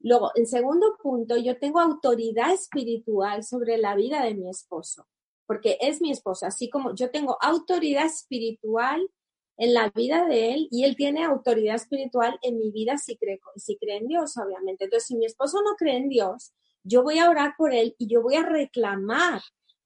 [0.00, 5.06] Luego, en segundo punto, yo tengo autoridad espiritual sobre la vida de mi esposo
[5.46, 9.08] porque es mi esposo, así como yo tengo autoridad espiritual
[9.56, 13.40] en la vida de él y él tiene autoridad espiritual en mi vida si cree,
[13.56, 14.84] si cree en Dios, obviamente.
[14.84, 18.06] Entonces, si mi esposo no cree en Dios, yo voy a orar por él y
[18.08, 19.40] yo voy a reclamar,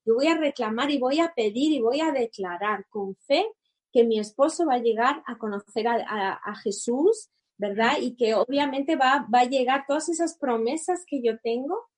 [0.05, 3.47] yo voy a reclamar y voy a pedir y voy a declarar con fe
[3.93, 7.99] que mi esposo va a llegar a conocer a, Jesús, ¿verdad?
[8.01, 11.89] Y que obviamente va, va, a llegar todas esas promesas que yo tengo,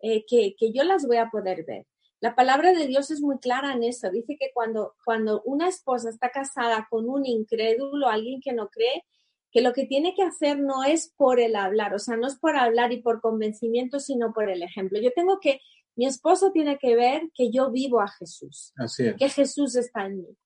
[0.00, 1.86] eh, que, que yo las voy a poder ver.
[2.20, 4.10] La palabra de Dios es muy clara en eso.
[4.10, 9.04] Dice que cuando, cuando una esposa está casada con un incrédulo, alguien que no cree,
[9.50, 12.38] que lo que tiene que hacer no es por el hablar, o sea, no es
[12.38, 15.00] por hablar y por convencimiento, sino por el ejemplo.
[15.00, 15.60] Yo tengo que,
[15.96, 18.72] mi esposo tiene que ver que yo vivo a Jesús,
[19.18, 20.36] que Jesús está en mí.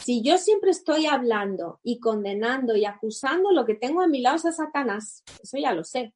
[0.00, 4.36] Si yo siempre estoy hablando y condenando y acusando, lo que tengo a mi lado
[4.36, 5.24] es a Satanás.
[5.42, 6.14] Eso ya lo sé.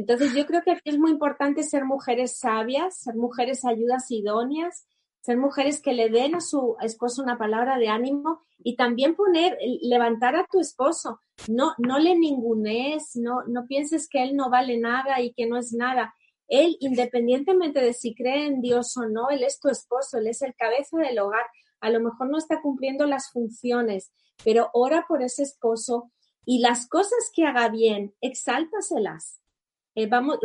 [0.00, 4.86] Entonces yo creo que aquí es muy importante ser mujeres sabias, ser mujeres ayudas idóneas,
[5.20, 9.58] ser mujeres que le den a su esposo una palabra de ánimo y también poner,
[9.82, 11.20] levantar a tu esposo.
[11.48, 15.58] No, no le ningunees, no, no pienses que él no vale nada y que no
[15.58, 16.14] es nada.
[16.48, 20.40] Él, independientemente de si cree en Dios o no, él es tu esposo, él es
[20.40, 21.44] el cabeza del hogar.
[21.80, 24.12] A lo mejor no está cumpliendo las funciones,
[24.46, 26.10] pero ora por ese esposo
[26.46, 29.40] y las cosas que haga bien, exáltaselas.
[29.94, 30.38] Eh, vamos,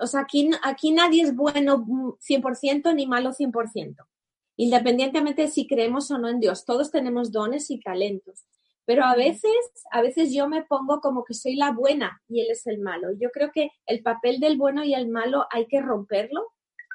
[0.00, 1.86] o sea, aquí, aquí nadie es bueno
[2.18, 3.96] 100% ni malo 100%,
[4.56, 6.64] independientemente de si creemos o no en Dios.
[6.64, 8.44] Todos tenemos dones y talentos,
[8.84, 9.52] pero a veces,
[9.92, 13.12] a veces yo me pongo como que soy la buena y él es el malo.
[13.12, 16.48] Yo creo que el papel del bueno y el malo hay que romperlo.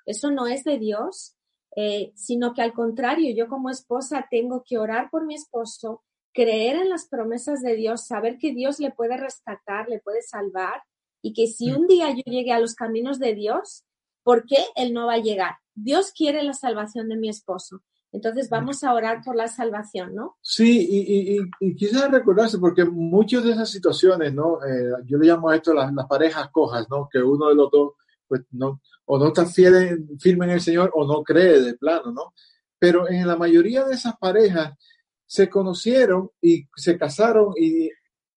[0.05, 1.35] Eso no es de Dios,
[1.77, 6.75] eh, sino que al contrario, yo como esposa tengo que orar por mi esposo, creer
[6.75, 10.83] en las promesas de Dios, saber que Dios le puede rescatar, le puede salvar
[11.25, 13.83] y que si un día yo llegue a los caminos de Dios,
[14.21, 15.55] ¿por qué Él no va a llegar?
[15.73, 17.81] Dios quiere la salvación de mi esposo.
[18.11, 20.37] Entonces vamos a orar por la salvación, ¿no?
[20.39, 24.63] Sí, y, y, quizás recordarse, porque muchas de esas situaciones, ¿no?
[24.63, 27.09] Eh, yo le llamo a esto las, parejas cojas, ¿no?
[27.11, 27.93] Que uno de los dos,
[28.27, 32.11] pues, no, o no está fiel, firme en el Señor o no cree de plano,
[32.11, 32.35] ¿no?
[32.77, 34.75] Pero en la mayoría de esas parejas
[35.25, 37.89] se conocieron y se casaron y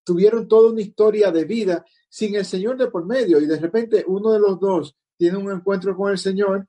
[0.03, 4.03] tuvieron toda una historia de vida sin el Señor de por medio y de repente
[4.07, 6.67] uno de los dos tiene un encuentro con el Señor,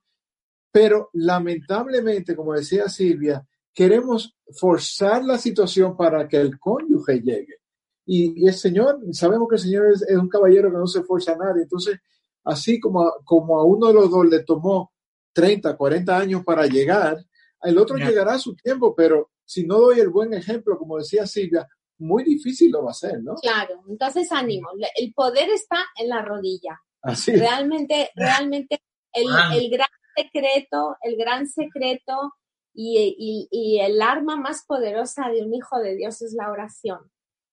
[0.71, 7.61] pero lamentablemente, como decía Silvia, queremos forzar la situación para que el cónyuge llegue.
[8.07, 11.37] Y, el Señor, sabemos que el Señor es, un caballero que no se fuerza a
[11.37, 11.63] nadie.
[11.63, 11.99] Entonces,
[12.45, 14.93] así como, como a uno de los dos le tomó
[15.33, 17.25] 30, 40 años para llegar,
[17.63, 21.27] el otro llegará a su tiempo, pero si no doy el buen ejemplo, como decía
[21.27, 21.69] Silvia,
[22.01, 23.35] muy difícil lo va a ser, ¿no?
[23.37, 26.81] Claro, entonces ánimo, el poder está en la rodilla.
[27.03, 28.83] Así Realmente, realmente
[29.13, 32.35] el, el, gran secreto, el gran secreto
[32.75, 37.11] y, y, el arma más poderosa de un hijo de Dios es la oración.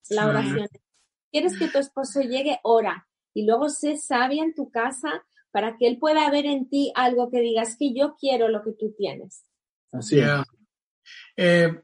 [0.10, 0.68] La oración.
[1.32, 2.60] ¿Quieres que tu esposo llegue?
[2.64, 3.08] Ora.
[3.34, 7.30] Y luego sé sabia en tu casa para que él pueda ver en ti algo
[7.30, 9.44] que digas que yo quiero lo que tú tienes.
[9.92, 10.30] Así es.
[11.36, 11.82] Eh,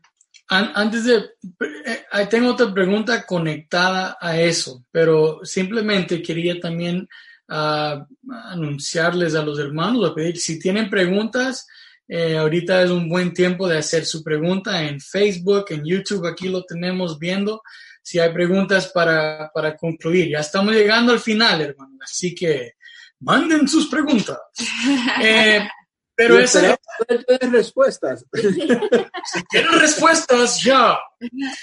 [0.47, 7.07] antes de, eh, tengo otra pregunta conectada a eso, pero simplemente quería también
[7.47, 8.05] ah,
[8.45, 11.67] anunciarles a los hermanos, a pedir, si tienen preguntas,
[12.07, 16.49] eh, ahorita es un buen tiempo de hacer su pregunta en Facebook, en YouTube, aquí
[16.49, 17.61] lo tenemos viendo.
[18.01, 22.73] Si hay preguntas para, para concluir, ya estamos llegando al final, hermano, así que
[23.19, 24.37] manden sus preguntas.
[25.23, 25.65] Eh,
[26.15, 28.25] pero esa es respuestas.
[29.49, 30.99] quieren respuestas, ya.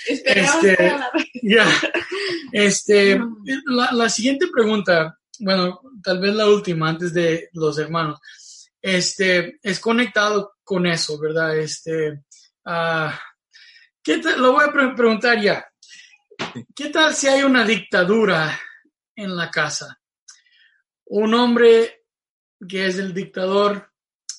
[0.07, 0.97] Este,
[1.43, 1.67] ya.
[2.53, 3.21] Este,
[3.67, 8.19] la, la, siguiente pregunta, bueno, tal vez la última antes de los hermanos,
[8.83, 11.57] este, es conectado con eso, ¿verdad?
[11.57, 12.23] Este,
[12.65, 13.11] uh,
[14.03, 15.67] ¿qué lo voy a preguntar ya.
[16.75, 18.59] ¿Qué tal si hay una dictadura
[19.15, 20.01] en la casa?
[21.07, 22.05] Un hombre
[22.67, 23.90] que es el dictador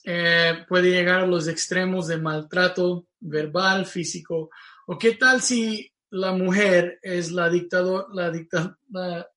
[0.04, 4.50] eh, puede llegar a los extremos de maltrato verbal, físico.
[4.88, 9.28] ¿O qué tal si la mujer es la, dictador, la, dictadora?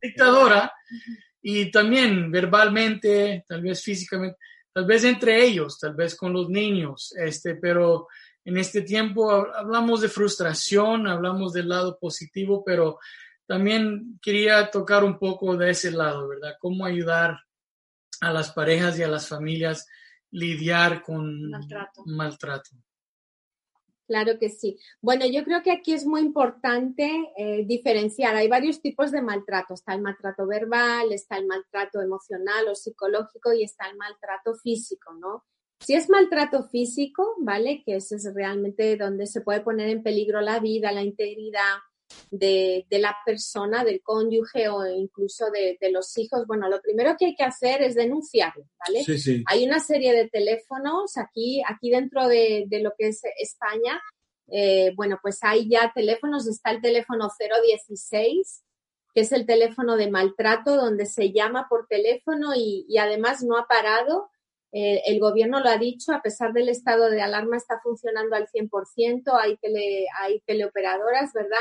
[0.00, 0.72] Dictadora
[1.42, 4.38] y también verbalmente, tal vez físicamente,
[4.72, 8.08] tal vez entre ellos, tal vez con los niños, este, pero
[8.44, 12.98] en este tiempo hablamos de frustración, hablamos del lado positivo, pero
[13.46, 16.54] también quería tocar un poco de ese lado, ¿verdad?
[16.60, 17.38] Cómo ayudar
[18.22, 19.88] a las parejas y a las familias
[20.30, 21.50] lidiar con
[22.06, 22.70] maltrato.
[24.06, 24.78] Claro que sí.
[25.00, 28.36] Bueno, yo creo que aquí es muy importante eh, diferenciar.
[28.36, 29.74] Hay varios tipos de maltrato.
[29.74, 35.14] Está el maltrato verbal, está el maltrato emocional o psicológico y está el maltrato físico,
[35.14, 35.44] ¿no?
[35.80, 37.82] Si es maltrato físico, ¿vale?
[37.84, 41.78] Que ese es realmente donde se puede poner en peligro la vida, la integridad,
[42.30, 47.34] de, la persona, del cónyuge o incluso de, los hijos, bueno, lo primero que hay
[47.34, 49.04] que hacer es denunciarlo, ¿vale?
[49.46, 54.00] Hay una serie de teléfonos aquí, aquí dentro de, lo que es España,
[54.48, 58.62] eh, bueno, pues hay ya teléfonos, está el teléfono 016,
[59.14, 63.66] que es el teléfono de maltrato, donde se llama por teléfono y, además no ha
[63.66, 64.30] parado.
[64.72, 68.48] Eh, el gobierno lo ha dicho, a pesar del estado de alarma está funcionando al
[68.48, 71.60] 100%, hay, tele, hay teleoperadoras, ¿verdad?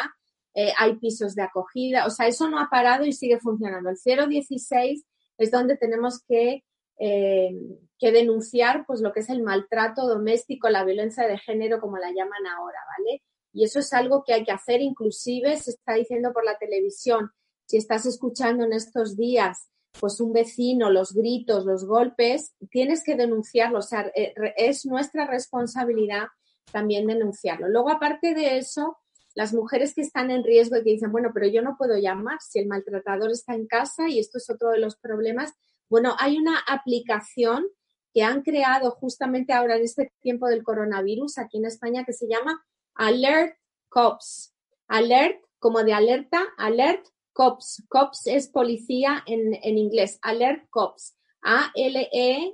[0.53, 3.89] Eh, hay pisos de acogida, o sea, eso no ha parado y sigue funcionando.
[3.89, 5.05] El 016
[5.37, 6.63] es donde tenemos que,
[6.99, 7.51] eh,
[7.97, 12.11] que denunciar pues lo que es el maltrato doméstico, la violencia de género, como la
[12.11, 13.21] llaman ahora, ¿vale?
[13.53, 17.31] Y eso es algo que hay que hacer, inclusive se está diciendo por la televisión,
[17.65, 23.15] si estás escuchando en estos días pues un vecino, los gritos, los golpes, tienes que
[23.15, 23.79] denunciarlo.
[23.79, 26.27] O sea, eh, es nuestra responsabilidad
[26.71, 27.67] también denunciarlo.
[27.67, 28.97] Luego, aparte de eso,
[29.35, 32.39] las mujeres que están en riesgo y que dicen, bueno, pero yo no puedo llamar
[32.41, 35.53] si el maltratador está en casa y esto es otro de los problemas.
[35.89, 37.65] Bueno, hay una aplicación
[38.13, 42.27] que han creado justamente ahora en este tiempo del coronavirus aquí en España que se
[42.27, 42.63] llama
[42.95, 43.55] Alert
[43.89, 44.53] Cops.
[44.87, 47.83] Alert como de alerta, Alert Cops.
[47.87, 50.19] Cops es policía en, en inglés.
[50.21, 51.15] Alert Cops.
[51.43, 52.53] A-L-E-R-T-C-O-P-S.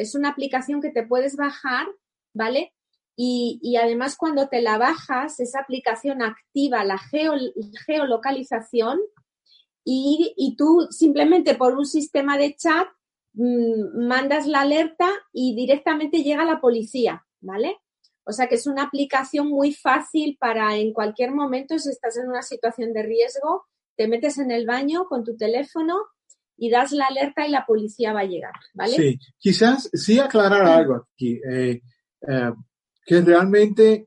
[0.00, 1.86] Es una aplicación que te puedes bajar,
[2.34, 2.72] ¿vale?
[3.20, 7.00] Y, además cuando te la bajas, esa aplicación activa la
[7.84, 9.00] geolocalización
[9.84, 12.86] y, y, tú simplemente por un sistema de chat
[13.32, 17.78] mmm, mandas la alerta y directamente llega la policía, ¿vale?
[18.22, 22.28] O sea que es una aplicación muy fácil para en cualquier momento, si estás en
[22.28, 23.64] una situación de riesgo,
[23.96, 25.96] te metes en el baño con tu teléfono
[26.56, 28.92] y das la alerta y la policía va a llegar, ¿vale?
[28.92, 31.40] Sí, quizás sí aclarar algo aquí.
[31.50, 31.80] Eh,
[32.28, 32.52] eh,
[33.08, 34.06] que realmente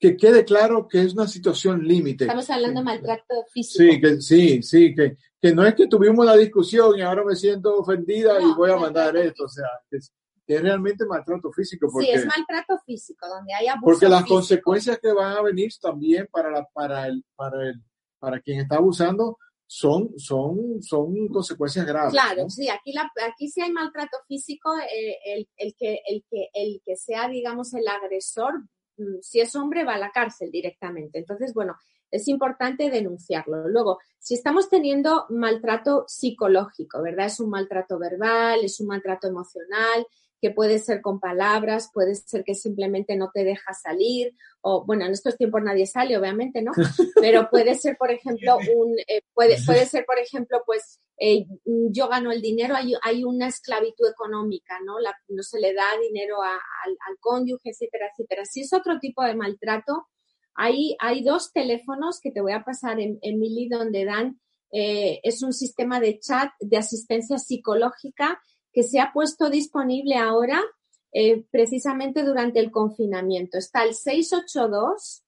[0.00, 2.24] que quede claro que es una situación límite.
[2.24, 3.84] Estamos hablando de maltrato físico.
[3.84, 7.36] Sí, que, sí, sí, que, que no es que tuvimos la discusión y ahora me
[7.36, 10.12] siento ofendida y voy a mandar esto, o sea, que es,
[10.46, 11.88] realmente maltrato físico.
[11.92, 15.70] Porque, sí, es maltrato físico, donde hay abuso Porque las consecuencias que van a venir
[15.78, 17.82] también para, la, para, el, para, el,
[18.18, 19.36] para quien está abusando
[19.70, 22.12] son, son, son consecuencias graves.
[22.12, 26.48] Claro, sí, aquí, la, aquí sí hay maltrato físico, eh, el, el, que, el, que,
[26.54, 28.62] el que sea, digamos, el agresor,
[28.96, 31.18] mm, si es hombre, va a la cárcel directamente.
[31.18, 31.76] Entonces, bueno,
[32.10, 33.68] es importante denunciarlo.
[33.68, 37.26] Luego, si estamos teniendo maltrato psicológico, ¿verdad?
[37.26, 40.06] Es un maltrato verbal, es un maltrato emocional,
[40.40, 45.04] que puede ser con palabras, puede ser que simplemente no te deja salir, o bueno,
[45.04, 46.72] en estos tiempos nadie sale, obviamente, ¿no?
[47.20, 52.08] Pero puede ser, por ejemplo, un, eh, puede, puede ser, por ejemplo, pues eh, yo
[52.08, 55.00] gano el dinero, hay, hay una esclavitud económica, ¿no?
[55.00, 58.44] La, no se le da dinero a, al, al, cónyuge, etcétera, etcétera.
[58.44, 60.08] Si es otro tipo de maltrato,
[60.54, 65.20] hay, hay dos teléfonos que te voy a pasar en, en Mili donde dan, eh,
[65.22, 68.40] es un sistema de chat de asistencia psicológica
[68.78, 70.62] que se ha puesto disponible ahora
[71.10, 73.58] eh, precisamente durante el confinamiento.
[73.58, 75.24] Está el 682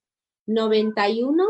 [0.47, 1.45] 91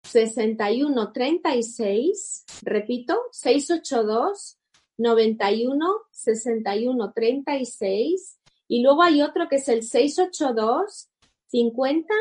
[0.00, 4.58] 61 36, repito, 682
[4.96, 8.38] 91 61 36
[8.68, 11.08] y luego hay otro que es el 682
[11.48, 12.14] 50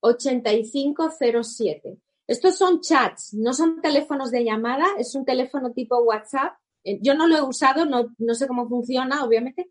[0.00, 1.08] 85
[1.42, 1.96] 07.
[2.26, 6.58] Estos son chats, no son teléfonos de llamada, es un teléfono tipo WhatsApp
[7.00, 9.70] yo no lo he usado, no, no sé cómo funciona, obviamente,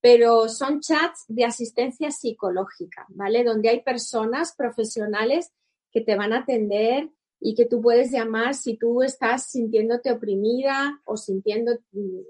[0.00, 3.44] pero son chats de asistencia psicológica, ¿vale?
[3.44, 5.52] Donde hay personas profesionales
[5.90, 7.10] que te van a atender
[7.44, 11.72] y que tú puedes llamar si tú estás sintiéndote oprimida o sintiendo,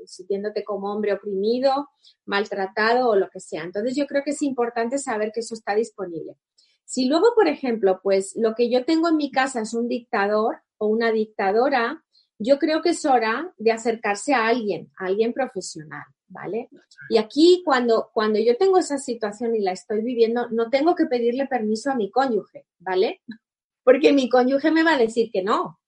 [0.07, 1.89] sintiéndote como hombre oprimido,
[2.25, 3.63] maltratado o lo que sea.
[3.63, 6.37] Entonces yo creo que es importante saber que eso está disponible.
[6.85, 10.63] Si luego, por ejemplo, pues lo que yo tengo en mi casa es un dictador
[10.79, 12.03] o una dictadora,
[12.43, 16.69] yo creo que es hora de acercarse a alguien, a alguien profesional, ¿vale?
[17.09, 21.07] Y aquí cuando, cuando yo tengo esa situación y la estoy viviendo, no tengo que
[21.07, 23.23] pedirle permiso a mi cónyuge, ¿vale?
[23.85, 25.79] Porque mi cónyuge me va a decir que no.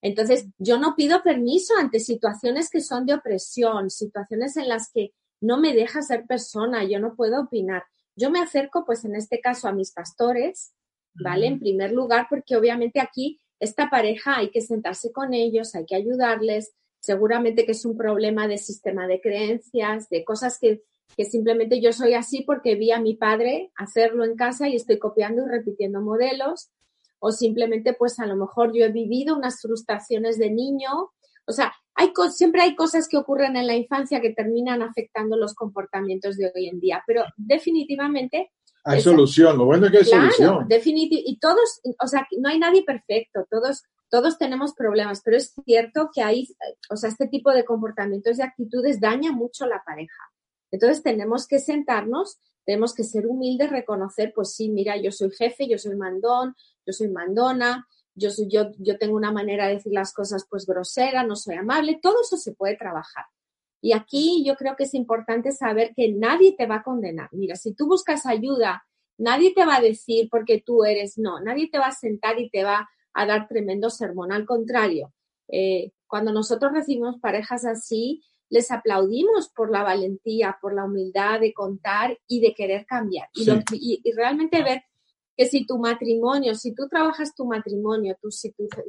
[0.00, 5.12] Entonces, yo no pido permiso ante situaciones que son de opresión, situaciones en las que
[5.40, 7.82] no me deja ser persona, yo no puedo opinar.
[8.14, 10.72] Yo me acerco, pues en este caso, a mis pastores,
[11.14, 11.46] ¿vale?
[11.46, 15.96] En primer lugar, porque obviamente aquí esta pareja hay que sentarse con ellos, hay que
[15.96, 16.74] ayudarles.
[17.00, 20.82] Seguramente que es un problema de sistema de creencias, de cosas que,
[21.16, 24.98] que simplemente yo soy así porque vi a mi padre hacerlo en casa y estoy
[24.98, 26.70] copiando y repitiendo modelos.
[27.18, 30.90] O simplemente, pues a lo mejor yo he vivido unas frustraciones de niño.
[31.46, 35.54] O sea, hay siempre hay cosas que ocurren en la infancia que terminan afectando los
[35.54, 38.50] comportamientos de hoy en día, pero definitivamente
[38.86, 40.68] hay solución, lo bueno es que hay claro, solución.
[40.68, 45.54] Definitivamente, y todos, o sea, no hay nadie perfecto, todos, todos tenemos problemas, pero es
[45.64, 46.48] cierto que hay,
[46.88, 50.22] o sea, este tipo de comportamientos y actitudes daña mucho a la pareja.
[50.70, 55.68] Entonces tenemos que sentarnos, tenemos que ser humildes, reconocer, pues sí, mira, yo soy jefe,
[55.68, 56.54] yo soy mandón,
[56.86, 60.64] yo soy mandona, yo, soy, yo, yo tengo una manera de decir las cosas pues
[60.64, 63.24] grosera, no soy amable, todo eso se puede trabajar.
[63.86, 67.28] Y aquí yo creo que es importante saber que nadie te va a condenar.
[67.30, 68.84] Mira, si tú buscas ayuda,
[69.16, 72.50] nadie te va a decir porque tú eres, no, nadie te va a sentar y
[72.50, 74.32] te va a dar tremendo sermón.
[74.32, 75.14] Al contrario,
[75.46, 81.54] eh, cuando nosotros recibimos parejas así, les aplaudimos por la valentía, por la humildad de
[81.54, 83.28] contar y de querer cambiar.
[83.34, 84.82] Y, y, realmente ver
[85.36, 88.42] que si tu matrimonio, si tú trabajas tu matrimonio, tus,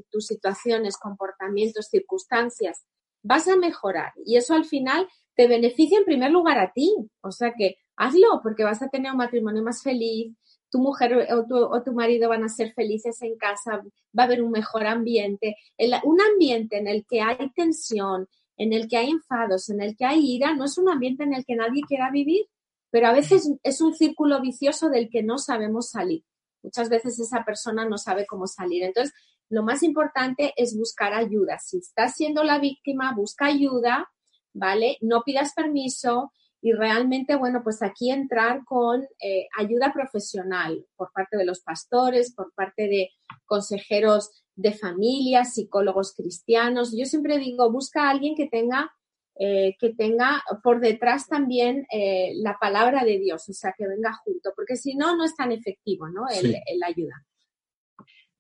[0.10, 2.84] tus situaciones, comportamientos, circunstancias,
[3.24, 6.94] vas a mejorar y eso al final te beneficia en primer lugar a ti.
[7.22, 10.34] O sea que hazlo porque vas a tener un matrimonio más feliz,
[10.70, 13.82] tu mujer o tu, o tu marido van a ser felices en casa,
[14.18, 15.56] va a haber un mejor ambiente,
[16.04, 20.06] un ambiente en el que hay tensión, en el que hay enfados, en el que
[20.06, 22.48] hay ira, no es un ambiente en el que nadie quiera vivir,
[22.90, 26.24] pero a veces es un círculo vicioso del que no sabemos salir.
[26.64, 28.84] Muchas veces esa persona no sabe cómo salir.
[28.84, 29.14] Entonces,
[29.50, 31.60] lo más importante es buscar ayuda.
[31.60, 34.10] Si estás siendo la víctima, busca ayuda,
[34.54, 34.98] ¿vale?
[35.02, 36.32] No pidas permiso
[36.62, 42.34] y realmente, bueno, pues aquí entrar con eh, ayuda profesional por parte de los pastores,
[42.34, 43.12] por parte de
[43.46, 46.96] consejeros de familia, psicólogos cristianos.
[46.98, 48.92] Yo siempre digo, busca a alguien que tenga,
[49.40, 54.14] eh, que tenga por detrás también eh, la palabra de Dios, o sea, que venga
[54.26, 56.24] junto, porque si no, no es tan efectivo, ¿no?
[56.28, 57.24] El, ayuda.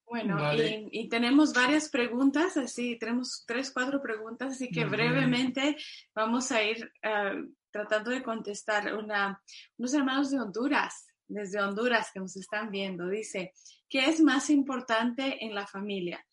[0.09, 5.75] Bueno, y, tenemos varias preguntas, así, tenemos tres, cuatro preguntas, así que brevemente
[6.15, 8.93] vamos a ir uh, tratando de contestar.
[8.95, 9.41] Una,
[9.77, 13.51] unos hermanos de Honduras, desde Honduras que nos están viendo, dice,
[13.89, 16.25] ¿qué es más importante en la familia?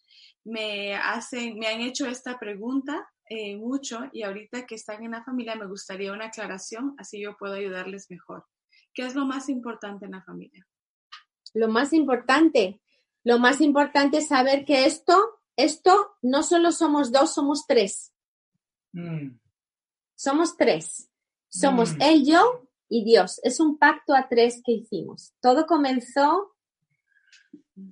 [0.44, 5.24] Me, hacen, me han hecho esta pregunta eh, mucho y ahorita que están en la
[5.24, 8.46] familia me gustaría una aclaración, así yo puedo ayudarles mejor.
[8.92, 10.64] ¿Qué es lo más importante en la familia?
[11.54, 12.80] Lo más importante,
[13.24, 18.12] lo más importante es saber que esto, esto no solo somos dos, somos tres.
[18.92, 19.38] Mm.
[20.14, 21.08] Somos tres.
[21.48, 22.02] Somos mm.
[22.02, 23.40] él, yo y Dios.
[23.42, 25.32] Es un pacto a tres que hicimos.
[25.40, 26.54] Todo comenzó,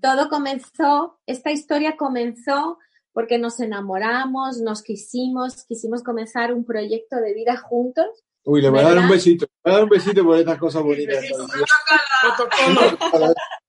[0.01, 2.79] todo comenzó, esta historia comenzó
[3.13, 8.07] porque nos enamoramos, nos quisimos, quisimos comenzar un proyecto de vida juntos.
[8.45, 10.59] Uy, le voy a dar un besito, le voy a dar un besito por estas
[10.59, 11.25] cosas bonitas.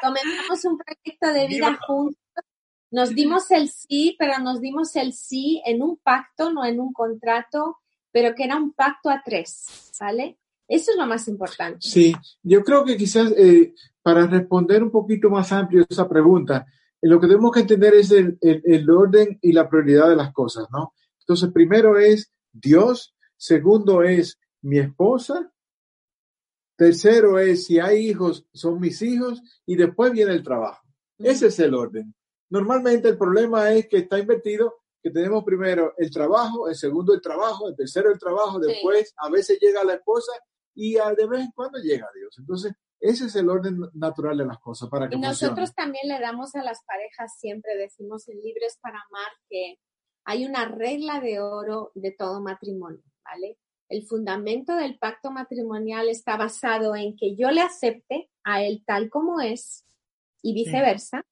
[0.00, 2.18] Comenzamos un proyecto de vida juntos.
[2.90, 6.92] Nos dimos el sí, pero nos dimos el sí en un pacto, no en un
[6.92, 7.78] contrato
[8.14, 10.38] pero que era un pacto a tres, ¿vale?
[10.68, 11.80] Eso es lo más importante.
[11.80, 12.14] Sí,
[12.44, 16.64] yo creo que quizás eh, para responder un poquito más amplio esa pregunta,
[17.02, 20.32] eh, lo que tenemos que entender es el, el, orden y la prioridad de las
[20.32, 20.94] cosas, ¿no?
[21.18, 25.50] Entonces, primero es Dios, segundo es mi esposa,
[26.76, 30.82] tercero es si hay hijos, son mis hijos, y después viene el trabajo.
[31.18, 32.14] Ese es el orden.
[32.50, 37.20] Normalmente el problema es que está invertido que tenemos primero el trabajo, el segundo el
[37.20, 40.32] trabajo, el tercero el trabajo, después a veces llega la esposa
[40.74, 42.36] y de vez en cuando llega Dios.
[42.38, 46.18] Entonces, ese es el orden natural de las cosas para que Y nosotros también le
[46.20, 49.78] damos a las parejas, siempre decimos en Libres para Amar que
[50.24, 53.58] hay una regla de oro de todo matrimonio, ¿vale?
[53.88, 59.10] El fundamento del pacto matrimonial está basado en que yo le acepte a él tal
[59.10, 59.84] como es
[60.42, 61.24] y viceversa,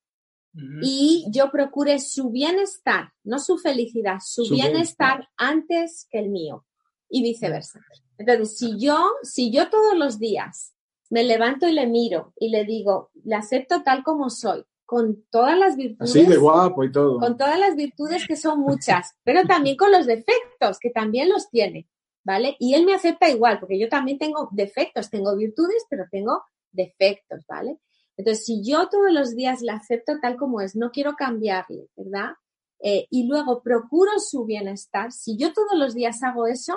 [0.83, 6.67] y yo procure su bienestar, no su felicidad, su, bienestar, antes que el mío
[7.09, 7.81] y viceversa.
[8.19, 10.75] Entonces, si yo, si yo todos los días
[11.09, 15.59] me levanto y le miro y le digo, le acepto tal como soy, con todas
[15.59, 16.11] las virtudes.
[16.11, 17.19] Así de guapo y todo.
[17.19, 21.49] Con todas las virtudes que son muchas, pero también con los defectos, que también los
[21.49, 21.89] tiene,
[22.25, 22.57] ¿vale?
[22.59, 27.45] Y él me acepta igual, porque yo también tengo defectos, tengo virtudes, pero tengo defectos,
[27.47, 27.79] ¿vale?
[28.16, 32.33] Entonces, si yo todos los días la acepto tal como es, no quiero cambiarle, ¿verdad?
[32.81, 36.77] Eh, y luego procuro su bienestar, si yo todos los días hago eso,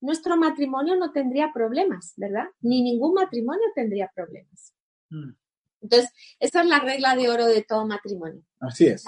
[0.00, 2.46] nuestro matrimonio no tendría problemas, ¿verdad?
[2.60, 4.74] Ni ningún matrimonio tendría problemas.
[5.10, 5.32] Mm.
[5.82, 8.42] Entonces, esa es la regla de oro de todo matrimonio.
[8.60, 9.04] Así es.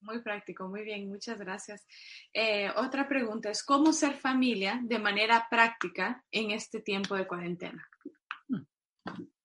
[0.00, 1.86] Muy práctico, muy bien, muchas gracias.
[2.32, 7.84] Eh, otra pregunta es, ¿cómo ser familia de manera práctica en este tiempo de cuarentena?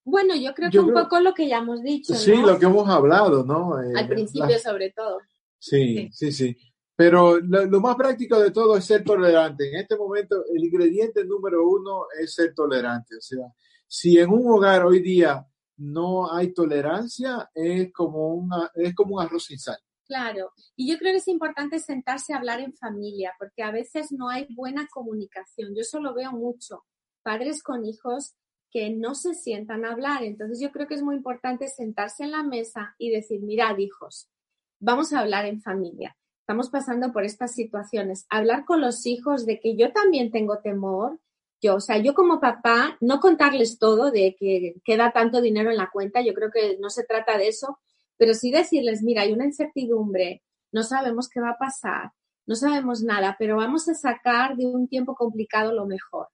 [0.06, 2.14] Bueno, yo creo que un poco lo que ya hemos dicho.
[2.14, 3.82] Sí, lo que hemos hablado, ¿no?
[3.82, 5.19] Eh, Al principio, sobre todo.
[5.57, 6.57] Sí, sí, sí.
[6.95, 9.69] Pero lo, más práctico de todo es ser tolerante.
[9.69, 13.15] En este momento, el ingrediente número uno es ser tolerante.
[13.15, 13.48] O sea,
[13.88, 15.45] si en un hogar hoy día
[15.77, 19.77] no hay tolerancia, es como, una, es como un arroz sin sal.
[20.05, 24.11] Claro, y yo creo que es importante sentarse a hablar en familia, porque a veces
[24.11, 25.73] no hay buena comunicación.
[25.73, 26.84] Yo eso lo veo mucho.
[27.23, 28.35] Padres con hijos
[28.69, 30.23] que no se sientan a hablar.
[30.23, 34.30] Entonces yo creo que es muy importante sentarse en la mesa y decir, mirad hijos,
[34.80, 36.17] vamos a hablar en familia.
[36.41, 38.25] Estamos pasando por estas situaciones.
[38.30, 41.19] Hablar con los hijos de que yo también tengo temor.
[41.61, 45.77] Yo, o sea, yo como papá, no contarles todo de que queda tanto dinero en
[45.77, 47.80] la cuenta, yo creo que no se trata de eso,
[48.18, 52.11] pero sí decirles, mira, hay una incertidumbre, no sabemos qué va a pasar,
[52.45, 56.27] no sabemos nada, pero vamos a sacar de un tiempo complicado lo mejor.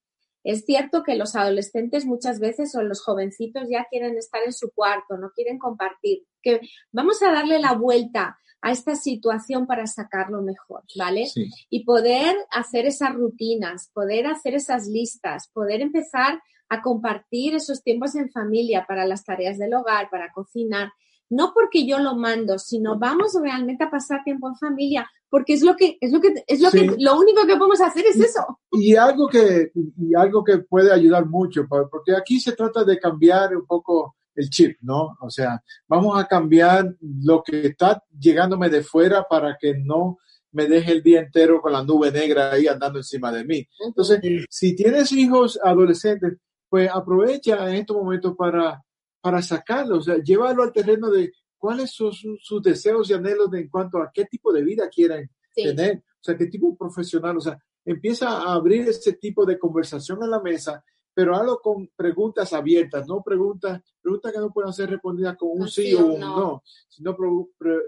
[0.43, 4.72] Es cierto que los adolescentes muchas veces o los jovencitos ya quieren estar en su
[4.72, 6.23] cuarto, no quieren compartir.
[6.41, 6.61] Que
[6.91, 11.27] vamos a darle la vuelta a esta situación para sacarlo mejor, ¿vale?
[11.69, 18.15] Y poder hacer esas rutinas, poder hacer esas listas, poder empezar a compartir esos tiempos
[18.15, 20.91] en familia para las tareas del hogar, para cocinar,
[21.30, 25.61] no porque yo lo mando, sino vamos realmente a pasar tiempo en familia, porque es
[25.61, 28.60] lo que es lo que es lo que lo único que podemos hacer es eso.
[28.72, 33.56] Y algo que y algo que puede ayudar mucho, porque aquí se trata de cambiar
[33.56, 35.18] un poco el chip, ¿no?
[35.22, 40.18] O sea, vamos a cambiar lo que está llegándome de fuera para que no
[40.51, 43.68] me deje el día entero con la nube negra ahí andando encima de mí.
[43.85, 44.19] Entonces,
[44.49, 46.38] si tienes hijos adolescentes,
[46.69, 48.81] pues aprovecha en estos momentos para
[49.21, 53.69] para sacarlo, o sea, llévalo al terreno de cuáles son sus, deseos y anhelos en
[53.69, 57.41] cuanto a qué tipo de vida quieren tener, o sea, qué tipo de profesional, o
[57.41, 60.83] sea, empieza a abrir ese tipo de conversación en la mesa,
[61.13, 65.67] pero hazlo con preguntas abiertas, no preguntas, preguntas que no puedan ser respondidas con un
[65.67, 67.17] sí, o un no, sino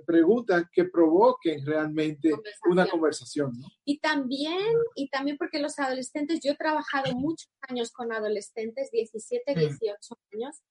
[0.05, 2.31] preguntas que provoquen realmente
[2.69, 3.53] una conversación.
[3.57, 3.67] ¿no?
[3.85, 9.55] Y también, y también porque los adolescentes, yo he trabajado muchos años con adolescentes, 17,
[9.55, 10.61] 18 años,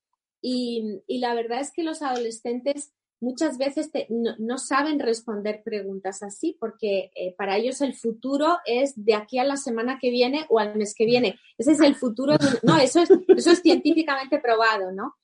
[0.43, 7.11] y, la verdad es que los adolescentes muchas veces no, saben responder preguntas así porque
[7.15, 10.75] eh, para ellos el futuro es de aquí a la semana que viene o al
[10.77, 11.39] mes que viene.
[11.59, 12.37] Ese es el futuro.
[12.63, 15.15] no, eso es, eso es científicamente probado, ¿no?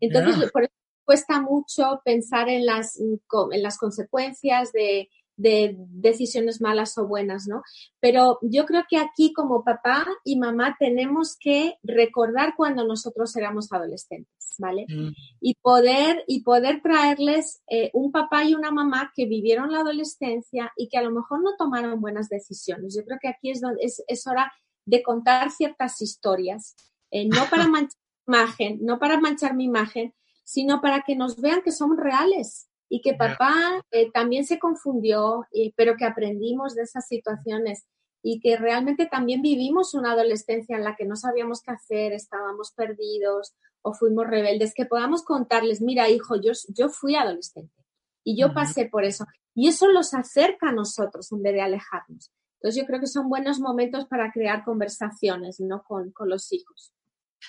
[0.00, 0.74] Entonces, por eso
[1.04, 7.62] cuesta mucho pensar en las, en las consecuencias de, de decisiones malas o buenas, ¿no?
[8.00, 13.70] Pero yo creo que aquí como papá y mamá tenemos que recordar cuando nosotros éramos
[13.72, 14.86] adolescentes, ¿vale?
[14.88, 15.10] Mm.
[15.40, 20.72] Y poder y poder traerles eh, un papá y una mamá que vivieron la adolescencia
[20.76, 22.94] y que a lo mejor no tomaron buenas decisiones.
[22.96, 24.52] Yo creo que aquí es donde es, hora
[24.86, 26.74] de contar ciertas historias,
[27.10, 30.14] eh, no para manchar imagen, no para manchar mi imagen,
[30.44, 35.46] sino para que nos vean que somos reales, y que papá eh, también se confundió,
[35.76, 37.86] pero que aprendimos de esas situaciones
[38.22, 42.72] y que realmente también vivimos una adolescencia en la que no sabíamos qué hacer, estábamos
[42.72, 47.84] perdidos o fuimos rebeldes, que podamos contarles, mira hijo, yo, yo fui adolescente
[48.24, 49.26] y yo pasé por eso.
[49.54, 52.32] Y eso los acerca a nosotros en vez de alejarnos.
[52.56, 55.84] Entonces yo creo que son buenos momentos para crear conversaciones, ¿no?
[55.84, 56.92] Con, con los hijos.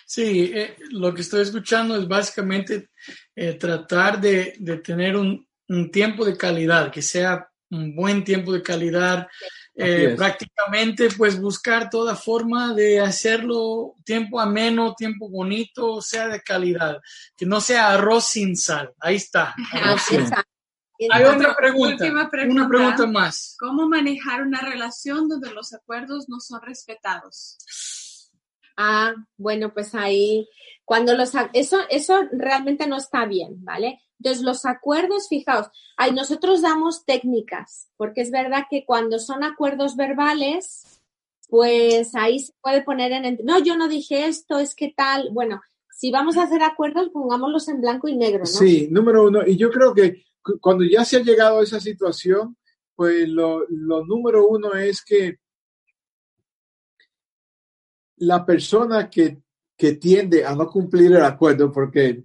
[0.06, 2.90] Sí, eh, lo que estoy escuchando es básicamente
[3.36, 5.46] eh, tratar de, tener un,
[5.92, 9.28] tiempo de calidad, que sea un buen tiempo de calidad.
[9.80, 17.00] Eh, prácticamente, pues buscar toda forma de hacerlo tiempo ameno, tiempo bonito, sea de calidad,
[17.36, 18.94] que no sea arroz sin sal.
[19.00, 19.54] Ahí está.
[21.12, 23.56] Hay otra pregunta, pregunta, una pregunta más.
[23.60, 27.58] ¿Cómo manejar una relación donde los acuerdos no son respetados?
[28.78, 30.48] Ah, bueno, pues ahí,
[30.86, 34.00] cuando los, eso, eso realmente no está bien, ¿vale?
[34.20, 35.68] Entonces, los acuerdos, fijaos,
[35.98, 41.02] ahí nosotros damos técnicas, porque es verdad que cuando son acuerdos verbales,
[41.50, 45.62] pues ahí se puede poner en, no, yo no dije esto, es que tal, bueno,
[45.92, 48.46] si vamos a hacer acuerdos, pongámoslos en blanco y negro, ¿no?
[48.46, 50.24] Sí, número uno, y yo creo que
[50.62, 52.58] cuando ya se ha llegado a esa situación,
[52.96, 55.38] pues lo, lo número uno es que
[58.18, 59.40] la persona que,
[60.00, 62.24] tiende a no cumplir el acuerdo, porque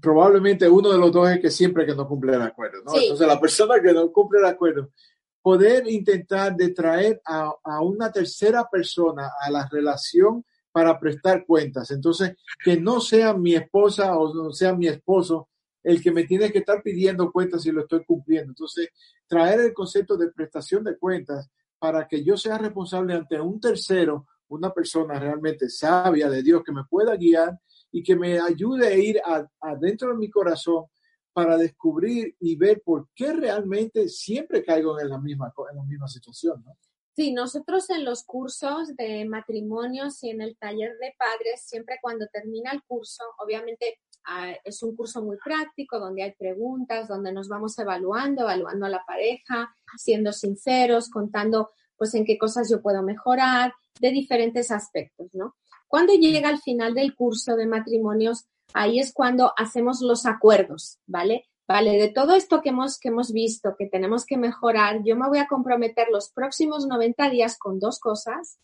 [0.00, 2.92] probablemente uno de los dos es que siempre que no cumple el acuerdo, ¿no?
[2.96, 4.90] Entonces, la persona que no cumple el acuerdo,
[5.40, 11.92] poder intentar de traer a, a, una tercera persona a la relación para prestar cuentas.
[11.92, 12.34] Entonces,
[12.64, 15.48] que no sea mi esposa o no sea mi esposo
[15.84, 18.50] el que me tiene que estar pidiendo cuentas si lo estoy cumpliendo.
[18.50, 18.88] Entonces,
[19.28, 24.26] traer el concepto de prestación de cuentas para que yo sea responsable ante un tercero
[24.54, 27.58] una persona realmente sabia de Dios que me pueda guiar
[27.90, 29.20] y que me ayude a ir
[29.60, 30.86] adentro de mi corazón
[31.32, 36.08] para descubrir y ver por qué realmente siempre caigo en la misma, en la misma
[36.08, 36.62] situación.
[36.64, 36.76] ¿no?
[37.16, 42.26] Sí, nosotros en los cursos de matrimonios y en el taller de padres, siempre cuando
[42.26, 47.48] termina el curso, obviamente ah, es un curso muy práctico donde hay preguntas, donde nos
[47.48, 53.02] vamos evaluando, evaluando a la pareja, siendo sinceros, contando pues en qué cosas yo puedo
[53.02, 55.54] mejorar, de diferentes aspectos, ¿no?
[55.88, 61.46] Cuando llega al final del curso de matrimonios, ahí es cuando hacemos los acuerdos, ¿vale?
[61.66, 65.28] Vale, de todo esto que hemos, que hemos visto, que tenemos que mejorar, yo me
[65.28, 68.58] voy a comprometer los próximos 90 días con dos cosas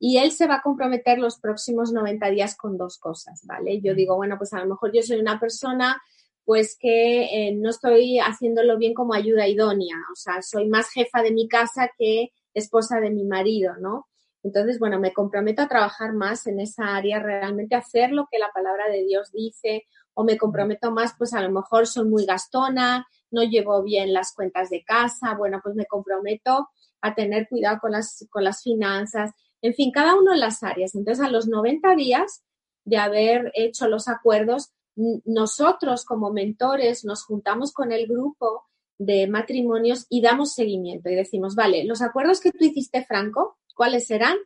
[0.00, 3.80] y él se va a comprometer los próximos 90 días con dos cosas, ¿vale?
[3.80, 6.02] Yo digo, bueno, pues a lo mejor yo soy una persona
[6.44, 11.22] pues que eh, no estoy haciéndolo bien como ayuda idónea, o sea, soy más jefa
[11.22, 14.08] de mi casa que esposa de mi marido, ¿no?
[14.42, 18.50] Entonces, bueno, me comprometo a trabajar más en esa área, realmente hacer lo que la
[18.52, 19.84] palabra de Dios dice,
[20.14, 24.34] o me comprometo más, pues a lo mejor soy muy gastona, no llevo bien las
[24.34, 26.68] cuentas de casa, bueno, pues me comprometo
[27.00, 30.94] a tener cuidado con las, con las finanzas, en fin, cada uno en las áreas.
[30.94, 32.42] Entonces, a los 90 días
[32.84, 38.64] de haber hecho los acuerdos, nosotros como mentores nos juntamos con el grupo
[39.04, 44.06] de matrimonios y damos seguimiento y decimos, vale, los acuerdos que tú hiciste, Franco, ¿cuáles
[44.06, 44.36] serán?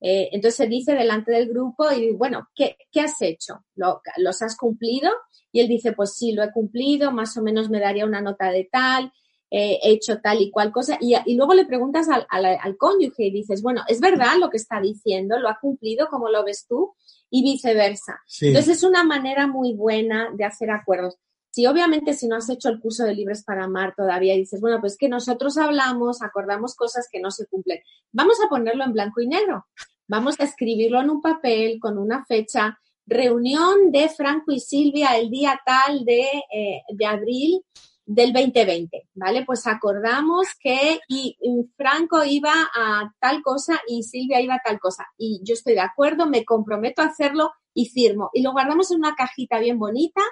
[0.00, 3.64] Eh, entonces se dice delante del grupo y bueno, ¿qué, has hecho?
[3.74, 5.10] ¿Los has cumplido?
[5.50, 8.50] Y él dice, pues sí, lo he cumplido, más o menos me daría una nota
[8.50, 9.12] de tal,
[9.50, 10.98] he hecho tal y cual cosa.
[11.00, 14.80] Y, luego le preguntas al, al, cónyuge y dices, bueno, ¿es verdad lo que está
[14.80, 15.38] diciendo?
[15.38, 16.08] ¿Lo ha cumplido?
[16.08, 16.94] como lo ves tú?
[17.30, 18.20] Y viceversa.
[18.40, 21.18] Entonces es una manera muy buena de hacer acuerdos.
[21.58, 24.80] Si obviamente si no has hecho el curso de Libres para Amar todavía dices, bueno,
[24.80, 27.80] pues que nosotros hablamos, acordamos cosas que no se cumplen.
[28.12, 29.66] Vamos a ponerlo en blanco y negro.
[30.06, 32.78] Vamos a escribirlo en un papel con una fecha.
[33.06, 37.64] Reunión de Franco y Silvia el día tal de, eh, de abril
[38.06, 39.44] del 2020, ¿vale?
[39.44, 41.36] Pues acordamos que y,
[41.76, 45.08] Franco iba a tal cosa y Silvia iba a tal cosa.
[45.16, 48.30] Y yo estoy de acuerdo, me comprometo a hacerlo y firmo.
[48.32, 50.22] Y lo guardamos en una cajita bien bonita,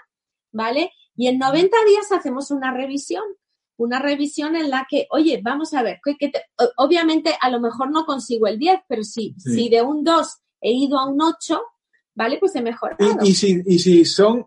[0.53, 0.93] ¿vale?
[1.17, 3.25] Y en 90 días hacemos una revisión,
[3.77, 6.31] una revisión en la que, oye, vamos a ver, que,
[6.77, 10.73] obviamente a lo mejor no consigo el 10, pero si, si de un 2 he
[10.73, 11.61] ido a un 8,
[12.15, 12.39] ¿vale?
[12.39, 13.25] Pues he mejorado.
[13.25, 14.47] Y, si, y si son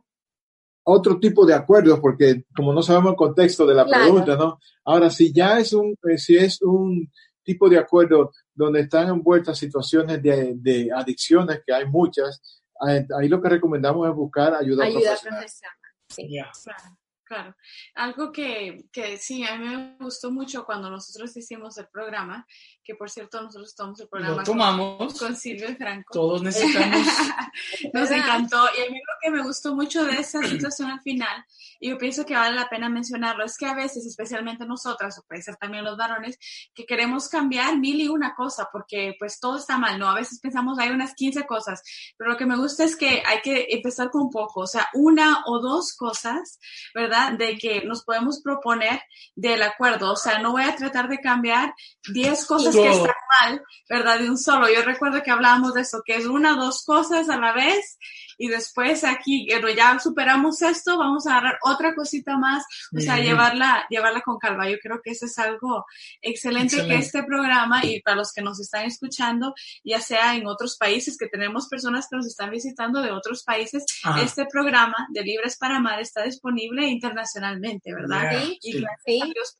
[0.83, 4.59] otro tipo de acuerdos, porque como no sabemos el contexto de la pregunta, ¿no?
[4.85, 7.11] Ahora, si ya es un, eh, si es un
[7.43, 13.41] tipo de acuerdo donde están envueltas situaciones de, de adicciones, que hay muchas, ahí lo
[13.41, 15.78] que recomendamos es buscar ayuda, ayuda profesional.
[16.09, 16.27] Sí,
[16.63, 17.55] claro, claro.
[17.95, 22.45] Algo que, que sí, a mí me gustó mucho cuando nosotros hicimos el programa,
[22.89, 26.11] que por cierto nosotros tomamos el programa tomamos, con, Silvia Franco.
[26.11, 27.05] Todos necesitamos.
[27.93, 31.45] Nos encantó y a mí lo que me gustó mucho de esa situación al final,
[31.79, 35.23] y yo pienso que vale la pena mencionarlo, es que a veces, especialmente nosotras, o
[35.27, 36.39] puede ser también los varones,
[36.73, 40.09] que queremos cambiar mil y una cosa, porque pues todo está mal, ¿no?
[40.09, 41.83] A veces pensamos hay unas 15 cosas,
[42.17, 45.43] pero lo que me gusta es que hay que empezar con poco, o sea, una
[45.45, 46.59] o dos cosas,
[46.95, 47.33] ¿verdad?
[47.33, 49.01] De que nos podemos proponer
[49.35, 51.73] del acuerdo, o sea, no voy a tratar de cambiar
[52.11, 54.19] 10 cosas que están mal, ¿verdad?
[54.19, 54.69] De un solo.
[54.69, 57.97] Yo recuerdo que hablábamos de eso, que es una o dos cosas a la vez
[58.39, 62.63] y después aquí, ya superamos esto, vamos a agarrar otra cosita más,
[62.95, 64.69] o sea, llevarla, llevarla con calma.
[64.69, 65.85] Yo creo que eso es algo
[66.21, 69.53] excelente, que este programa y para los que nos están escuchando,
[69.83, 73.83] ya sea en otros países, que tenemos personas que nos están visitando de otros países,
[74.23, 78.41] este programa de Libres para Amar está disponible internacionalmente, ¿verdad?
[78.61, 79.57] y gracias a Dios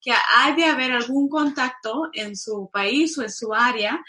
[0.00, 4.02] que hay de haber algún contacto en su país o en su área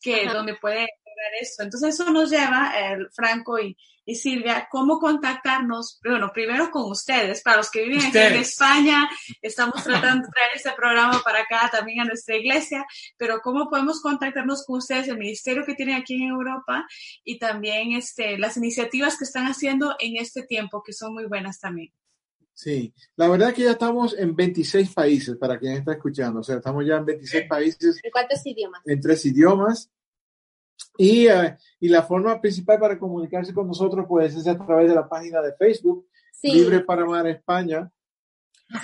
[0.00, 1.62] que donde puede ver esto.
[1.62, 2.72] Entonces eso nos lleva,
[3.14, 8.18] Franco y, y Silvia, cómo contactarnos, bueno, primero con ustedes, para los que viven aquí
[8.18, 9.08] en España,
[9.40, 12.84] estamos tratando de traer este programa para acá también a nuestra iglesia,
[13.16, 16.84] pero cómo podemos contactarnos con ustedes, el ministerio que tienen aquí en Europa
[17.24, 21.60] y también este, las iniciativas que están haciendo en este tiempo, que son muy buenas
[21.60, 21.92] también.
[22.54, 26.42] Sí, la verdad es que ya estamos en 26 países, para quien está escuchando, o
[26.42, 28.00] sea, estamos ya en 26 países.
[28.02, 28.82] ¿En cuántos idiomas?
[28.84, 29.90] En tres idiomas.
[30.98, 34.94] Y, eh, y la forma principal para comunicarse con nosotros pues es a través de
[34.94, 36.06] la página de Facebook,
[36.42, 37.90] Libre para Amar España.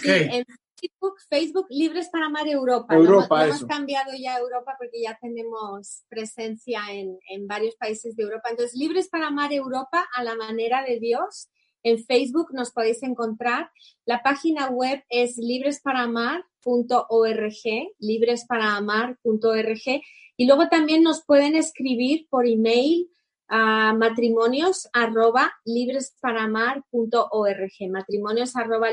[0.01, 0.45] Sí, en
[0.79, 2.95] Facebook, Facebook Libres para Amar Europa.
[2.95, 8.15] Europa, hemos, hemos cambiado ya a Europa porque ya tenemos presencia en, en varios países
[8.15, 8.49] de Europa.
[8.51, 11.49] Entonces, Libres para Amar Europa a la manera de Dios
[11.83, 13.71] en Facebook nos podéis encontrar.
[14.05, 20.03] La página web es libresparaamar.org, libresparaamar.org.
[20.37, 23.09] Y luego también nos pueden escribir por email
[23.49, 28.89] a matrimonios arroba libresparaamar.org, matrimonios arroba.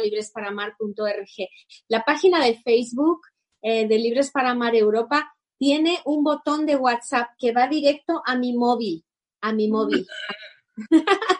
[1.89, 3.21] La página de Facebook
[3.61, 8.35] eh, de Libres para Amar Europa tiene un botón de WhatsApp que va directo a
[8.35, 9.05] mi móvil,
[9.41, 10.05] a mi móvil.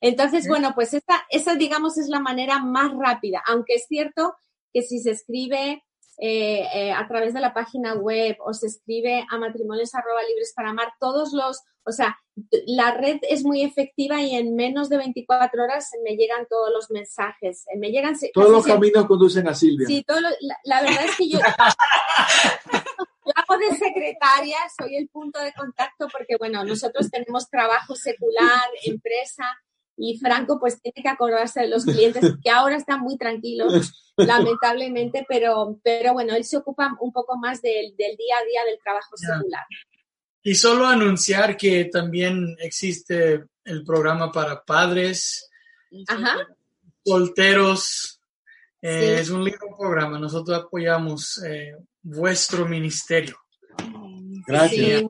[0.00, 4.34] Entonces, bueno, pues esa, esa, digamos, es la manera más rápida, aunque es cierto
[4.72, 5.82] que si se escribe
[6.18, 10.52] eh, eh, a través de la página web o se escribe a matrimonios arroba libres
[10.54, 12.18] para amar, todos los, o sea,
[12.66, 16.90] la red es muy efectiva y en menos de 24 horas me llegan todos los
[16.90, 17.64] mensajes.
[17.76, 19.86] Me llegan todos los caminos conducen a Silvia.
[19.86, 21.38] Sí, todo la, verdad es que yo
[23.34, 29.44] hago de secretaria, soy el punto de contacto porque, bueno, nosotros tenemos trabajo secular, empresa,
[29.96, 35.24] y Franco pues tiene que acordarse de los clientes que ahora están muy tranquilos, lamentablemente,
[35.28, 38.78] pero, pero bueno, él se ocupa un poco más del, del día a día del
[38.82, 39.64] trabajo secular.
[40.42, 45.48] Y solo anunciar que también existe el programa para padres,
[47.04, 48.20] solteros.
[48.80, 50.18] Eh, es un lindo programa.
[50.18, 53.36] Nosotros apoyamos eh, vuestro ministerio.
[54.46, 55.04] Gracias.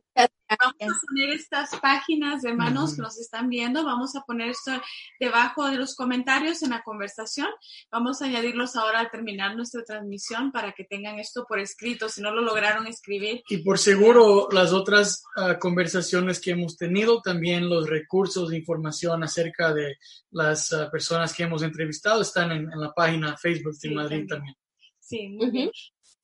[0.60, 3.84] Vamos a poner estas páginas, hermanos, que nos están viendo.
[3.84, 4.72] Vamos a poner esto
[5.18, 7.48] debajo de los comentarios en la conversación.
[7.90, 12.20] Vamos a añadirlos ahora al terminar nuestra transmisión para que tengan esto por escrito, si
[12.20, 13.42] no lo lograron escribir.
[13.48, 19.24] Y por seguro, las otras ah, conversaciones que hemos tenido, también los recursos de información
[19.24, 19.96] acerca de
[20.30, 24.54] las ah, personas que hemos entrevistado están en, la página Facebook de Madrid también.
[24.98, 25.70] Sí, muy bien.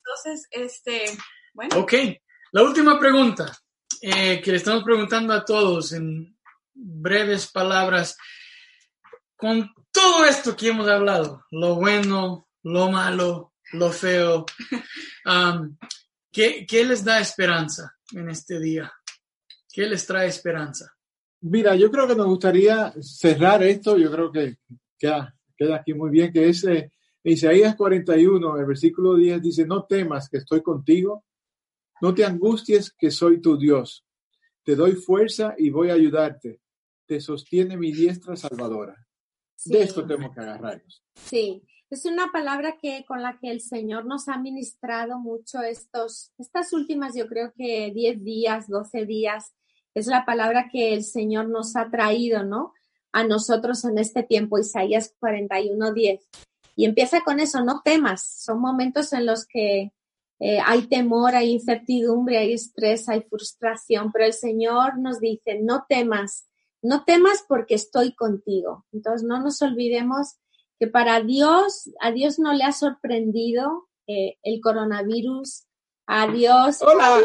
[0.09, 1.03] Entonces, este,
[1.53, 1.77] bueno.
[1.77, 1.93] Ok.
[2.51, 3.55] La última pregunta
[4.01, 6.35] eh, que le estamos preguntando a todos en
[6.73, 8.17] breves palabras,
[9.35, 14.45] con todo esto que hemos hablado, lo bueno, lo malo, lo feo,
[15.25, 15.77] um,
[16.31, 18.91] ¿qué, les da esperanza en este día?
[19.71, 20.91] ¿Qué les trae esperanza?
[21.41, 24.57] Mira, yo creo que nos gustaría cerrar esto, yo creo que
[24.97, 26.91] queda, queda aquí muy bien, que es eh,
[27.23, 31.25] Isaías 41, el versículo 10 dice, no temas que estoy contigo,
[32.01, 34.05] no te angusties que soy tu Dios.
[34.63, 36.61] Te doy fuerza y voy a ayudarte.
[37.05, 38.95] Te sostiene mi diestra salvadora.
[39.65, 41.03] De esto tenemos que agarrarnos.
[41.15, 46.31] Sí, es una palabra que con la que el Señor nos ha ministrado mucho estos,
[46.37, 49.55] estas últimas, yo creo que 10 días, 12 días.
[49.93, 52.73] Es la palabra que el Señor nos ha traído, ¿no?
[53.11, 56.29] A nosotros en este tiempo, Isaías 41, 10.
[56.79, 58.23] Y empieza con eso, no temas.
[58.23, 59.91] Son momentos en los que
[60.39, 65.85] eh, hay temor, hay incertidumbre, hay estrés, hay frustración, pero el Señor nos dice, no
[65.89, 66.47] temas,
[66.81, 68.85] no temas porque estoy contigo.
[68.93, 70.37] Entonces, no nos olvidemos
[70.79, 75.65] que para Dios, a Dios no le ha sorprendido eh, el coronavirus,
[76.11, 77.21] a Dios, hola.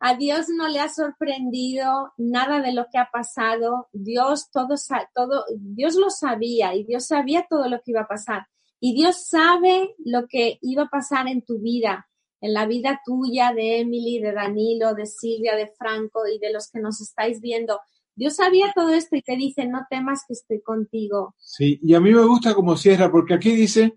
[0.00, 3.88] a Dios no le ha sorprendido nada de lo que ha pasado.
[3.92, 4.74] Dios todo,
[5.14, 8.48] todo, Dios lo sabía y Dios sabía todo lo que iba a pasar.
[8.80, 12.08] Y Dios sabe lo que iba a pasar en tu vida,
[12.40, 16.68] en la vida tuya, de Emily, de Danilo, de Silvia, de Franco y de los
[16.68, 17.78] que nos estáis viendo.
[18.16, 21.36] Dios sabía todo esto y te dice, no temas que estoy contigo.
[21.38, 23.94] Sí, y a mí me gusta como cierra, porque aquí dice,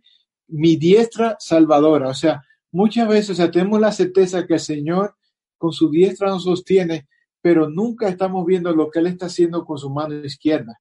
[0.50, 2.10] mi diestra salvadora.
[2.10, 2.44] O sea,
[2.76, 5.15] muchas veces o sea, tenemos la certeza que el Señor
[5.57, 7.07] con su diestra nos sostiene,
[7.41, 10.80] pero nunca estamos viendo lo que Él está haciendo con su mano izquierda.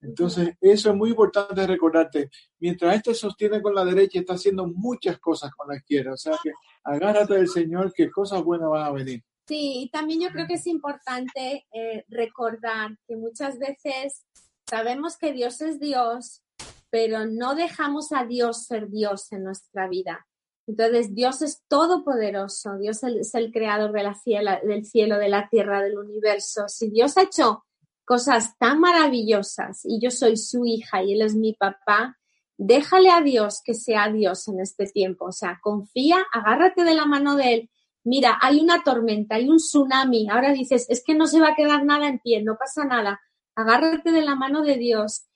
[0.00, 2.30] Entonces, eso es muy importante recordarte.
[2.58, 6.14] Mientras este sostiene con la derecha, está haciendo muchas cosas con la izquierda.
[6.14, 6.52] O sea que
[6.84, 9.22] agárrate del Señor, que cosas buenas van a venir.
[9.46, 14.24] Sí, y también yo creo que es importante eh, recordar que muchas veces
[14.68, 16.42] sabemos que Dios es Dios,
[16.88, 20.26] pero no dejamos a Dios ser Dios en nuestra vida.
[20.66, 25.82] Entonces, Dios es todopoderoso, Dios es el creador de la del cielo, de la tierra,
[25.82, 26.68] del universo.
[26.68, 27.64] Si Dios ha hecho
[28.04, 32.16] cosas tan maravillosas y yo soy su hija y él es mi papá,
[32.56, 35.26] déjale a Dios que sea Dios en este tiempo.
[35.26, 37.70] O sea, confía, agárrate de la mano de él.
[38.02, 40.28] Mira, hay una tormenta, hay un tsunami.
[40.28, 43.20] Ahora dices, es que no se va a quedar nada en pie, no pasa nada.
[43.54, 45.26] Agárrate de la mano de Dios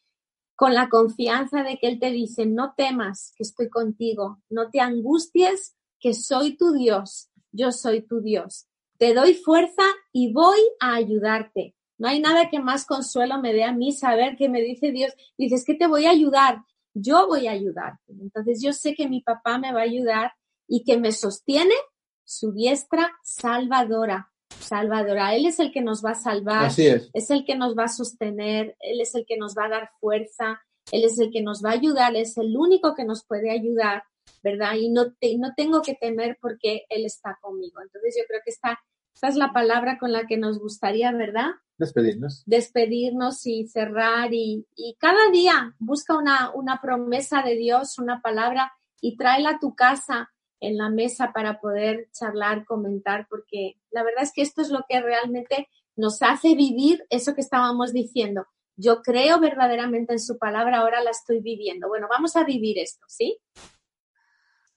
[0.61, 4.81] con la confianza de que Él te dice, no temas, que estoy contigo, no te
[4.81, 8.67] angusties, que soy tu Dios, yo soy tu Dios.
[8.99, 11.75] Te doy fuerza y voy a ayudarte.
[11.97, 15.15] No hay nada que más consuelo me dé a mí saber que me dice Dios,
[15.39, 16.63] dices que te voy a ayudar,
[16.93, 18.13] yo voy a ayudarte.
[18.21, 20.35] Entonces yo sé que mi papá me va a ayudar
[20.69, 21.75] y que me sostiene
[22.23, 24.30] su diestra salvadora.
[24.61, 27.11] Salvadora, Él es el que nos va a salvar, Así es.
[27.13, 29.91] es el que nos va a sostener, Él es el que nos va a dar
[30.01, 30.61] fuerza,
[30.93, 34.05] Él es el que nos va a ayudar, es el único que nos puede ayudar,
[34.43, 34.75] ¿verdad?
[34.75, 37.81] Y no, no tengo que temer porque Él está conmigo.
[37.83, 38.79] Entonces yo creo que esta,
[39.15, 41.51] esta es la palabra con la que nos gustaría, ¿verdad?
[41.79, 42.43] Despedirnos.
[42.47, 44.67] Despedirnos y cerrar y,
[44.99, 50.31] cada día busca una, una promesa de Dios, una palabra y tráela a tu casa
[50.61, 54.85] en la mesa para poder charlar, comentar, porque la verdad es que esto es lo
[54.89, 58.47] que realmente nos hace vivir eso que estábamos diciendo.
[58.77, 61.89] Yo creo verdaderamente en su palabra, ahora la estoy viviendo.
[61.89, 63.39] Bueno, vamos a vivir esto, ¿sí?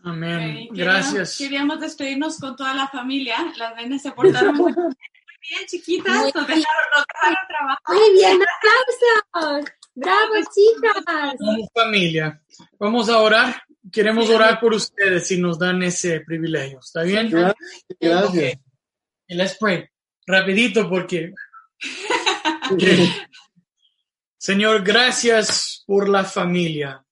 [0.03, 0.67] Amén.
[0.71, 1.37] Gracias.
[1.37, 3.37] Queríamos despedirnos con toda la familia.
[3.55, 4.85] Las nenes se portaron muy bien,
[5.67, 6.23] chiquitas.
[6.23, 7.79] Muy nos, dejaron, nos dejaron trabajar.
[7.87, 8.39] Muy bien,
[9.31, 9.71] aplausos.
[9.95, 11.37] Bravo, chicas.
[11.37, 12.41] Como familia.
[12.79, 13.63] Vamos a orar.
[13.91, 16.79] Queremos orar por ustedes si nos dan ese privilegio.
[16.79, 17.29] ¿Está bien?
[17.29, 17.55] Gracias.
[17.99, 18.59] Gracias.
[19.27, 19.85] let's pray.
[20.25, 21.33] Rapidito porque
[24.37, 27.03] Señor, gracias por la familia.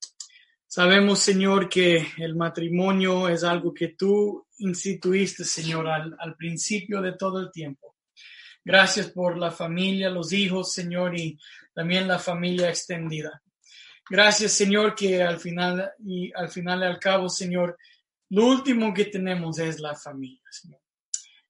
[0.68, 7.14] Sabemos, Señor, que el matrimonio es algo que tú instituiste, Señor, al, al, principio de
[7.14, 7.96] todo el tiempo.
[8.64, 11.38] Gracias por la familia, los hijos, Señor, y
[11.74, 13.42] también la familia extendida.
[14.12, 17.78] Gracias, Señor, que al final y al final y al cabo, Señor,
[18.32, 20.82] lo último que tenemos es la familia, Señor.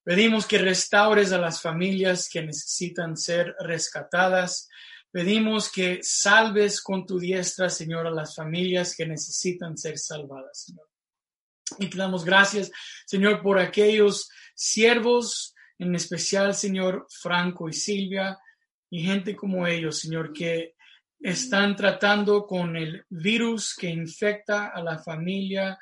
[0.04, 4.68] Pedimos que restaures a las familias que necesitan ser rescatadas.
[5.10, 10.88] Pedimos que salves con tu diestra, Señor, a las familias que necesitan ser salvadas, Señor.
[11.80, 12.70] Y te damos gracias,
[13.06, 18.38] Señor, por aquellos siervos, en especial, Señor, Franco y Silvia,
[18.88, 20.76] y gente como ellos, Señor, que
[21.22, 25.78] están tratando con el virus que infecta a la familia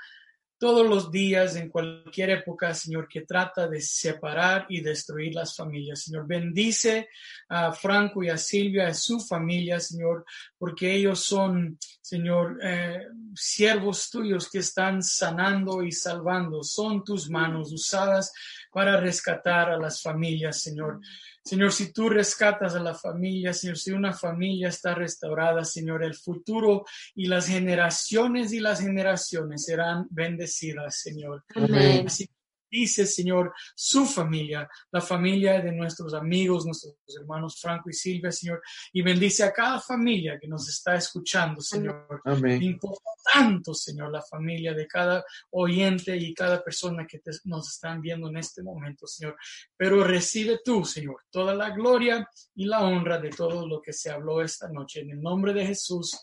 [0.60, 6.02] todos los días, en cualquier época, Señor, que trata de separar y destruir las familias.
[6.02, 7.08] Señor, bendice
[7.48, 10.26] a Franco y a Silvia, a su familia, Señor,
[10.58, 16.62] porque ellos son, Señor, eh, siervos tuyos que están sanando y salvando.
[16.62, 18.30] Son tus manos usadas
[18.70, 21.00] para rescatar a las familias, Señor.
[21.44, 26.14] Señor, si tú rescatas a la familia, Señor, si una familia está restaurada, Señor, el
[26.14, 26.84] futuro
[27.14, 31.44] y las generaciones y las generaciones serán bendecidas, Señor.
[31.54, 32.06] Amén.
[32.06, 32.28] Así
[32.70, 38.62] dice, Señor, su familia, la familia de nuestros amigos, nuestros hermanos Franco y Silvia, Señor,
[38.92, 42.20] y bendice a cada familia que nos está escuchando, Señor.
[42.24, 42.62] Amén.
[42.62, 48.00] Importa tanto, Señor, la familia de cada oyente y cada persona que te- nos están
[48.00, 49.36] viendo en este momento, Señor.
[49.76, 54.10] Pero recibe tú, Señor, toda la gloria y la honra de todo lo que se
[54.10, 55.00] habló esta noche.
[55.00, 56.18] En el nombre de Jesús.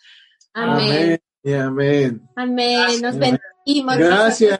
[0.54, 0.80] Amén.
[0.92, 1.22] Amén.
[1.44, 2.30] y amén.
[2.36, 3.02] Amén.
[3.02, 3.98] Nos bendecimos.
[3.98, 4.60] Gracias.